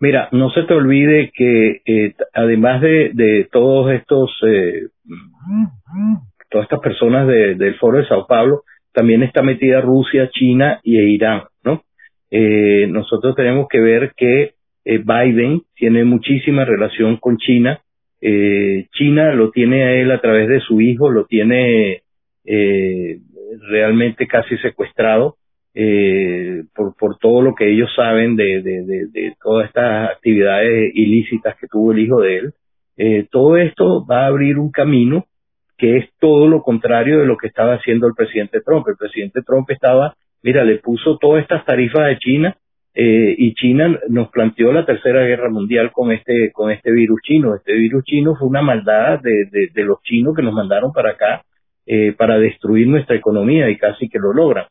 Mira, 0.00 0.28
no 0.32 0.50
se 0.50 0.62
te 0.64 0.74
olvide 0.74 1.30
que 1.34 1.82
eh, 1.86 2.14
además 2.34 2.80
de, 2.80 3.10
de 3.12 3.48
todos 3.52 3.90
estos 3.92 4.30
eh, 4.46 4.88
todas 6.50 6.66
estas 6.66 6.80
personas 6.80 7.26
del 7.26 7.74
foro 7.76 7.98
de 7.98 8.06
Sao 8.06 8.26
Paulo, 8.26 8.62
también 8.92 9.22
está 9.22 9.42
metida 9.42 9.80
Rusia, 9.80 10.30
China 10.30 10.80
y 10.82 10.98
Irán, 10.98 11.42
¿no? 11.64 11.82
Eh, 12.30 12.86
nosotros 12.88 13.34
tenemos 13.34 13.66
que 13.68 13.80
ver 13.80 14.12
que 14.16 14.52
eh, 14.84 14.98
Biden 14.98 15.62
tiene 15.74 16.04
muchísima 16.04 16.64
relación 16.64 17.16
con 17.16 17.36
China. 17.38 17.80
Eh, 18.20 18.86
China 18.92 19.32
lo 19.34 19.50
tiene 19.50 19.84
a 19.84 19.92
él 19.92 20.10
a 20.10 20.20
través 20.20 20.48
de 20.48 20.60
su 20.60 20.80
hijo, 20.80 21.10
lo 21.10 21.26
tiene 21.26 22.02
realmente 23.68 24.26
casi 24.26 24.56
secuestrado 24.58 25.36
por, 26.74 27.18
todo 27.20 27.40
lo 27.40 27.54
que 27.54 27.70
ellos 27.70 27.88
saben 27.94 28.34
de, 28.34 29.32
todas 29.40 29.68
estas 29.68 30.10
actividades 30.10 30.90
ilícitas 30.94 31.56
que 31.60 31.68
tuvo 31.68 31.92
el 31.92 32.00
hijo 32.00 32.20
de 32.20 32.38
él. 32.38 32.52
Todo 33.30 33.56
esto 33.56 34.04
va 34.04 34.24
a 34.24 34.26
abrir 34.26 34.58
un 34.58 34.70
camino 34.70 35.26
que 35.82 35.96
es 35.96 36.10
todo 36.20 36.46
lo 36.46 36.62
contrario 36.62 37.18
de 37.18 37.26
lo 37.26 37.36
que 37.36 37.48
estaba 37.48 37.74
haciendo 37.74 38.06
el 38.06 38.14
presidente 38.14 38.60
Trump. 38.60 38.86
El 38.86 38.96
presidente 38.96 39.42
Trump 39.42 39.68
estaba, 39.68 40.14
mira, 40.40 40.62
le 40.64 40.78
puso 40.78 41.18
todas 41.18 41.42
estas 41.42 41.64
tarifas 41.64 42.08
a 42.08 42.18
China 42.18 42.56
eh, 42.94 43.34
y 43.36 43.52
China 43.54 43.98
nos 44.08 44.28
planteó 44.30 44.72
la 44.72 44.84
tercera 44.84 45.24
guerra 45.24 45.50
mundial 45.50 45.90
con 45.92 46.12
este 46.12 46.52
con 46.52 46.70
este 46.70 46.92
virus 46.92 47.20
chino. 47.22 47.56
Este 47.56 47.72
virus 47.72 48.04
chino 48.04 48.36
fue 48.36 48.46
una 48.46 48.62
maldad 48.62 49.20
de, 49.20 49.70
de, 49.72 49.82
los 49.82 50.00
chinos 50.02 50.36
que 50.36 50.42
nos 50.42 50.52
mandaron 50.52 50.92
para 50.92 51.12
acá 51.12 51.42
eh, 51.86 52.12
para 52.12 52.38
destruir 52.38 52.86
nuestra 52.86 53.16
economía 53.16 53.68
y 53.68 53.76
casi 53.76 54.08
que 54.08 54.18
lo 54.18 54.32
logran. 54.32 54.66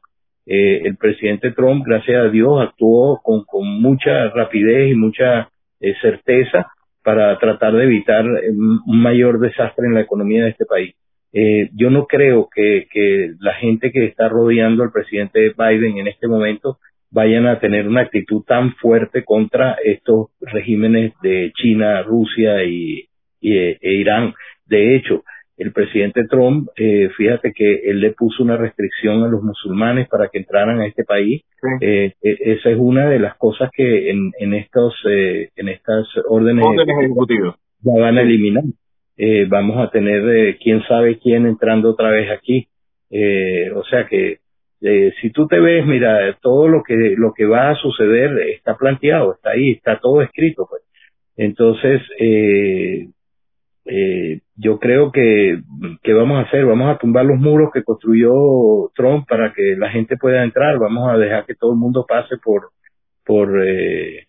Eh, 0.45 0.81
el 0.85 0.95
presidente 0.97 1.51
Trump, 1.51 1.83
gracias 1.85 2.25
a 2.25 2.29
Dios, 2.29 2.61
actuó 2.61 3.19
con, 3.21 3.43
con 3.43 3.67
mucha 3.81 4.29
rapidez 4.29 4.91
y 4.91 4.95
mucha 4.95 5.49
certeza 5.99 6.67
para 7.03 7.37
tratar 7.39 7.73
de 7.73 7.83
evitar 7.83 8.25
un 8.25 9.01
mayor 9.01 9.39
desastre 9.39 9.87
en 9.87 9.95
la 9.95 10.01
economía 10.01 10.43
de 10.43 10.49
este 10.51 10.65
país. 10.65 10.95
Eh, 11.33 11.69
yo 11.73 11.89
no 11.89 12.07
creo 12.07 12.49
que, 12.53 12.87
que 12.91 13.33
la 13.39 13.53
gente 13.53 13.91
que 13.91 14.05
está 14.05 14.27
rodeando 14.27 14.83
al 14.83 14.91
presidente 14.91 15.53
Biden 15.57 15.97
en 15.97 16.07
este 16.07 16.27
momento 16.27 16.77
vayan 17.11 17.45
a 17.45 17.59
tener 17.59 17.87
una 17.87 18.01
actitud 18.01 18.43
tan 18.43 18.73
fuerte 18.75 19.23
contra 19.23 19.77
estos 19.83 20.29
regímenes 20.39 21.13
de 21.21 21.51
China, 21.55 22.01
Rusia 22.03 22.63
y, 22.63 23.07
e 23.41 23.77
Irán. 23.81 24.33
De 24.65 24.95
hecho, 24.95 25.23
el 25.61 25.71
presidente 25.73 26.25
Trump, 26.27 26.69
eh, 26.75 27.09
fíjate 27.15 27.51
que 27.53 27.89
él 27.89 27.99
le 27.99 28.13
puso 28.13 28.43
una 28.43 28.57
restricción 28.57 29.23
a 29.23 29.27
los 29.27 29.43
musulmanes 29.43 30.07
para 30.09 30.27
que 30.29 30.39
entraran 30.39 30.79
a 30.79 30.87
este 30.87 31.03
país. 31.03 31.43
Eh, 31.81 32.13
e, 32.21 32.37
esa 32.53 32.69
es 32.69 32.77
una 32.79 33.07
de 33.07 33.19
las 33.19 33.37
cosas 33.37 33.69
que 33.71 34.09
en, 34.09 34.31
en 34.39 34.53
estos 34.55 34.95
eh, 35.07 35.49
en 35.55 35.69
estas 35.69 36.07
órdenes, 36.27 36.65
órdenes 36.65 36.95
ejecutivas 36.97 37.55
ya 37.81 38.01
van 38.01 38.17
a 38.17 38.21
eliminar 38.21 38.63
eh, 39.17 39.45
vamos 39.47 39.77
a 39.77 39.91
tener 39.91 40.27
eh, 40.29 40.57
quién 40.59 40.81
sabe 40.87 41.19
quién 41.19 41.45
entrando 41.45 41.91
otra 41.91 42.09
vez 42.09 42.29
aquí. 42.31 42.67
O 43.75 43.83
sea 43.83 44.07
que 44.07 44.39
si 45.21 45.29
tú 45.29 45.45
te 45.47 45.59
ves, 45.59 45.85
mira, 45.85 46.35
todo 46.41 46.67
lo 46.67 46.81
que 46.81 46.95
lo 47.15 47.33
que 47.33 47.45
va 47.45 47.69
a 47.69 47.75
suceder 47.75 48.31
está 48.49 48.75
planteado, 48.77 49.33
está 49.33 49.51
ahí, 49.51 49.71
está 49.71 49.99
todo 49.99 50.23
escrito. 50.23 50.65
Pues. 50.67 50.81
Entonces, 51.37 52.01
eh, 52.19 53.07
eh, 53.85 54.41
yo 54.55 54.79
creo 54.79 55.11
que, 55.11 55.61
que 56.03 56.13
vamos 56.13 56.37
a 56.37 56.47
hacer, 56.47 56.65
vamos 56.65 56.93
a 56.93 56.97
tumbar 56.97 57.25
los 57.25 57.39
muros 57.39 57.71
que 57.73 57.83
construyó 57.83 58.31
Trump 58.95 59.27
para 59.27 59.53
que 59.53 59.75
la 59.77 59.89
gente 59.89 60.17
pueda 60.17 60.43
entrar, 60.43 60.77
vamos 60.77 61.09
a 61.11 61.17
dejar 61.17 61.45
que 61.45 61.55
todo 61.55 61.73
el 61.73 61.79
mundo 61.79 62.05
pase 62.07 62.37
por, 62.43 62.69
por 63.25 63.61
eh, 63.65 64.27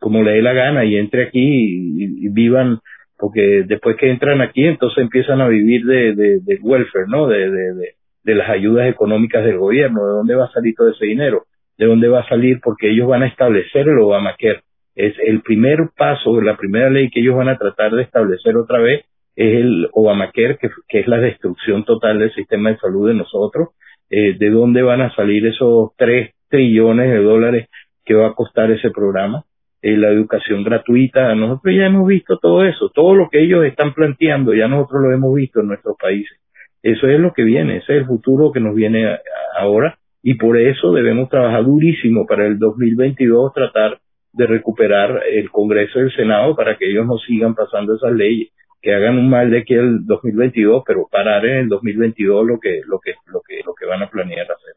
como 0.00 0.22
le 0.22 0.32
dé 0.32 0.42
la 0.42 0.52
gana 0.52 0.84
y 0.84 0.96
entre 0.96 1.24
aquí 1.24 1.40
y 1.40 2.28
vivan 2.28 2.80
porque 3.22 3.62
después 3.68 3.96
que 3.98 4.10
entran 4.10 4.40
aquí, 4.40 4.64
entonces 4.64 4.98
empiezan 4.98 5.40
a 5.40 5.46
vivir 5.46 5.84
de, 5.84 6.58
welfare, 6.60 7.06
¿no? 7.06 7.28
De, 7.28 7.94
las 8.24 8.50
ayudas 8.50 8.88
económicas 8.90 9.44
del 9.44 9.58
gobierno. 9.58 10.04
¿De 10.04 10.12
dónde 10.14 10.34
va 10.34 10.46
a 10.46 10.52
salir 10.52 10.74
todo 10.74 10.90
ese 10.90 11.06
dinero? 11.06 11.44
¿De 11.78 11.86
dónde 11.86 12.08
va 12.08 12.22
a 12.22 12.28
salir? 12.28 12.58
Porque 12.60 12.90
ellos 12.90 13.06
van 13.06 13.22
a 13.22 13.28
establecer 13.28 13.86
el 13.86 14.00
Obamacare. 14.00 14.62
Es 14.94 15.14
el 15.26 15.42
primer 15.42 15.90
paso, 15.96 16.40
la 16.40 16.56
primera 16.56 16.90
ley 16.90 17.10
que 17.10 17.20
ellos 17.20 17.36
van 17.36 17.48
a 17.48 17.58
tratar 17.58 17.92
de 17.92 18.02
establecer 18.02 18.56
otra 18.56 18.78
vez 18.78 19.04
es 19.34 19.56
el 19.56 19.88
Obamacare, 19.92 20.58
que, 20.58 20.68
que 20.88 21.00
es 21.00 21.08
la 21.08 21.18
destrucción 21.18 21.84
total 21.84 22.18
del 22.18 22.32
sistema 22.34 22.70
de 22.70 22.78
salud 22.78 23.08
de 23.08 23.14
nosotros. 23.14 23.70
Eh, 24.10 24.36
¿De 24.38 24.50
dónde 24.50 24.82
van 24.82 25.00
a 25.00 25.14
salir 25.14 25.46
esos 25.46 25.92
tres 25.96 26.34
trillones 26.48 27.10
de 27.10 27.22
dólares 27.22 27.68
que 28.04 28.14
va 28.14 28.28
a 28.28 28.34
costar 28.34 28.70
ese 28.70 28.90
programa? 28.90 29.44
Eh, 29.80 29.96
la 29.96 30.10
educación 30.10 30.62
gratuita. 30.62 31.34
Nosotros 31.34 31.74
ya 31.74 31.86
hemos 31.86 32.06
visto 32.06 32.38
todo 32.38 32.64
eso, 32.64 32.90
todo 32.94 33.14
lo 33.14 33.30
que 33.30 33.40
ellos 33.42 33.64
están 33.64 33.94
planteando, 33.94 34.52
ya 34.54 34.68
nosotros 34.68 35.02
lo 35.02 35.12
hemos 35.12 35.34
visto 35.34 35.60
en 35.60 35.68
nuestros 35.68 35.96
países. 36.00 36.38
Eso 36.82 37.06
es 37.06 37.18
lo 37.18 37.32
que 37.32 37.42
viene, 37.42 37.78
ese 37.78 37.94
es 37.94 38.02
el 38.02 38.06
futuro 38.06 38.52
que 38.52 38.60
nos 38.60 38.74
viene 38.74 39.18
ahora 39.56 39.98
y 40.22 40.34
por 40.34 40.58
eso 40.58 40.92
debemos 40.92 41.28
trabajar 41.28 41.64
durísimo 41.64 42.26
para 42.26 42.46
el 42.46 42.58
2022 42.58 43.52
tratar 43.52 43.98
de 44.32 44.46
recuperar 44.46 45.22
el 45.30 45.50
Congreso 45.50 45.98
y 45.98 46.02
el 46.02 46.14
Senado 46.14 46.54
para 46.56 46.76
que 46.76 46.90
ellos 46.90 47.06
no 47.06 47.18
sigan 47.18 47.54
pasando 47.54 47.94
esas 47.94 48.12
leyes, 48.12 48.50
que 48.80 48.94
hagan 48.94 49.18
un 49.18 49.28
mal 49.28 49.50
de 49.50 49.58
aquí 49.58 49.74
al 49.74 50.06
2022, 50.06 50.82
pero 50.86 51.06
parar 51.10 51.44
en 51.46 51.58
el 51.58 51.68
2022 51.68 52.46
lo 52.46 52.58
que 52.58 52.80
lo 52.86 52.98
que 52.98 53.14
lo 53.26 53.40
que 53.46 53.60
lo 53.64 53.74
que 53.74 53.86
van 53.86 54.02
a 54.02 54.08
planear 54.08 54.46
hacer. 54.50 54.74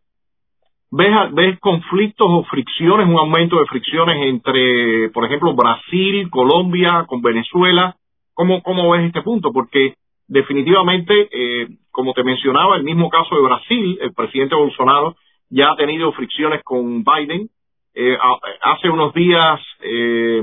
¿Ves, 0.91 1.11
¿Ves 1.33 1.59
conflictos 1.59 2.27
o 2.29 2.43
fricciones, 2.43 3.07
un 3.07 3.17
aumento 3.17 3.59
de 3.59 3.65
fricciones 3.65 4.15
entre, 4.29 5.09
por 5.09 5.25
ejemplo, 5.25 5.53
Brasil, 5.53 6.29
Colombia, 6.29 7.05
con 7.07 7.21
Venezuela? 7.21 7.95
¿Cómo, 8.33 8.61
cómo 8.61 8.91
ves 8.91 9.07
este 9.07 9.21
punto? 9.21 9.51
Porque 9.51 9.95
definitivamente, 10.27 11.27
eh, 11.31 11.67
como 11.91 12.13
te 12.13 12.23
mencionaba, 12.23 12.77
el 12.77 12.83
mismo 12.83 13.09
caso 13.09 13.35
de 13.35 13.41
Brasil, 13.41 13.97
el 14.01 14.13
presidente 14.13 14.55
Bolsonaro 14.55 15.15
ya 15.49 15.71
ha 15.71 15.75
tenido 15.75 16.11
fricciones 16.13 16.61
con 16.63 17.03
Biden. 17.03 17.49
Eh, 17.95 18.17
hace 18.61 18.89
unos 18.89 19.13
días 19.13 19.59
eh, 19.81 20.41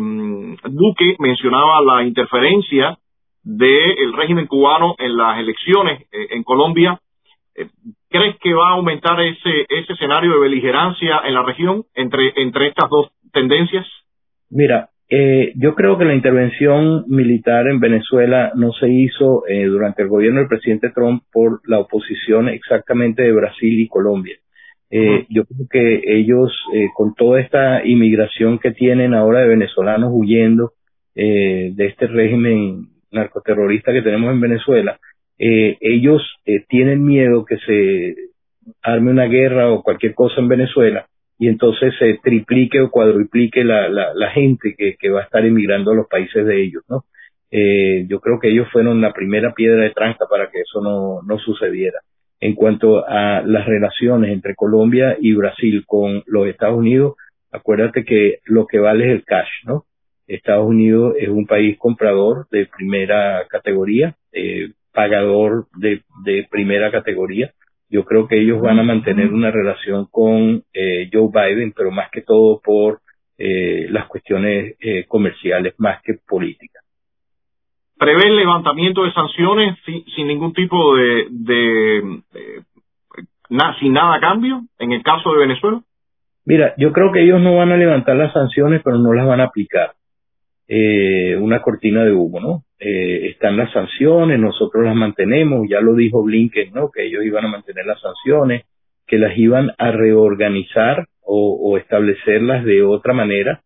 Duque 0.71 1.17
mencionaba 1.19 1.83
la 1.83 2.03
interferencia 2.03 2.97
del 3.45 4.13
régimen 4.15 4.47
cubano 4.47 4.95
en 4.99 5.17
las 5.17 5.39
elecciones 5.39 6.07
en 6.13 6.43
Colombia. 6.45 6.99
¿Crees 8.09 8.37
que 8.41 8.55
va 8.55 8.69
a 8.69 8.73
aumentar 8.75 9.21
ese, 9.21 9.67
ese 9.69 9.93
escenario 9.95 10.35
de 10.35 10.41
beligerancia 10.41 11.21
en 11.25 11.35
la 11.35 11.43
región 11.43 11.85
entre, 11.95 12.33
entre 12.37 12.69
estas 12.69 12.89
dos 12.89 13.11
tendencias? 13.33 13.85
Mira, 14.49 14.91
eh, 15.15 15.53
yo 15.57 15.75
creo 15.75 15.99
que 15.99 16.07
la 16.07 16.15
intervención 16.15 17.05
militar 17.07 17.67
en 17.67 17.81
Venezuela 17.81 18.53
no 18.55 18.73
se 18.73 18.89
hizo 18.89 19.47
eh, 19.47 19.67
durante 19.67 20.01
el 20.01 20.09
gobierno 20.09 20.41
del 20.41 20.49
presidente 20.49 20.89
Trump 20.89 21.25
por 21.31 21.61
la 21.69 21.81
oposición 21.81 22.49
exactamente 22.49 23.23
de 23.23 23.33
Brasil 23.33 23.79
y 23.79 23.89
Colombia. 23.89 24.37
Eh, 24.95 25.26
yo 25.30 25.45
creo 25.47 25.66
que 25.70 26.03
ellos, 26.18 26.53
eh, 26.74 26.88
con 26.95 27.14
toda 27.14 27.40
esta 27.40 27.84
inmigración 27.84 28.59
que 28.59 28.72
tienen 28.72 29.14
ahora 29.14 29.40
de 29.40 29.49
venezolanos 29.49 30.11
huyendo 30.12 30.72
de 31.14 31.74
este 31.78 32.07
régimen 32.07 32.88
narcoterrorista 33.11 33.93
que 33.93 34.01
tenemos 34.01 34.32
en 34.32 34.40
Venezuela, 34.40 34.99
ellos 35.38 36.22
tienen 36.68 37.05
miedo 37.05 37.45
que 37.45 37.59
se 37.59 38.14
arme 38.82 39.11
una 39.11 39.26
guerra 39.26 39.70
o 39.70 39.82
cualquier 39.82 40.14
cosa 40.14 40.40
en 40.40 40.49
Venezuela 40.49 41.07
y 41.38 41.49
entonces 41.49 41.93
se 41.99 42.18
triplique 42.22 42.80
o 42.80 42.90
cuadruplique 42.90 43.64
la, 43.64 43.88
la, 43.88 44.14
la 44.14 44.30
gente 44.30 44.74
que, 44.78 44.95
que, 44.99 45.11
va 45.11 45.20
a 45.20 45.24
estar 45.24 45.45
emigrando 45.45 45.90
a 45.90 45.95
los 45.97 46.07
países 46.07 46.47
de 46.47 46.62
ellos, 46.62 46.84
¿no? 46.88 47.05
Eh, 47.51 48.07
yo 48.09 48.20
creo 48.20 48.38
que 48.40 48.49
ellos 48.49 48.68
fueron 48.72 49.01
la 49.01 49.12
primera 49.12 49.53
piedra 49.53 49.82
de 49.82 49.90
tranca 49.90 50.24
para 50.30 50.51
que 50.51 50.61
eso 50.61 50.80
no, 50.80 51.20
no 51.22 51.38
sucediera. 51.38 51.99
En 52.43 52.55
cuanto 52.55 53.09
a 53.09 53.43
las 53.43 53.66
relaciones 53.66 54.32
entre 54.32 54.55
Colombia 54.55 55.16
y 55.18 55.32
Brasil 55.34 55.84
con 55.86 56.22
los 56.26 56.49
Estados 56.49 56.76
Unidos, 56.76 57.14
acuérdate 57.51 58.05
que 58.05 58.38
lo 58.45 58.66
que 58.66 58.78
vale 58.78 59.07
es 59.07 59.12
el 59.12 59.24
cash, 59.24 59.49
¿no? 59.64 59.84
Estados 60.26 60.66
Unidos 60.66 61.14
es 61.18 61.28
un 61.28 61.47
país 61.47 61.78
comprador 61.78 62.47
de 62.51 62.66
primera 62.66 63.47
categoría, 63.49 64.16
eh, 64.32 64.72
pagador 64.93 65.66
de, 65.78 66.03
de 66.24 66.47
primera 66.51 66.90
categoría, 66.90 67.53
yo 67.93 68.07
creo 68.07 68.26
que 68.26 68.40
ellos 68.40 68.59
van 68.62 68.78
a 68.78 68.82
mantener 68.82 69.30
una 69.30 69.51
relación 69.51 70.07
con 70.11 70.64
eh, 70.72 71.11
Joe 71.12 71.28
Biden, 71.30 71.72
pero 71.76 71.90
más 71.90 72.11
que 72.11 72.22
todo 72.22 72.59
por 72.59 73.03
eh, 73.36 73.86
las 73.90 74.07
cuestiones 74.07 74.76
eh, 74.80 75.05
comerciales, 75.07 75.74
más 75.76 76.01
que 76.03 76.14
políticas. 76.26 76.82
¿Prevé 78.03 78.27
el 78.27 78.37
levantamiento 78.37 79.05
de 79.05 79.13
sanciones 79.13 79.79
sin, 79.85 80.27
ningún 80.27 80.53
tipo 80.53 80.97
de, 80.97 81.29
de, 81.31 82.03
sin 83.79 83.93
nada 83.93 84.17
a 84.17 84.21
cambio 84.21 84.63
en 84.81 84.91
el 84.91 85.05
caso 85.05 85.33
de 85.33 85.39
Venezuela? 85.39 85.81
Mira, 86.45 86.75
yo 86.79 86.93
creo 86.93 87.13
que 87.13 87.23
ellos 87.23 87.41
no 87.41 87.57
van 87.59 87.71
a 87.71 87.77
levantar 87.77 88.17
las 88.17 88.33
sanciones, 88.33 88.83
pero 88.83 88.99
no 88.99 89.13
las 89.13 89.25
van 89.25 89.41
a 89.41 89.45
aplicar. 89.45 89.93
Eh, 90.67 91.37
una 91.37 91.63
cortina 91.63 92.05
de 92.05 92.11
humo, 92.11 92.41
¿no? 92.41 92.65
Eh, 92.81 93.29
están 93.29 93.57
las 93.57 93.73
sanciones, 93.73 94.37
nosotros 94.41 94.85
las 94.85 94.97
mantenemos, 94.97 95.69
ya 95.71 95.81
lo 95.81 95.95
dijo 95.95 96.25
Blinken, 96.25 96.73
¿no? 96.73 96.91
Que 96.91 97.07
ellos 97.07 97.25
iban 97.25 97.45
a 97.45 97.49
mantener 97.49 97.87
las 97.87 98.01
sanciones, 98.01 98.65
que 99.07 99.19
las 99.19 99.39
iban 99.39 99.71
a 99.79 99.93
reorganizar 99.93 101.07
o, 101.25 101.79
establecerlas 101.79 102.65
de 102.65 102.83
otra 102.83 103.13
manera. 103.13 103.61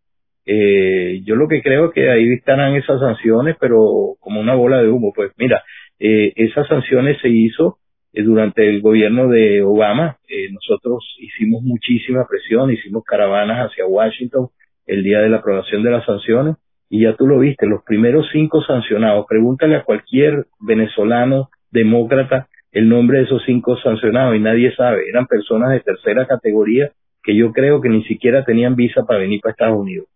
Eh, 0.47 1.22
yo 1.24 1.34
lo 1.34 1.49
que 1.49 1.61
creo 1.61 1.86
es 1.86 1.92
que 1.92 2.09
ahí 2.09 2.32
estarán 2.32 2.76
esas 2.76 3.01
sanciones, 3.01 3.57
pero 3.61 4.14
como 4.20 4.40
una 4.40 4.55
bola 4.55 4.80
de 4.80 4.88
humo. 4.88 5.12
Pues 5.14 5.32
mira, 5.36 5.62
eh, 5.99 6.32
esas 6.36 6.66
sanciones 6.68 7.18
se 7.20 7.28
hizo 7.28 7.78
eh, 8.12 8.22
durante 8.22 8.68
el 8.68 8.80
gobierno 8.80 9.28
de 9.28 9.62
Obama. 9.62 10.16
Eh, 10.28 10.51
nosotros 10.53 11.16
hicimos 11.18 11.62
muchísima 11.62 12.26
presión, 12.28 12.72
hicimos 12.72 13.05
caravanas 13.05 13.70
hacia 13.70 13.86
Washington 13.86 14.49
el 14.86 15.03
día 15.03 15.20
de 15.20 15.28
la 15.28 15.38
aprobación 15.38 15.82
de 15.82 15.90
las 15.90 16.05
sanciones 16.07 16.57
y 16.88 17.03
ya 17.03 17.16
tú 17.16 17.26
lo 17.26 17.38
viste, 17.38 17.66
los 17.66 17.82
primeros 17.82 18.28
cinco 18.32 18.62
sancionados, 18.62 19.26
pregúntale 19.28 19.76
a 19.76 19.82
cualquier 19.82 20.47
venezolano 20.61 21.51
demócrata 21.70 22.49
el 22.72 22.88
nombre 22.88 23.18
de 23.18 23.24
esos 23.24 23.42
cinco 23.44 23.76
sancionados 23.78 24.36
y 24.36 24.40
nadie 24.40 24.74
sabe, 24.76 25.09
eran 25.09 25.26
personas 25.26 25.72
de 25.72 25.80
tercera 25.80 26.26
categoría 26.26 26.90
que 27.22 27.34
yo 27.34 27.53
creo 27.53 27.80
que 27.80 27.88
ni 27.88 28.05
siquiera 28.05 28.44
tenían 28.44 28.76
visa 28.76 29.05
para 29.05 29.18
venir 29.18 29.40
para 29.40 29.53
Estados 29.53 29.78
Unidos. 29.78 30.07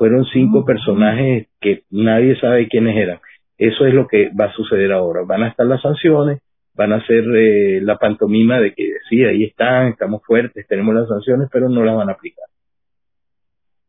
Fueron 0.00 0.24
cinco 0.32 0.64
personajes 0.64 1.48
que 1.60 1.82
nadie 1.90 2.40
sabe 2.40 2.68
quiénes 2.68 2.96
eran. 2.96 3.20
Eso 3.58 3.84
es 3.84 3.92
lo 3.92 4.08
que 4.08 4.30
va 4.30 4.46
a 4.46 4.52
suceder 4.54 4.92
ahora. 4.92 5.24
Van 5.26 5.42
a 5.42 5.48
estar 5.48 5.66
las 5.66 5.82
sanciones, 5.82 6.40
van 6.74 6.94
a 6.94 6.96
hacer 6.96 7.22
eh, 7.36 7.80
la 7.82 7.98
pantomima 7.98 8.58
de 8.58 8.72
que 8.72 8.94
sí, 9.10 9.22
ahí 9.22 9.44
están, 9.44 9.88
estamos 9.88 10.22
fuertes, 10.24 10.66
tenemos 10.66 10.94
las 10.94 11.06
sanciones, 11.06 11.50
pero 11.52 11.68
no 11.68 11.84
las 11.84 11.96
van 11.96 12.08
a 12.08 12.12
aplicar 12.12 12.46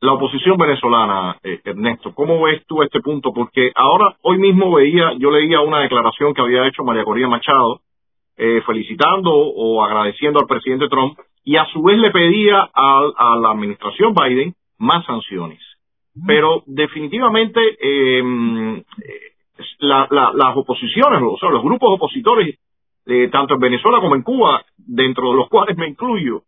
la 0.02 0.14
oposición 0.14 0.58
venezolana, 0.58 1.38
eh, 1.44 1.62
Ernesto, 1.64 2.14
¿cómo 2.16 2.42
ves 2.42 2.66
tú 2.66 2.82
este 2.82 3.02
punto? 3.02 3.32
Porque 3.34 3.72
ahora, 3.76 4.16
hoy 4.24 4.40
mismo 4.40 4.74
veía, 4.74 5.14
yo 5.20 5.30
leía 5.30 5.62
una 5.62 5.82
declaración 5.82 6.34
que 6.34 6.42
había 6.42 6.68
hecho 6.68 6.84
María 6.84 7.04
Corina 7.04 7.28
Machado, 7.28 7.82
eh, 8.36 8.62
felicitando 8.66 9.32
o 9.32 9.84
agradeciendo 9.84 10.40
al 10.40 10.48
presidente 10.48 10.90
Trump, 10.90 11.20
y 11.44 11.56
a 11.56 11.66
su 11.66 11.84
vez 11.84 12.00
le 12.00 12.10
pedía 12.10 12.68
a, 12.74 13.38
la 13.40 13.52
administración 13.52 14.16
Biden 14.16 14.56
más 14.80 15.06
sanciones. 15.06 15.60
Pero 16.28 16.64
definitivamente 16.66 17.60
eh, 17.80 18.84
las 19.80 20.56
oposiciones, 20.56 21.22
o 21.24 21.38
sea, 21.38 21.50
los 21.50 21.64
grupos 21.64 21.90
opositores, 21.94 22.60
tanto 23.32 23.56
en 23.56 23.60
Venezuela 23.60 24.00
como 24.00 24.16
en 24.16 24.24
Cuba, 24.24 24.64
dentro 24.78 25.32
de 25.32 25.38
los 25.38 25.50
cuales 25.50 25.78
me 25.78 25.88
incluyo, 25.88 26.44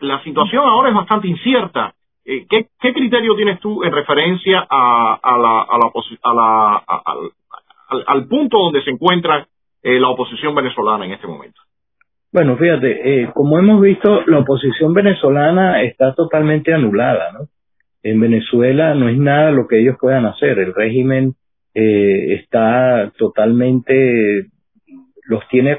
la 0.00 0.22
situación 0.22 0.64
ahora 0.64 0.90
es 0.90 0.94
bastante 0.94 1.28
incierta 1.28 1.94
eh, 2.30 2.46
¿qué, 2.46 2.66
¿qué, 2.78 2.92
criterio 2.92 3.34
tienes 3.36 3.58
tú 3.58 3.82
en 3.82 3.90
referencia 3.90 4.66
a, 4.68 5.18
a 5.22 5.38
la, 5.38 5.62
a 5.62 5.78
la, 5.78 5.90
a 6.22 6.34
la 6.34 6.84
al, 7.88 8.04
al, 8.06 8.28
punto 8.28 8.58
donde 8.58 8.82
se 8.82 8.90
encuentra 8.90 9.46
eh, 9.82 9.98
la 9.98 10.10
oposición 10.10 10.54
venezolana 10.54 11.06
en 11.06 11.12
este 11.12 11.26
momento? 11.26 11.58
Bueno, 12.30 12.58
fíjate, 12.58 13.22
eh, 13.22 13.30
como 13.32 13.58
hemos 13.58 13.80
visto, 13.80 14.24
la 14.26 14.40
oposición 14.40 14.92
venezolana 14.92 15.80
está 15.84 16.12
totalmente 16.14 16.74
anulada, 16.74 17.32
¿no? 17.32 17.46
En 18.02 18.20
Venezuela 18.20 18.94
no 18.94 19.08
es 19.08 19.18
nada 19.18 19.50
lo 19.50 19.66
que 19.66 19.80
ellos 19.80 19.96
puedan 20.00 20.26
hacer. 20.26 20.58
El 20.58 20.74
régimen 20.74 21.34
eh, 21.74 22.34
está 22.34 23.12
totalmente, 23.18 24.46
los 25.26 25.46
tiene 25.48 25.72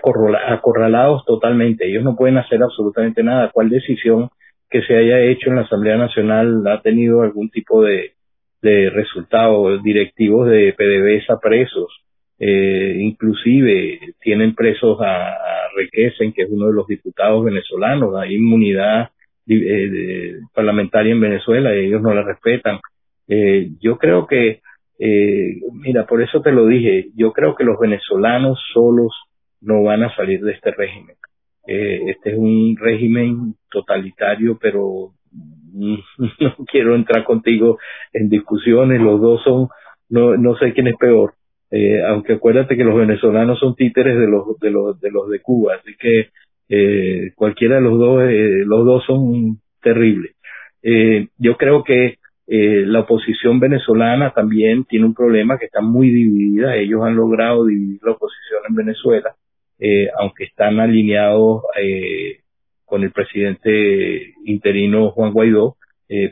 acorralados 0.47 1.26
totalmente. 1.26 1.88
Ellos 1.88 2.03
no 2.03 2.15
pueden 2.15 2.38
hacer 2.38 2.61
absolutamente 2.61 3.24
nada. 3.24 3.51
¿Cuál 3.53 3.70
decisión 3.70 4.30
que 4.70 4.82
se 4.84 4.95
haya 4.95 5.20
hecho 5.22 5.49
en 5.49 5.55
la 5.55 5.63
Asamblea 5.63 5.97
Nacional 5.97 6.63
ha 6.67 6.82
tenido 6.82 7.22
algún 7.22 7.49
tipo 7.49 7.84
de, 7.84 8.13
resultados 8.61 9.82
directivos 9.84 10.49
de 10.49 10.74
PDVSA 10.74 11.39
presos. 11.39 12.03
Eh, 12.38 12.97
inclusive 12.99 13.99
tienen 14.22 14.53
presos 14.53 14.99
a, 15.01 15.30
a 15.30 15.70
Requesen, 15.76 16.34
que 16.34 16.43
es 16.43 16.49
uno 16.51 16.67
de 16.67 16.74
los 16.74 16.86
diputados 16.88 17.43
venezolanos, 17.45 18.15
hay 18.15 18.36
inmunidad 18.36 19.09
eh, 19.55 20.39
parlamentaria 20.53 21.13
en 21.13 21.21
Venezuela 21.21 21.75
y 21.75 21.87
ellos 21.87 22.01
no 22.01 22.13
la 22.13 22.23
respetan. 22.23 22.79
Eh, 23.27 23.69
yo 23.79 23.97
creo 23.97 24.27
que, 24.27 24.61
eh, 24.99 25.61
mira, 25.73 26.05
por 26.05 26.21
eso 26.21 26.41
te 26.41 26.51
lo 26.51 26.65
dije, 26.65 27.09
yo 27.15 27.31
creo 27.31 27.55
que 27.55 27.63
los 27.63 27.79
venezolanos 27.79 28.59
solos 28.73 29.13
no 29.61 29.83
van 29.83 30.03
a 30.03 30.15
salir 30.15 30.41
de 30.41 30.53
este 30.53 30.71
régimen. 30.71 31.15
Eh, 31.67 32.01
este 32.07 32.31
es 32.31 32.37
un 32.37 32.75
régimen 32.79 33.55
totalitario, 33.69 34.57
pero 34.59 35.11
no 35.73 36.55
quiero 36.71 36.95
entrar 36.95 37.23
contigo 37.23 37.77
en 38.13 38.29
discusiones, 38.29 38.99
los 39.01 39.21
dos 39.21 39.43
son, 39.43 39.67
no, 40.09 40.35
no 40.35 40.57
sé 40.57 40.73
quién 40.73 40.87
es 40.87 40.95
peor, 40.97 41.33
eh, 41.71 42.01
aunque 42.07 42.33
acuérdate 42.33 42.75
que 42.75 42.83
los 42.83 42.95
venezolanos 42.95 43.59
son 43.59 43.75
títeres 43.75 44.17
de 44.17 44.27
los 44.27 44.57
de 44.59 44.71
los 44.71 44.99
de 44.99 45.11
los 45.11 45.29
de 45.29 45.39
Cuba, 45.41 45.75
así 45.75 45.95
que 45.99 46.29
eh, 46.70 47.32
cualquiera 47.36 47.76
de 47.76 47.82
los 47.82 47.97
dos, 47.99 48.24
eh, 48.30 48.63
los 48.65 48.86
dos 48.86 49.03
son 49.05 49.59
terribles. 49.82 50.36
Eh, 50.82 51.28
yo 51.38 51.57
creo 51.57 51.84
que 51.84 52.17
eh, 52.47 52.84
la 52.86 53.01
oposición 53.01 53.59
venezolana 53.59 54.32
también 54.32 54.86
tiene 54.86 55.05
un 55.05 55.13
problema 55.13 55.57
que 55.57 55.65
está 55.65 55.82
muy 55.82 56.09
dividida, 56.09 56.76
ellos 56.76 57.01
han 57.03 57.15
logrado 57.15 57.65
dividir 57.65 57.99
la 58.03 58.11
oposición 58.11 58.61
en 58.70 58.76
Venezuela, 58.76 59.36
eh, 59.80 60.07
aunque 60.20 60.45
están 60.45 60.80
alineados 60.80 61.63
con 62.86 63.03
el 63.03 63.11
presidente 63.11 64.34
interino 64.45 65.11
Juan 65.11 65.32
Guaidó, 65.32 65.76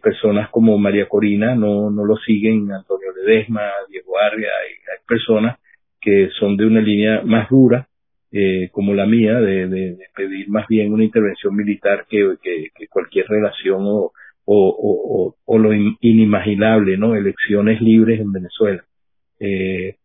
personas 0.02 0.50
como 0.50 0.76
María 0.80 1.08
Corina 1.08 1.54
no, 1.54 1.92
no 1.92 2.04
lo 2.04 2.16
siguen, 2.18 2.72
Antonio 2.72 3.10
Ledesma, 3.16 3.62
Diego 3.90 4.18
Arria, 4.18 4.48
hay, 4.48 4.72
hay 4.72 5.06
personas 5.08 5.60
que 6.02 6.30
son 6.40 6.58
de 6.58 6.66
una 6.66 6.82
línea 6.82 7.22
más 7.24 7.48
dura, 7.50 7.87
eh, 8.32 8.70
como 8.72 8.94
la 8.94 9.06
mía, 9.06 9.40
de, 9.40 9.68
de, 9.68 9.98
pedir 10.16 10.50
más 10.50 10.68
bien 10.68 10.94
una 10.94 11.04
intervención 11.04 11.56
militar 11.56 12.06
que, 12.10 12.36
cualquier 12.90 13.28
relación 13.28 13.84
o, 13.84 14.12
o, 14.46 15.58
lo 15.58 15.74
inimaginable, 16.02 16.98
¿no? 16.98 17.16
Elecciones 17.16 17.82
libres 17.82 18.20
en 18.20 18.32
Venezuela. 18.32 18.84
Eh, 19.40 19.96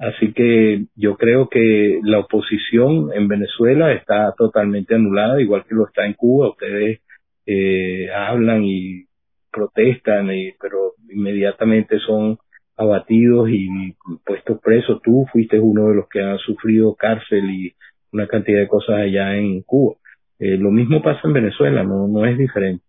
Así 0.00 0.32
que 0.32 0.86
yo 0.96 1.18
creo 1.18 1.50
que 1.50 2.00
la 2.02 2.20
oposición 2.20 3.10
en 3.14 3.28
Venezuela 3.28 3.92
está 3.92 4.32
totalmente 4.36 4.94
anulada, 4.94 5.42
igual 5.42 5.66
que 5.68 5.74
lo 5.74 5.86
está 5.86 6.06
en 6.06 6.14
Cuba. 6.14 6.48
Ustedes 6.48 7.00
eh, 7.44 8.08
hablan 8.10 8.64
y 8.64 9.04
protestan, 9.52 10.32
y, 10.34 10.52
pero 10.58 10.94
inmediatamente 11.10 11.98
son 11.98 12.38
abatidos 12.80 13.48
y 13.50 13.94
puestos 14.24 14.58
presos. 14.60 15.00
Tú 15.02 15.26
fuiste 15.32 15.60
uno 15.60 15.88
de 15.88 15.96
los 15.96 16.08
que 16.08 16.22
han 16.22 16.38
sufrido 16.38 16.94
cárcel 16.94 17.50
y 17.50 17.72
una 18.12 18.26
cantidad 18.26 18.60
de 18.60 18.68
cosas 18.68 19.00
allá 19.00 19.36
en 19.36 19.62
Cuba. 19.62 19.96
Eh, 20.38 20.56
lo 20.56 20.70
mismo 20.70 21.02
pasa 21.02 21.20
en 21.24 21.34
Venezuela, 21.34 21.84
no, 21.84 22.24
es 22.24 22.38
diferente. 22.38 22.82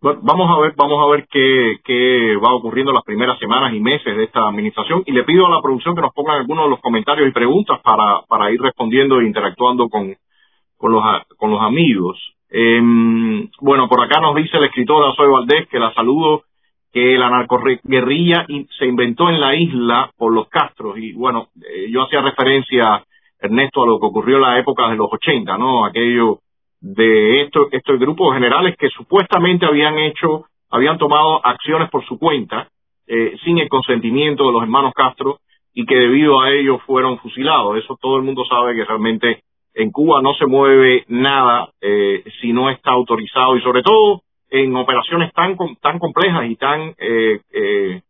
vamos 0.00 0.50
a 0.50 0.62
ver, 0.62 0.72
vamos 0.76 0.98
a 1.04 1.10
ver 1.10 1.26
qué, 1.30 2.36
va 2.42 2.54
ocurriendo 2.54 2.92
las 2.92 3.04
primeras 3.04 3.38
semanas 3.38 3.74
y 3.74 3.80
meses 3.80 4.16
de 4.16 4.24
esta 4.24 4.48
administración 4.48 5.02
y 5.04 5.12
le 5.12 5.24
pido 5.24 5.46
a 5.46 5.50
la 5.50 5.60
producción 5.60 5.94
que 5.94 6.00
nos 6.00 6.14
pongan 6.14 6.40
algunos 6.40 6.64
de 6.64 6.70
los 6.70 6.80
comentarios 6.80 7.28
y 7.28 7.32
preguntas 7.32 7.80
para, 7.82 8.22
para 8.26 8.50
ir 8.50 8.60
respondiendo 8.62 9.20
e 9.20 9.26
interactuando 9.26 9.88
con, 9.90 10.14
con 10.78 10.92
los, 10.92 11.04
con 11.36 11.50
los 11.50 11.60
amigos. 11.60 12.16
Eh, 12.50 12.80
bueno, 13.60 13.88
por 13.88 14.02
acá 14.02 14.20
nos 14.20 14.34
dice 14.34 14.58
la 14.58 14.66
escritora 14.66 15.12
Soy 15.14 15.28
Valdés 15.28 15.68
que 15.68 15.78
la 15.78 15.92
saludo, 15.92 16.44
que 16.92 17.18
la 17.18 17.30
narcoguerrilla 17.30 18.46
se 18.78 18.86
inventó 18.86 19.28
en 19.28 19.40
la 19.40 19.54
isla 19.54 20.10
por 20.16 20.32
los 20.32 20.48
Castros 20.48 20.96
y 20.98 21.12
bueno, 21.12 21.48
eh, 21.56 21.90
yo 21.90 22.02
hacía 22.02 22.22
referencia, 22.22 23.04
Ernesto, 23.40 23.82
a 23.82 23.86
lo 23.86 24.00
que 24.00 24.06
ocurrió 24.06 24.36
en 24.36 24.42
la 24.42 24.58
época 24.58 24.88
de 24.88 24.96
los 24.96 25.08
80, 25.12 25.58
¿no? 25.58 25.84
Aquello 25.84 26.38
de 26.80 27.42
estos, 27.42 27.68
estos 27.72 27.98
grupos 27.98 28.34
generales 28.34 28.76
que 28.78 28.88
supuestamente 28.88 29.66
habían 29.66 29.98
hecho, 29.98 30.46
habían 30.70 30.98
tomado 30.98 31.44
acciones 31.44 31.90
por 31.90 32.04
su 32.06 32.18
cuenta, 32.18 32.68
eh, 33.06 33.36
sin 33.44 33.58
el 33.58 33.68
consentimiento 33.68 34.46
de 34.46 34.52
los 34.52 34.62
hermanos 34.62 34.92
Castro 34.94 35.40
y 35.74 35.86
que 35.86 35.96
debido 35.96 36.40
a 36.40 36.50
ello 36.52 36.78
fueron 36.86 37.18
fusilados. 37.18 37.76
Eso 37.76 37.96
todo 38.00 38.16
el 38.16 38.22
mundo 38.22 38.44
sabe 38.44 38.74
que 38.74 38.84
realmente 38.84 39.42
en 39.74 39.90
Cuba 39.90 40.20
no 40.22 40.34
se 40.34 40.46
mueve 40.46 41.04
nada 41.08 41.70
eh, 41.80 42.24
si 42.40 42.52
no 42.52 42.68
está 42.70 42.90
autorizado 42.90 43.56
y 43.56 43.62
sobre 43.62 43.82
todo 43.82 44.22
en 44.50 44.74
operaciones 44.76 45.32
tan 45.32 45.56
tan 45.80 45.98
complejas 45.98 46.46
y 46.48 46.56
tan 46.56 46.94
eh, 46.98 47.40
eh, 47.52 48.00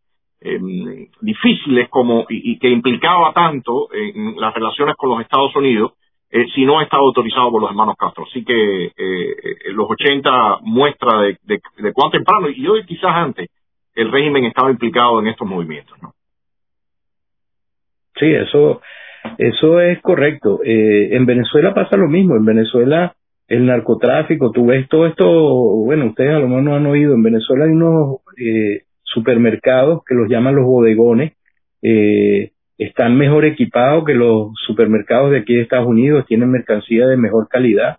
em, 0.40 1.08
difíciles 1.20 1.88
como 1.88 2.26
y, 2.28 2.58
que 2.58 2.70
implicaba 2.70 3.32
tanto 3.32 3.88
en 3.92 4.40
las 4.40 4.54
relaciones 4.54 4.94
con 4.96 5.10
los 5.10 5.20
Estados 5.20 5.54
Unidos 5.56 5.92
eh, 6.30 6.44
si 6.54 6.64
no 6.66 6.82
está 6.82 6.98
autorizado 6.98 7.50
por 7.50 7.62
los 7.62 7.70
hermanos 7.70 7.96
Castro. 7.98 8.24
Así 8.28 8.44
que 8.44 8.84
eh, 8.84 8.92
eh 8.96 9.72
los 9.72 9.88
80 9.90 10.58
muestra 10.62 11.22
de, 11.22 11.38
de, 11.44 11.92
cuán 11.92 12.10
temprano 12.10 12.50
y 12.50 12.66
hoy 12.68 12.84
quizás 12.84 13.12
antes 13.14 13.48
el 13.94 14.12
régimen 14.12 14.44
estaba 14.44 14.70
implicado 14.70 15.20
en 15.20 15.28
estos 15.28 15.48
movimientos. 15.48 15.96
¿no? 16.02 16.12
Sí, 18.16 18.26
eso 18.26 18.80
eso 19.38 19.80
es 19.80 20.00
correcto. 20.02 20.60
En 20.64 21.26
Venezuela 21.26 21.74
pasa 21.74 21.96
lo 21.96 22.08
mismo. 22.08 22.36
En 22.36 22.44
Venezuela 22.44 23.14
el 23.48 23.64
narcotráfico, 23.64 24.52
tú 24.52 24.66
ves 24.66 24.88
todo 24.88 25.06
esto, 25.06 25.24
bueno, 25.26 26.06
ustedes 26.06 26.34
a 26.34 26.38
lo 26.38 26.48
mejor 26.48 26.62
no 26.62 26.76
han 26.76 26.86
oído, 26.86 27.14
en 27.14 27.22
Venezuela 27.22 27.64
hay 27.64 27.70
unos 27.70 28.20
eh, 28.36 28.82
supermercados 29.02 30.02
que 30.06 30.14
los 30.14 30.28
llaman 30.28 30.54
los 30.54 30.66
bodegones, 30.66 31.32
eh, 31.80 32.52
están 32.76 33.16
mejor 33.16 33.46
equipados 33.46 34.04
que 34.04 34.14
los 34.14 34.52
supermercados 34.66 35.30
de 35.30 35.38
aquí 35.38 35.54
de 35.54 35.62
Estados 35.62 35.88
Unidos, 35.88 36.26
tienen 36.26 36.50
mercancía 36.50 37.06
de 37.06 37.16
mejor 37.16 37.48
calidad, 37.48 37.98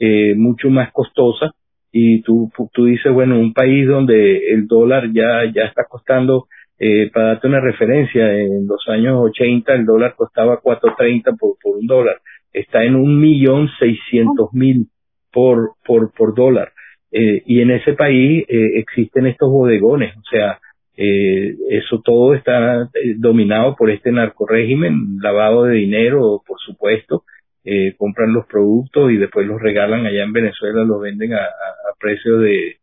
eh, 0.00 0.34
mucho 0.36 0.68
más 0.68 0.92
costosa, 0.92 1.52
y 1.92 2.22
tú, 2.22 2.50
tú 2.72 2.86
dices, 2.86 3.12
bueno, 3.12 3.38
un 3.38 3.54
país 3.54 3.86
donde 3.86 4.52
el 4.52 4.66
dólar 4.66 5.12
ya, 5.12 5.44
ya 5.54 5.62
está 5.62 5.84
costando 5.84 6.46
eh, 6.78 7.10
para 7.12 7.28
darte 7.28 7.46
una 7.46 7.60
referencia, 7.60 8.34
en 8.34 8.66
los 8.66 8.86
años 8.88 9.18
80 9.20 9.72
el 9.74 9.84
dólar 9.84 10.14
costaba 10.16 10.60
4.30 10.60 11.36
por, 11.38 11.56
por 11.62 11.76
un 11.76 11.86
dólar. 11.86 12.20
Está 12.52 12.84
en 12.84 12.96
un 12.96 13.20
millón 13.20 13.68
seiscientos 13.78 14.52
mil 14.52 14.86
por, 15.32 15.72
por, 15.84 16.12
por 16.12 16.34
dólar. 16.34 16.72
Eh, 17.10 17.42
y 17.46 17.60
en 17.60 17.70
ese 17.70 17.94
país 17.94 18.44
eh, 18.48 18.78
existen 18.78 19.26
estos 19.26 19.50
bodegones, 19.50 20.14
o 20.16 20.22
sea, 20.30 20.58
eh, 21.00 21.54
eso 21.70 22.02
todo 22.04 22.34
está 22.34 22.82
eh, 22.82 23.14
dominado 23.16 23.76
por 23.76 23.88
este 23.88 24.10
narcorégimen, 24.10 25.18
lavado 25.22 25.62
de 25.62 25.76
dinero, 25.76 26.42
por 26.44 26.58
supuesto, 26.58 27.22
eh, 27.64 27.94
compran 27.96 28.32
los 28.32 28.46
productos 28.46 29.12
y 29.12 29.16
después 29.16 29.46
los 29.46 29.62
regalan 29.62 30.06
allá 30.06 30.24
en 30.24 30.32
Venezuela, 30.32 30.82
los 30.84 31.00
venden 31.00 31.34
a, 31.34 31.36
a, 31.36 31.42
a 31.42 31.94
precio 32.00 32.38
de, 32.40 32.78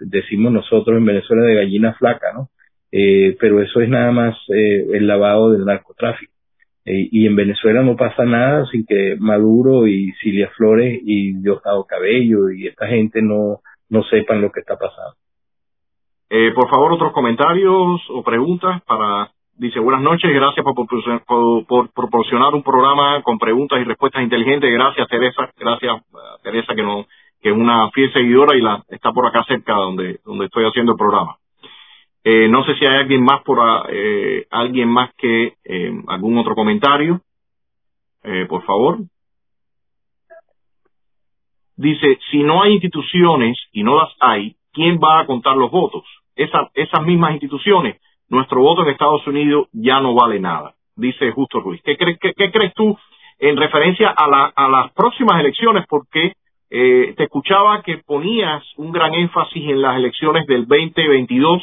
decimos 0.00 0.52
nosotros 0.52 0.98
en 0.98 1.06
Venezuela, 1.06 1.44
de 1.44 1.54
gallina 1.54 1.94
flaca, 1.94 2.30
¿no? 2.34 2.50
pero 3.38 3.60
eso 3.60 3.80
es 3.82 3.90
nada 3.90 4.10
más 4.10 4.34
el 4.48 5.06
lavado 5.06 5.52
del 5.52 5.66
narcotráfico. 5.66 6.32
Eh, 6.86 7.08
y 7.10 7.26
en 7.26 7.34
Venezuela 7.34 7.82
no 7.82 7.96
pasa 7.96 8.24
nada 8.24 8.64
sin 8.66 8.86
que 8.86 9.16
Maduro 9.18 9.88
y 9.88 10.12
Cilia 10.20 10.48
Flores 10.56 11.00
y 11.02 11.32
Diosdado 11.40 11.84
Cabello 11.84 12.48
y 12.50 12.68
esta 12.68 12.86
gente 12.86 13.20
no, 13.22 13.58
no 13.88 14.04
sepan 14.04 14.40
lo 14.40 14.52
que 14.52 14.60
está 14.60 14.76
pasando. 14.76 15.16
Eh, 16.30 16.52
por 16.54 16.70
favor, 16.70 16.92
otros 16.92 17.12
comentarios 17.12 18.00
o 18.08 18.22
preguntas 18.22 18.82
para... 18.84 19.30
Dice, 19.58 19.80
buenas 19.80 20.02
noches, 20.02 20.30
gracias 20.34 20.62
por, 20.62 20.74
por, 20.74 21.66
por, 21.66 21.90
proporcionar 21.92 22.54
un 22.54 22.62
programa 22.62 23.22
con 23.22 23.38
preguntas 23.38 23.80
y 23.80 23.84
respuestas 23.84 24.22
inteligentes. 24.22 24.70
Gracias, 24.70 25.08
Teresa. 25.08 25.50
Gracias, 25.56 26.02
Teresa, 26.42 26.74
que, 26.74 26.82
no, 26.82 27.06
que 27.40 27.48
es 27.48 27.54
una 27.56 27.90
fiel 27.90 28.12
seguidora 28.12 28.54
y 28.54 28.60
la 28.60 28.82
está 28.88 29.12
por 29.12 29.26
acá 29.26 29.44
cerca 29.48 29.72
donde, 29.72 30.20
donde 30.26 30.44
estoy 30.44 30.66
haciendo 30.66 30.92
el 30.92 30.98
programa. 30.98 31.36
Eh, 32.28 32.48
no 32.48 32.64
sé 32.64 32.74
si 32.74 32.84
hay 32.84 32.96
alguien 32.96 33.22
más 33.22 33.40
por 33.44 33.60
eh, 33.88 34.48
alguien 34.50 34.88
más 34.88 35.14
que 35.16 35.54
eh, 35.64 35.92
algún 36.08 36.36
otro 36.38 36.56
comentario. 36.56 37.20
Eh, 38.24 38.46
por 38.48 38.64
favor. 38.64 38.98
Dice, 41.76 42.18
si 42.32 42.42
no 42.42 42.64
hay 42.64 42.72
instituciones 42.72 43.56
y 43.70 43.84
no 43.84 43.96
las 43.96 44.10
hay, 44.18 44.56
¿quién 44.72 44.98
va 44.98 45.20
a 45.20 45.26
contar 45.26 45.56
los 45.56 45.70
votos? 45.70 46.02
Esa, 46.34 46.68
esas 46.74 47.06
mismas 47.06 47.30
instituciones, 47.34 48.00
nuestro 48.28 48.60
voto 48.60 48.82
en 48.82 48.88
Estados 48.88 49.24
Unidos 49.28 49.68
ya 49.70 50.00
no 50.00 50.12
vale 50.12 50.40
nada, 50.40 50.74
dice 50.96 51.30
Justo 51.30 51.60
Ruiz. 51.60 51.80
¿Qué, 51.84 51.96
crees 51.96 52.18
qué, 52.18 52.34
qué 52.34 52.50
crees 52.50 52.74
tú 52.74 52.98
en 53.38 53.56
referencia 53.56 54.10
a, 54.10 54.26
la, 54.26 54.46
a 54.46 54.68
las 54.68 54.92
próximas 54.94 55.38
elecciones? 55.38 55.84
Porque 55.88 56.32
te 56.68 57.22
escuchaba 57.22 57.82
que 57.82 57.98
ponías 57.98 58.64
un 58.78 58.90
gran 58.90 59.14
énfasis 59.14 59.70
en 59.70 59.80
las 59.80 59.96
elecciones 59.96 60.44
del 60.48 60.66
2022 60.66 61.62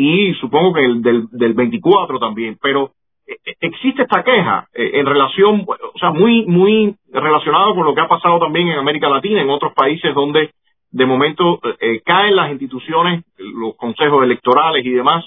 y 0.00 0.32
supongo 0.34 0.74
que 0.74 0.84
el 0.84 1.02
del, 1.02 1.26
del 1.32 1.54
24 1.54 2.20
también, 2.20 2.56
pero 2.62 2.92
eh, 3.26 3.36
eh, 3.44 3.54
existe 3.60 4.02
esta 4.02 4.22
queja 4.22 4.68
eh, 4.72 4.92
en 4.94 5.04
relación, 5.04 5.66
o 5.66 5.98
sea, 5.98 6.12
muy, 6.12 6.46
muy 6.46 6.94
relacionado 7.10 7.74
con 7.74 7.84
lo 7.84 7.96
que 7.96 8.02
ha 8.02 8.06
pasado 8.06 8.38
también 8.38 8.68
en 8.68 8.78
América 8.78 9.08
Latina, 9.08 9.42
en 9.42 9.50
otros 9.50 9.72
países 9.74 10.14
donde 10.14 10.50
de 10.92 11.04
momento 11.04 11.58
eh, 11.80 12.00
caen 12.04 12.36
las 12.36 12.52
instituciones, 12.52 13.24
los 13.38 13.74
consejos 13.74 14.22
electorales 14.22 14.86
y 14.86 14.90
demás, 14.90 15.24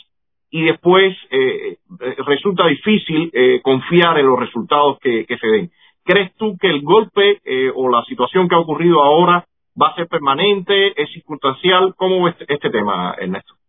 y 0.49 0.63
después 0.63 1.17
eh, 1.31 1.77
resulta 2.25 2.67
difícil 2.67 3.29
eh, 3.33 3.59
confiar 3.61 4.19
en 4.19 4.25
los 4.25 4.39
resultados 4.39 4.99
que, 5.01 5.25
que, 5.25 5.37
se 5.37 5.47
den. 5.47 5.71
¿Crees 6.05 6.33
tú 6.37 6.55
que 6.57 6.69
el 6.69 6.81
golpe 6.81 7.41
o 7.75 7.89
la 7.89 8.03
situación 8.05 8.47
que 8.47 8.55
ha 8.55 8.59
ocurrido 8.59 9.03
ahora 9.03 9.43
va 9.79 9.89
a 9.89 9.95
ser 9.95 10.07
permanente, 10.07 10.99
es 11.01 11.11
circunstancial? 11.11 11.93
¿Cómo 11.97 12.23
ves 12.23 12.35
este 12.47 12.69
tema, 12.69 13.15
Ernesto? 13.19 13.60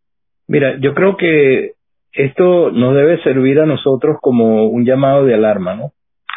Mira, 0.49 0.79
yo 0.81 0.95
creo 0.95 1.17
que 1.17 1.73
esto 2.13 2.71
nos 2.71 2.95
debe 2.95 3.23
servir 3.23 3.61
a 3.61 3.67
nosotros 3.67 4.17
como 4.21 4.67
un 4.67 4.85
llamado 4.85 5.25
de 5.25 5.35
alarma, 5.35 5.75
¿no? 5.75 5.93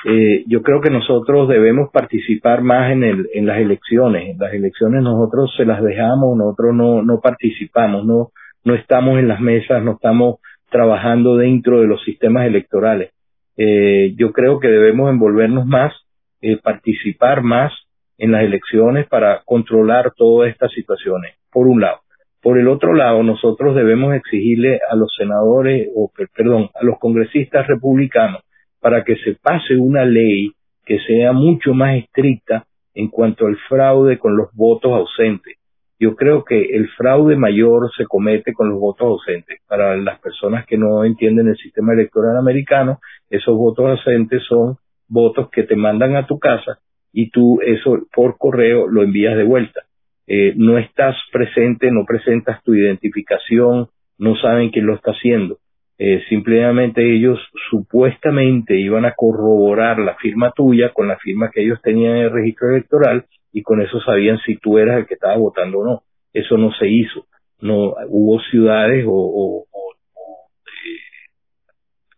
Eh, 0.08 0.44
yo 0.48 0.62
creo 0.62 0.82
que 0.82 0.92
nosotros 0.92 1.50
debemos 1.50 1.90
participar 1.92 2.62
más 2.62 2.92
en, 2.92 3.04
el, 3.04 3.28
en 3.34 3.48
las 3.48 3.58
elecciones. 3.58 4.38
Las 4.38 4.54
elecciones 4.54 5.02
nosotros 5.02 5.52
se 5.58 5.66
las 5.66 5.82
dejamos, 5.82 6.38
nosotros 6.38 6.76
no, 6.76 7.02
no 7.02 7.20
participamos, 7.22 8.06
no, 8.06 8.30
no 8.64 8.76
estamos 8.76 9.18
en 9.18 9.28
las 9.28 9.42
mesas, 9.42 9.84
no 9.84 9.94
estamos 9.94 10.40
trabajando 10.70 11.38
dentro 11.38 11.82
de 11.82 11.88
los 11.88 12.04
sistemas 12.04 12.46
electorales. 12.46 13.14
Eh, 13.58 14.14
yo 14.16 14.32
creo 14.32 14.60
que 14.60 14.68
debemos 14.68 15.10
envolvernos 15.10 15.66
más, 15.66 15.94
eh, 16.42 16.58
participar 16.62 17.42
más 17.42 17.74
en 18.18 18.32
las 18.32 18.44
elecciones 18.44 19.08
para 19.08 19.42
controlar 19.44 20.14
todas 20.16 20.52
estas 20.52 20.72
situaciones, 20.72 21.34
por 21.52 21.68
un 21.68 21.82
lado. 21.82 22.05
Por 22.46 22.60
el 22.60 22.68
otro 22.68 22.94
lado, 22.94 23.24
nosotros 23.24 23.76
debemos 23.76 24.14
exigirle 24.14 24.80
a 24.88 24.96
los 24.96 25.12
senadores, 25.18 25.90
o 25.96 26.12
perdón, 26.38 26.70
a 26.76 26.86
los 26.86 27.00
congresistas 27.00 27.66
republicanos, 27.66 28.44
para 28.80 29.04
que 29.04 29.16
se 29.16 29.34
pase 29.34 29.76
una 29.76 30.06
ley 30.06 30.52
que 30.86 31.00
sea 31.08 31.32
mucho 31.32 31.74
más 31.74 31.96
estricta 31.98 32.68
en 32.94 33.08
cuanto 33.08 33.48
al 33.48 33.58
fraude 33.68 34.20
con 34.20 34.38
los 34.38 34.54
votos 34.54 34.92
ausentes. 34.92 35.58
Yo 36.00 36.16
creo 36.16 36.44
que 36.44 36.62
el 36.62 36.88
fraude 36.90 37.36
mayor 37.36 37.90
se 37.98 38.06
comete 38.06 38.54
con 38.54 38.70
los 38.70 38.80
votos 38.80 39.08
ausentes. 39.08 39.62
Para 39.68 39.98
las 39.98 40.20
personas 40.20 40.68
que 40.68 40.78
no 40.78 41.04
entienden 41.04 41.48
el 41.48 41.58
sistema 41.58 41.94
electoral 41.94 42.38
americano, 42.38 43.00
esos 43.28 43.58
votos 43.58 43.88
ausentes 43.88 44.44
son 44.48 44.78
votos 45.08 45.50
que 45.50 45.64
te 45.64 45.76
mandan 45.76 46.16
a 46.16 46.28
tu 46.28 46.38
casa 46.38 46.78
y 47.12 47.32
tú 47.32 47.60
eso 47.66 48.06
por 48.14 48.38
correo 48.38 48.88
lo 48.88 49.02
envías 49.02 49.36
de 49.36 49.46
vuelta 49.46 49.82
eh, 50.28 50.54
no 50.56 50.78
estás 50.78 51.16
presente, 51.32 51.92
no 51.92 52.06
presentas 52.06 52.64
tu 52.64 52.74
identificación, 52.74 53.88
no 54.18 54.36
saben 54.38 54.70
quién 54.70 54.86
lo 54.86 54.96
está 54.96 55.12
haciendo. 55.12 55.58
Eh, 55.98 56.22
simplemente 56.28 57.02
ellos 57.16 57.40
supuestamente 57.70 58.76
iban 58.78 59.06
a 59.06 59.14
corroborar 59.16 59.98
la 60.00 60.16
firma 60.16 60.52
tuya 60.52 60.92
con 60.94 61.08
la 61.08 61.18
firma 61.18 61.50
que 61.54 61.62
ellos 61.62 61.80
tenían 61.82 62.18
en 62.18 62.24
el 62.24 62.32
registro 62.32 62.70
electoral 62.70 63.26
y 63.54 63.62
con 63.62 63.82
eso 63.82 64.02
sabían 64.02 64.38
si 64.40 64.58
tú 64.58 64.78
eras 64.78 64.98
el 64.98 65.08
que 65.08 65.14
estaba 65.14 65.38
votando 65.38 65.80
o 65.80 65.86
no. 65.86 66.04
Eso 66.34 66.58
no 66.58 66.74
se 66.74 66.90
hizo. 66.90 67.26
No 67.62 67.94
hubo 68.10 68.42
ciudades 68.52 69.06
o, 69.08 69.66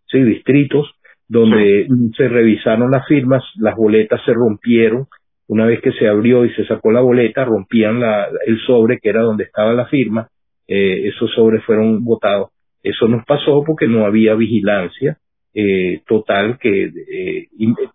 sí, 0.07 0.23
distritos 0.23 0.89
donde 1.27 1.87
se 2.15 2.27
revisaron 2.29 2.89
las 2.89 3.05
firmas, 3.05 3.43
las 3.57 3.75
boletas 3.75 4.21
se 4.25 4.33
rompieron, 4.33 5.07
una 5.47 5.65
vez 5.65 5.81
que 5.81 5.91
se 5.93 6.07
abrió 6.07 6.45
y 6.45 6.53
se 6.53 6.65
sacó 6.65 6.91
la 6.91 7.01
boleta, 7.01 7.45
rompían 7.45 7.99
la, 7.99 8.27
el 8.45 8.59
sobre 8.65 8.99
que 8.99 9.09
era 9.09 9.21
donde 9.21 9.45
estaba 9.45 9.73
la 9.73 9.85
firma, 9.87 10.27
eh, 10.67 11.07
esos 11.07 11.31
sobres 11.33 11.63
fueron 11.63 12.03
votados. 12.03 12.49
Eso 12.83 13.07
nos 13.07 13.25
pasó 13.25 13.63
porque 13.65 13.87
no 13.87 14.05
había 14.05 14.35
vigilancia 14.35 15.17
eh, 15.53 16.01
total 16.05 16.59
que 16.59 16.83
eh, 16.85 17.47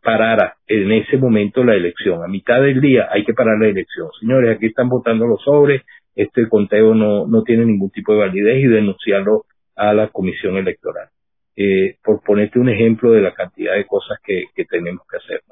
parara 0.03 0.57
en 0.67 0.91
ese 0.93 1.17
momento 1.17 1.63
la 1.63 1.75
elección. 1.75 2.23
A 2.25 2.29
mitad 2.29 2.61
del 2.61 2.81
día 2.81 3.09
hay 3.11 3.25
que 3.25 3.35
parar 3.35 3.59
la 3.61 3.69
elección. 3.69 4.09
Señores, 4.21 4.57
aquí 4.57 4.67
están 4.67 4.89
votando 4.89 5.27
los 5.27 5.43
sobres, 5.43 5.83
este 6.17 6.49
conteo 6.49 6.95
no, 6.95 7.27
no 7.27 7.43
tiene 7.43 7.65
ningún 7.65 7.91
tipo 7.91 8.13
de 8.13 8.21
validez 8.21 8.65
y 8.65 8.67
denunciarlo 8.67 9.45
a 9.77 9.95
la 9.95 10.09
comisión 10.09 10.57
electoral 10.57 11.09
eh, 11.57 11.97
por 12.03 12.23
ponerte 12.23 12.59
un 12.59 12.69
ejemplo 12.69 13.13
de 13.13 13.21
la 13.21 13.33
cantidad 13.33 13.75
de 13.75 13.87
cosas 13.87 14.19
que, 14.25 14.45
que 14.55 14.65
tenemos 14.65 15.07
que 15.09 15.19
hacer. 15.19 15.43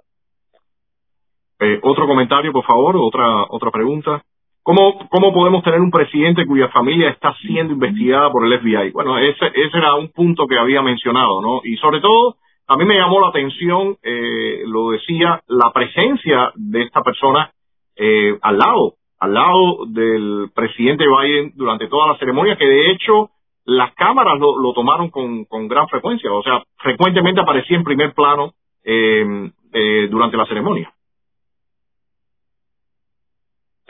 Eh, 1.61 1.78
otro 1.82 2.06
comentario, 2.06 2.52
por 2.52 2.64
favor, 2.64 2.96
otra 2.96 3.44
otra 3.48 3.70
pregunta. 3.70 4.22
¿Cómo, 4.62 5.08
¿Cómo 5.08 5.32
podemos 5.32 5.62
tener 5.62 5.80
un 5.80 5.90
presidente 5.90 6.46
cuya 6.46 6.68
familia 6.68 7.11
está 7.11 7.34
siendo 7.40 7.72
investigada 7.72 8.30
por 8.30 8.46
el 8.46 8.58
FBI? 8.61 8.90
Bueno, 8.92 9.18
ese, 9.18 9.46
ese 9.46 9.78
era 9.78 9.94
un 9.94 10.08
punto 10.08 10.46
que 10.46 10.58
había 10.58 10.82
mencionado, 10.82 11.40
¿no? 11.40 11.61
Y 11.64 11.76
sobre 11.76 12.00
todo, 12.00 12.36
a 12.66 12.76
mí 12.76 12.84
me 12.84 12.96
llamó 12.96 13.20
la 13.20 13.28
atención, 13.28 13.96
eh, 14.02 14.62
lo 14.66 14.90
decía, 14.90 15.42
la 15.48 15.72
presencia 15.72 16.52
de 16.54 16.82
esta 16.82 17.02
persona 17.02 17.50
eh, 17.96 18.38
al 18.42 18.58
lado, 18.58 18.94
al 19.18 19.34
lado 19.34 19.86
del 19.86 20.50
presidente 20.54 21.04
Biden 21.06 21.52
durante 21.54 21.88
toda 21.88 22.08
la 22.08 22.18
ceremonia, 22.18 22.56
que 22.56 22.66
de 22.66 22.90
hecho 22.90 23.30
las 23.64 23.92
cámaras 23.94 24.38
lo, 24.38 24.58
lo 24.58 24.72
tomaron 24.72 25.11
con, 25.11 25.44
con, 25.44 25.68
gran 25.68 25.86
frecuencia, 25.88 26.32
o 26.32 26.42
sea, 26.42 26.62
frecuentemente 26.78 27.40
aparecía 27.40 27.76
en 27.76 27.84
primer 27.84 28.14
plano 28.14 28.52
eh, 28.84 29.50
eh, 29.72 30.08
durante 30.11 30.36
la 30.36 30.46
ceremonia. 30.46 30.92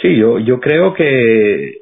Sí, 0.01 0.17
yo, 0.17 0.39
yo 0.39 0.61
creo 0.61 0.95
que 0.95 1.75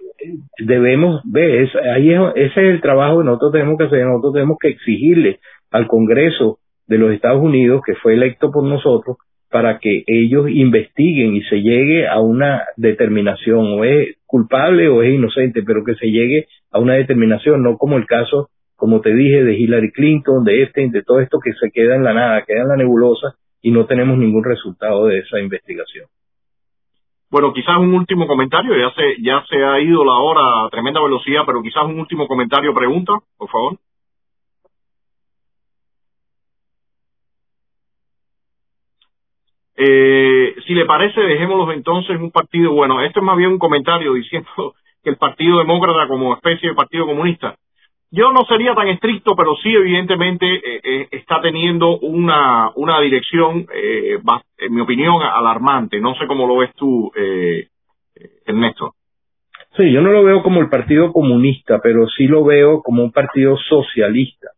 debemos 0.58 1.20
ver, 1.24 1.68
ahí 1.94 2.12
es, 2.12 2.20
ese 2.34 2.60
es 2.60 2.74
el 2.74 2.80
trabajo 2.80 3.18
que 3.18 3.24
nosotros 3.24 3.52
tenemos 3.52 3.78
que 3.78 3.84
hacer, 3.84 4.04
nosotros 4.04 4.34
tenemos 4.34 4.58
que 4.60 4.68
exigirle 4.68 5.38
al 5.70 5.86
Congreso 5.86 6.58
de 6.88 6.98
los 6.98 7.12
Estados 7.12 7.40
Unidos, 7.40 7.82
que 7.86 7.94
fue 7.94 8.14
electo 8.14 8.50
por 8.50 8.64
nosotros, 8.64 9.18
para 9.50 9.78
que 9.78 10.02
ellos 10.06 10.50
investiguen 10.50 11.36
y 11.36 11.42
se 11.42 11.62
llegue 11.62 12.06
a 12.08 12.20
una 12.20 12.64
determinación, 12.76 13.78
o 13.78 13.84
es 13.84 14.16
culpable 14.26 14.88
o 14.88 15.02
es 15.02 15.14
inocente, 15.14 15.62
pero 15.64 15.84
que 15.84 15.94
se 15.94 16.10
llegue 16.10 16.46
a 16.70 16.80
una 16.80 16.94
determinación, 16.94 17.62
no 17.62 17.78
como 17.78 17.96
el 17.96 18.06
caso, 18.06 18.50
como 18.76 19.00
te 19.00 19.14
dije, 19.14 19.44
de 19.44 19.54
Hillary 19.54 19.92
Clinton, 19.92 20.44
de 20.44 20.62
este, 20.64 20.88
de 20.90 21.02
todo 21.02 21.20
esto 21.20 21.38
que 21.42 21.52
se 21.52 21.70
queda 21.70 21.94
en 21.94 22.04
la 22.04 22.14
nada, 22.14 22.44
queda 22.46 22.62
en 22.62 22.68
la 22.68 22.76
nebulosa 22.76 23.34
y 23.62 23.70
no 23.70 23.86
tenemos 23.86 24.18
ningún 24.18 24.44
resultado 24.44 25.06
de 25.06 25.18
esa 25.18 25.40
investigación. 25.40 26.06
Bueno, 27.30 27.52
quizás 27.52 27.76
un 27.76 27.94
último 27.94 28.26
comentario, 28.26 28.74
ya 28.76 28.90
se, 28.94 29.20
ya 29.22 29.44
se 29.48 29.62
ha 29.62 29.80
ido 29.80 30.02
la 30.04 30.14
hora 30.14 30.64
a 30.64 30.70
tremenda 30.70 31.02
velocidad, 31.02 31.42
pero 31.46 31.62
quizás 31.62 31.84
un 31.84 32.00
último 32.00 32.26
comentario, 32.26 32.72
pregunta, 32.74 33.12
por 33.36 33.50
favor. 33.50 33.78
Eh, 39.76 40.56
si 40.66 40.74
le 40.74 40.86
parece, 40.86 41.20
dejémoslos 41.20 41.74
entonces 41.74 42.16
en 42.16 42.22
un 42.22 42.30
partido. 42.32 42.72
Bueno, 42.72 43.00
esto 43.02 43.20
es 43.20 43.26
más 43.26 43.36
bien 43.36 43.52
un 43.52 43.58
comentario 43.58 44.14
diciendo 44.14 44.48
que 45.04 45.10
el 45.10 45.16
Partido 45.16 45.58
Demócrata 45.58 46.08
como 46.08 46.34
especie 46.34 46.70
de 46.70 46.74
Partido 46.74 47.06
Comunista. 47.06 47.56
Yo 48.10 48.32
no 48.32 48.44
sería 48.46 48.74
tan 48.74 48.88
estricto, 48.88 49.36
pero 49.36 49.54
sí 49.62 49.70
evidentemente 49.70 50.46
eh, 50.46 50.80
eh, 50.82 51.08
está 51.10 51.40
teniendo 51.42 51.98
una, 51.98 52.70
una 52.74 53.00
dirección, 53.00 53.66
eh, 53.74 54.18
en 54.58 54.74
mi 54.74 54.80
opinión, 54.80 55.22
alarmante. 55.22 56.00
No 56.00 56.14
sé 56.14 56.26
cómo 56.26 56.46
lo 56.46 56.56
ves 56.58 56.74
tú, 56.74 57.12
eh, 57.14 57.68
Ernesto. 58.46 58.94
Sí, 59.76 59.92
yo 59.92 60.00
no 60.00 60.10
lo 60.10 60.24
veo 60.24 60.42
como 60.42 60.60
el 60.60 60.70
Partido 60.70 61.12
Comunista, 61.12 61.80
pero 61.82 62.08
sí 62.08 62.26
lo 62.26 62.44
veo 62.44 62.82
como 62.82 63.04
un 63.04 63.12
partido 63.12 63.56
socialista 63.56 64.48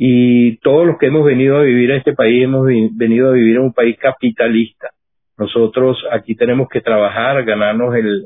y 0.00 0.58
todos 0.58 0.86
los 0.86 0.96
que 0.96 1.06
hemos 1.06 1.26
venido 1.26 1.58
a 1.58 1.62
vivir 1.62 1.90
a 1.90 1.96
este 1.96 2.12
país 2.14 2.44
hemos 2.44 2.64
venido 2.64 3.30
a 3.30 3.32
vivir 3.32 3.56
en 3.56 3.62
un 3.62 3.72
país 3.72 3.98
capitalista. 3.98 4.90
Nosotros 5.36 5.98
aquí 6.12 6.36
tenemos 6.36 6.68
que 6.68 6.80
trabajar, 6.80 7.44
ganarnos 7.44 7.94
el, 7.96 8.24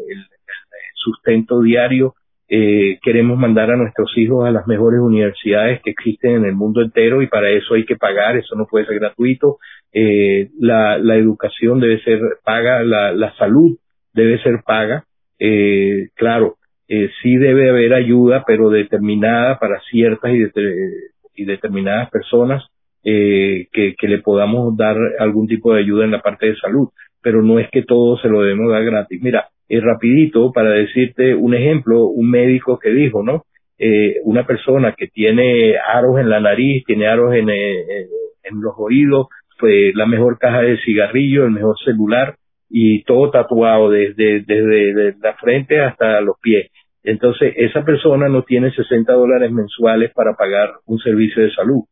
sustento 0.95 1.61
diario. 1.63 2.15
Eh, 2.55 2.99
queremos 3.03 3.39
mandar 3.39 3.71
a 3.71 3.79
nuestros 3.79 4.13
hijos 4.19 4.45
a 4.47 4.51
las 4.51 4.67
mejores 4.67 5.01
universidades 5.01 5.81
que 5.81 5.91
existen 5.91 6.33
en 6.33 6.45
el 6.45 6.55
mundo 6.55 6.83
entero 6.83 7.23
y 7.23 7.27
para 7.27 7.49
eso 7.49 7.73
hay 7.73 7.87
que 7.87 7.97
pagar, 7.97 8.37
eso 8.37 8.55
no 8.57 8.67
puede 8.67 8.85
ser 8.85 8.99
gratuito. 8.99 9.57
Eh, 9.91 10.51
la, 10.59 10.99
la 10.99 11.17
educación 11.17 11.81
debe 11.81 12.03
ser 12.03 12.21
paga, 12.45 12.83
la, 12.85 13.35
salud 13.39 13.79
debe 14.13 14.39
ser 14.43 14.61
paga. 14.67 15.05
Eh, 15.39 16.09
claro, 16.15 16.57
eh, 16.89 17.09
sí 17.23 17.37
debe 17.37 17.71
haber 17.71 17.95
ayuda, 17.95 18.45
pero 18.47 18.69
determinada 18.69 19.59
para 19.59 19.81
ciertas 19.91 20.33
y 20.35 20.43
y 21.35 21.47
determinadas 21.47 22.11
personas 22.11 22.63
eh, 23.05 23.67
que, 23.73 23.95
que, 23.99 24.09
le 24.09 24.19
podamos 24.19 24.77
dar 24.77 24.97
algún 25.19 25.49
tipo 25.49 25.73
de 25.73 25.81
ayuda 25.81 26.05
en 26.05 26.11
la 26.11 26.21
parte 26.21 26.47
de 26.47 26.57
salud, 26.57 26.89
pero 27.23 27.43
no 27.43 27.59
es 27.59 27.69
que 27.71 27.83
todo 27.83 28.17
se 28.19 28.29
lo 28.29 28.43
debemos 28.43 28.71
dar 28.71 28.85
gratis. 28.85 29.21
Mira, 29.23 29.49
es 29.69 29.83
rapidito 29.83 30.53
para 30.53 30.71
decirte 30.71 31.35
un 31.35 31.55
ejemplo, 31.55 32.07
un 32.07 32.31
médico 32.31 32.79
que 32.79 32.91
dijo, 32.91 33.23
¿no? 33.23 33.45
Eh, 33.79 34.17
una 34.25 34.47
persona 34.47 34.95
que 34.97 35.09
tiene 35.09 35.77
aros 35.77 36.19
en 36.19 36.29
la 36.29 36.41
nariz, 36.41 36.85
tiene 36.85 37.07
aros 37.07 37.35
en, 37.35 37.49
eh, 37.51 38.07
en 38.43 38.61
los 38.61 38.75
oídos, 38.77 39.29
pues 39.59 39.95
la 39.95 40.07
mejor 40.07 40.39
caja 40.39 40.63
de 40.63 40.79
cigarrillo, 40.85 41.45
el 41.45 41.53
mejor 41.53 41.77
celular 41.85 42.35
y 42.69 43.03
todo 43.05 43.31
tatuado 43.31 43.91
desde, 43.91 44.41
desde 44.41 45.15
la 45.21 45.35
frente 45.35 45.81
hasta 45.81 46.21
los 46.21 46.37
pies. 46.41 46.71
Entonces, 47.05 47.53
esa 47.57 47.85
persona 47.85 48.29
no 48.29 48.43
tiene 48.43 48.73
60 48.73 49.13
dólares 49.13 49.51
mensuales 49.51 50.13
para 50.15 50.35
pagar 50.35 50.71
un 50.87 50.99
servicio 50.99 51.43
de 51.43 51.53
salud. 51.53 51.83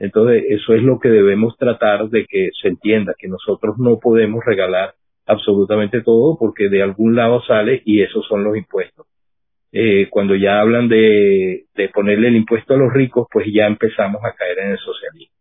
Entonces, 0.00 0.44
eso 0.48 0.72
es 0.74 0.82
lo 0.82 0.98
que 0.98 1.10
debemos 1.10 1.56
tratar 1.58 2.08
de 2.08 2.24
que 2.26 2.48
se 2.60 2.68
entienda, 2.68 3.14
que 3.18 3.28
nosotros 3.28 3.76
no 3.78 3.98
podemos 3.98 4.42
regalar 4.44 4.94
absolutamente 5.26 6.00
todo 6.00 6.38
porque 6.38 6.70
de 6.70 6.82
algún 6.82 7.14
lado 7.14 7.42
sale 7.42 7.82
y 7.84 8.00
esos 8.00 8.26
son 8.26 8.42
los 8.42 8.56
impuestos. 8.56 9.06
Eh, 9.72 10.08
cuando 10.10 10.34
ya 10.34 10.60
hablan 10.60 10.88
de, 10.88 11.66
ponerle 11.92 12.28
el 12.28 12.36
impuesto 12.36 12.74
a 12.74 12.78
los 12.78 12.92
ricos, 12.92 13.28
pues 13.30 13.46
ya 13.54 13.66
empezamos 13.66 14.24
a 14.24 14.32
caer 14.32 14.58
en 14.60 14.70
el 14.70 14.78
socialismo. 14.78 15.36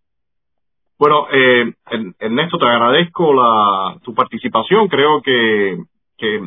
Bueno, 1.00 1.28
eh, 1.32 1.74
Ernesto, 2.20 2.60
te 2.60 2.66
agradezco 2.68 3.34
la, 3.34 3.98
tu 4.04 4.14
participación. 4.14 4.90
Creo 4.90 5.22
que 5.22 5.78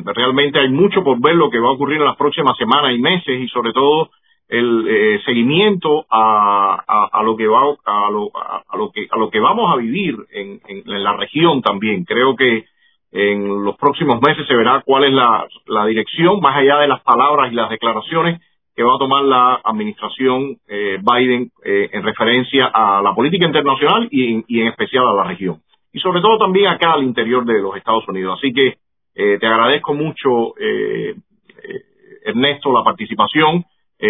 realmente 0.05 0.59
hay 0.59 0.69
mucho 0.69 1.03
por 1.03 1.19
ver 1.19 1.33
lo 1.33 1.49
que 1.49 1.57
va 1.57 1.69
a 1.69 1.73
ocurrir 1.73 1.97
en 1.97 2.05
las 2.05 2.17
próximas 2.17 2.55
semanas 2.57 2.93
y 2.93 3.01
meses 3.01 3.41
y 3.41 3.47
sobre 3.47 3.73
todo 3.73 4.11
el 4.53 4.87
eh, 4.87 5.21
seguimiento 5.25 6.05
a, 6.09 7.09
a, 7.11 7.23
lo 7.23 7.35
que 7.35 7.47
va 7.47 7.61
a 7.61 8.09
lo, 8.11 8.31
a, 8.35 8.77
lo 8.77 8.91
que 8.91 9.07
a 9.09 9.17
lo 9.17 9.29
que 9.29 9.39
vamos 9.39 9.73
a 9.73 9.77
vivir 9.77 10.15
en, 10.31 10.61
en, 10.67 10.83
la 10.85 11.13
región 11.17 11.61
también. 11.61 12.05
Creo 12.05 12.35
que 12.35 12.65
en 13.11 13.63
los 13.63 13.75
próximos 13.77 14.21
meses 14.21 14.47
se 14.47 14.55
verá 14.55 14.81
cuál 14.85 15.05
es 15.05 15.13
la, 15.13 15.45
la 15.67 15.85
dirección 15.85 16.39
más 16.39 16.55
allá 16.55 16.79
de 16.79 16.87
las 16.87 17.01
palabras 17.01 17.51
y 17.51 17.55
las 17.55 17.69
declaraciones 17.69 18.41
que 18.75 18.83
va 18.83 18.95
a 18.95 18.99
tomar 18.99 19.23
la 19.23 19.61
administración 19.63 20.57
eh, 20.67 20.97
Biden 20.99 21.51
eh, 21.63 21.89
en 21.91 22.03
referencia 22.03 22.71
a 22.73 23.01
la 23.01 23.13
política 23.13 23.45
internacional 23.45 24.07
y, 24.09 24.43
y 24.47 24.61
en 24.61 24.67
especial 24.67 25.07
a 25.07 25.13
la 25.13 25.23
región. 25.25 25.61
Y 25.93 25.99
sobre 25.99 26.21
todo 26.21 26.39
también 26.39 26.67
acá 26.67 26.93
al 26.93 27.03
interior 27.03 27.45
de 27.45 27.61
los 27.61 27.75
Estados 27.77 28.07
Unidos. 28.07 28.39
Así 28.39 28.51
que 28.51 28.77
eh, 29.15 29.37
te 29.39 29.45
agradezco 29.45 29.93
mucho, 29.93 30.57
eh, 30.59 31.13
eh, 31.13 31.81
Ernesto, 32.25 32.73
la 32.73 32.83
participación. 32.83 33.63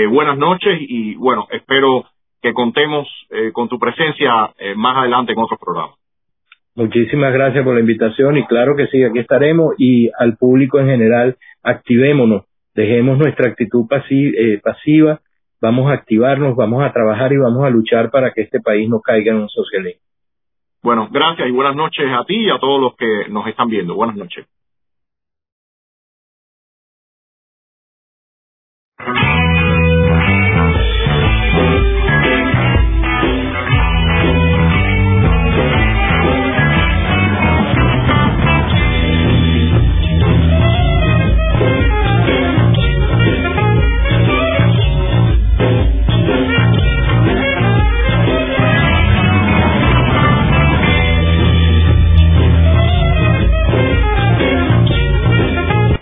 Buenas 0.09 0.37
noches 0.37 0.77
y 0.81 1.15
bueno, 1.15 1.47
espero 1.51 2.05
que 2.41 2.53
contemos 2.53 3.07
con 3.53 3.69
tu 3.69 3.77
presencia 3.79 4.53
más 4.75 4.97
adelante 4.97 5.33
en 5.33 5.39
otros 5.39 5.59
programas. 5.59 5.95
Muchísimas 6.75 7.31
gracias 7.31 7.63
por 7.63 7.75
la 7.75 7.81
invitación 7.81 8.35
y 8.37 8.45
claro 8.45 8.75
que 8.75 8.87
sí, 8.87 9.03
aquí 9.03 9.19
estaremos 9.19 9.75
y 9.77 10.09
al 10.17 10.37
público 10.37 10.79
en 10.79 10.87
general, 10.87 11.37
activémonos, 11.61 12.45
dejemos 12.73 13.19
nuestra 13.19 13.49
actitud 13.49 13.85
pasiva, 13.87 15.19
vamos 15.61 15.91
a 15.91 15.93
activarnos, 15.93 16.55
vamos 16.55 16.83
a 16.83 16.91
trabajar 16.91 17.31
y 17.31 17.37
vamos 17.37 17.63
a 17.63 17.69
luchar 17.69 18.09
para 18.09 18.31
que 18.31 18.41
este 18.41 18.59
país 18.59 18.89
no 18.89 18.99
caiga 19.01 19.31
en 19.31 19.41
un 19.41 19.49
socialismo. 19.49 20.01
Bueno, 20.81 21.07
gracias 21.11 21.47
y 21.47 21.51
buenas 21.51 21.75
noches 21.75 22.05
a 22.11 22.25
ti 22.25 22.35
y 22.35 22.49
a 22.49 22.57
todos 22.57 22.81
los 22.81 22.95
que 22.95 23.29
nos 23.29 23.45
están 23.47 23.69
viendo. 23.69 23.93
Buenas 23.93 24.15
noches. 24.15 24.47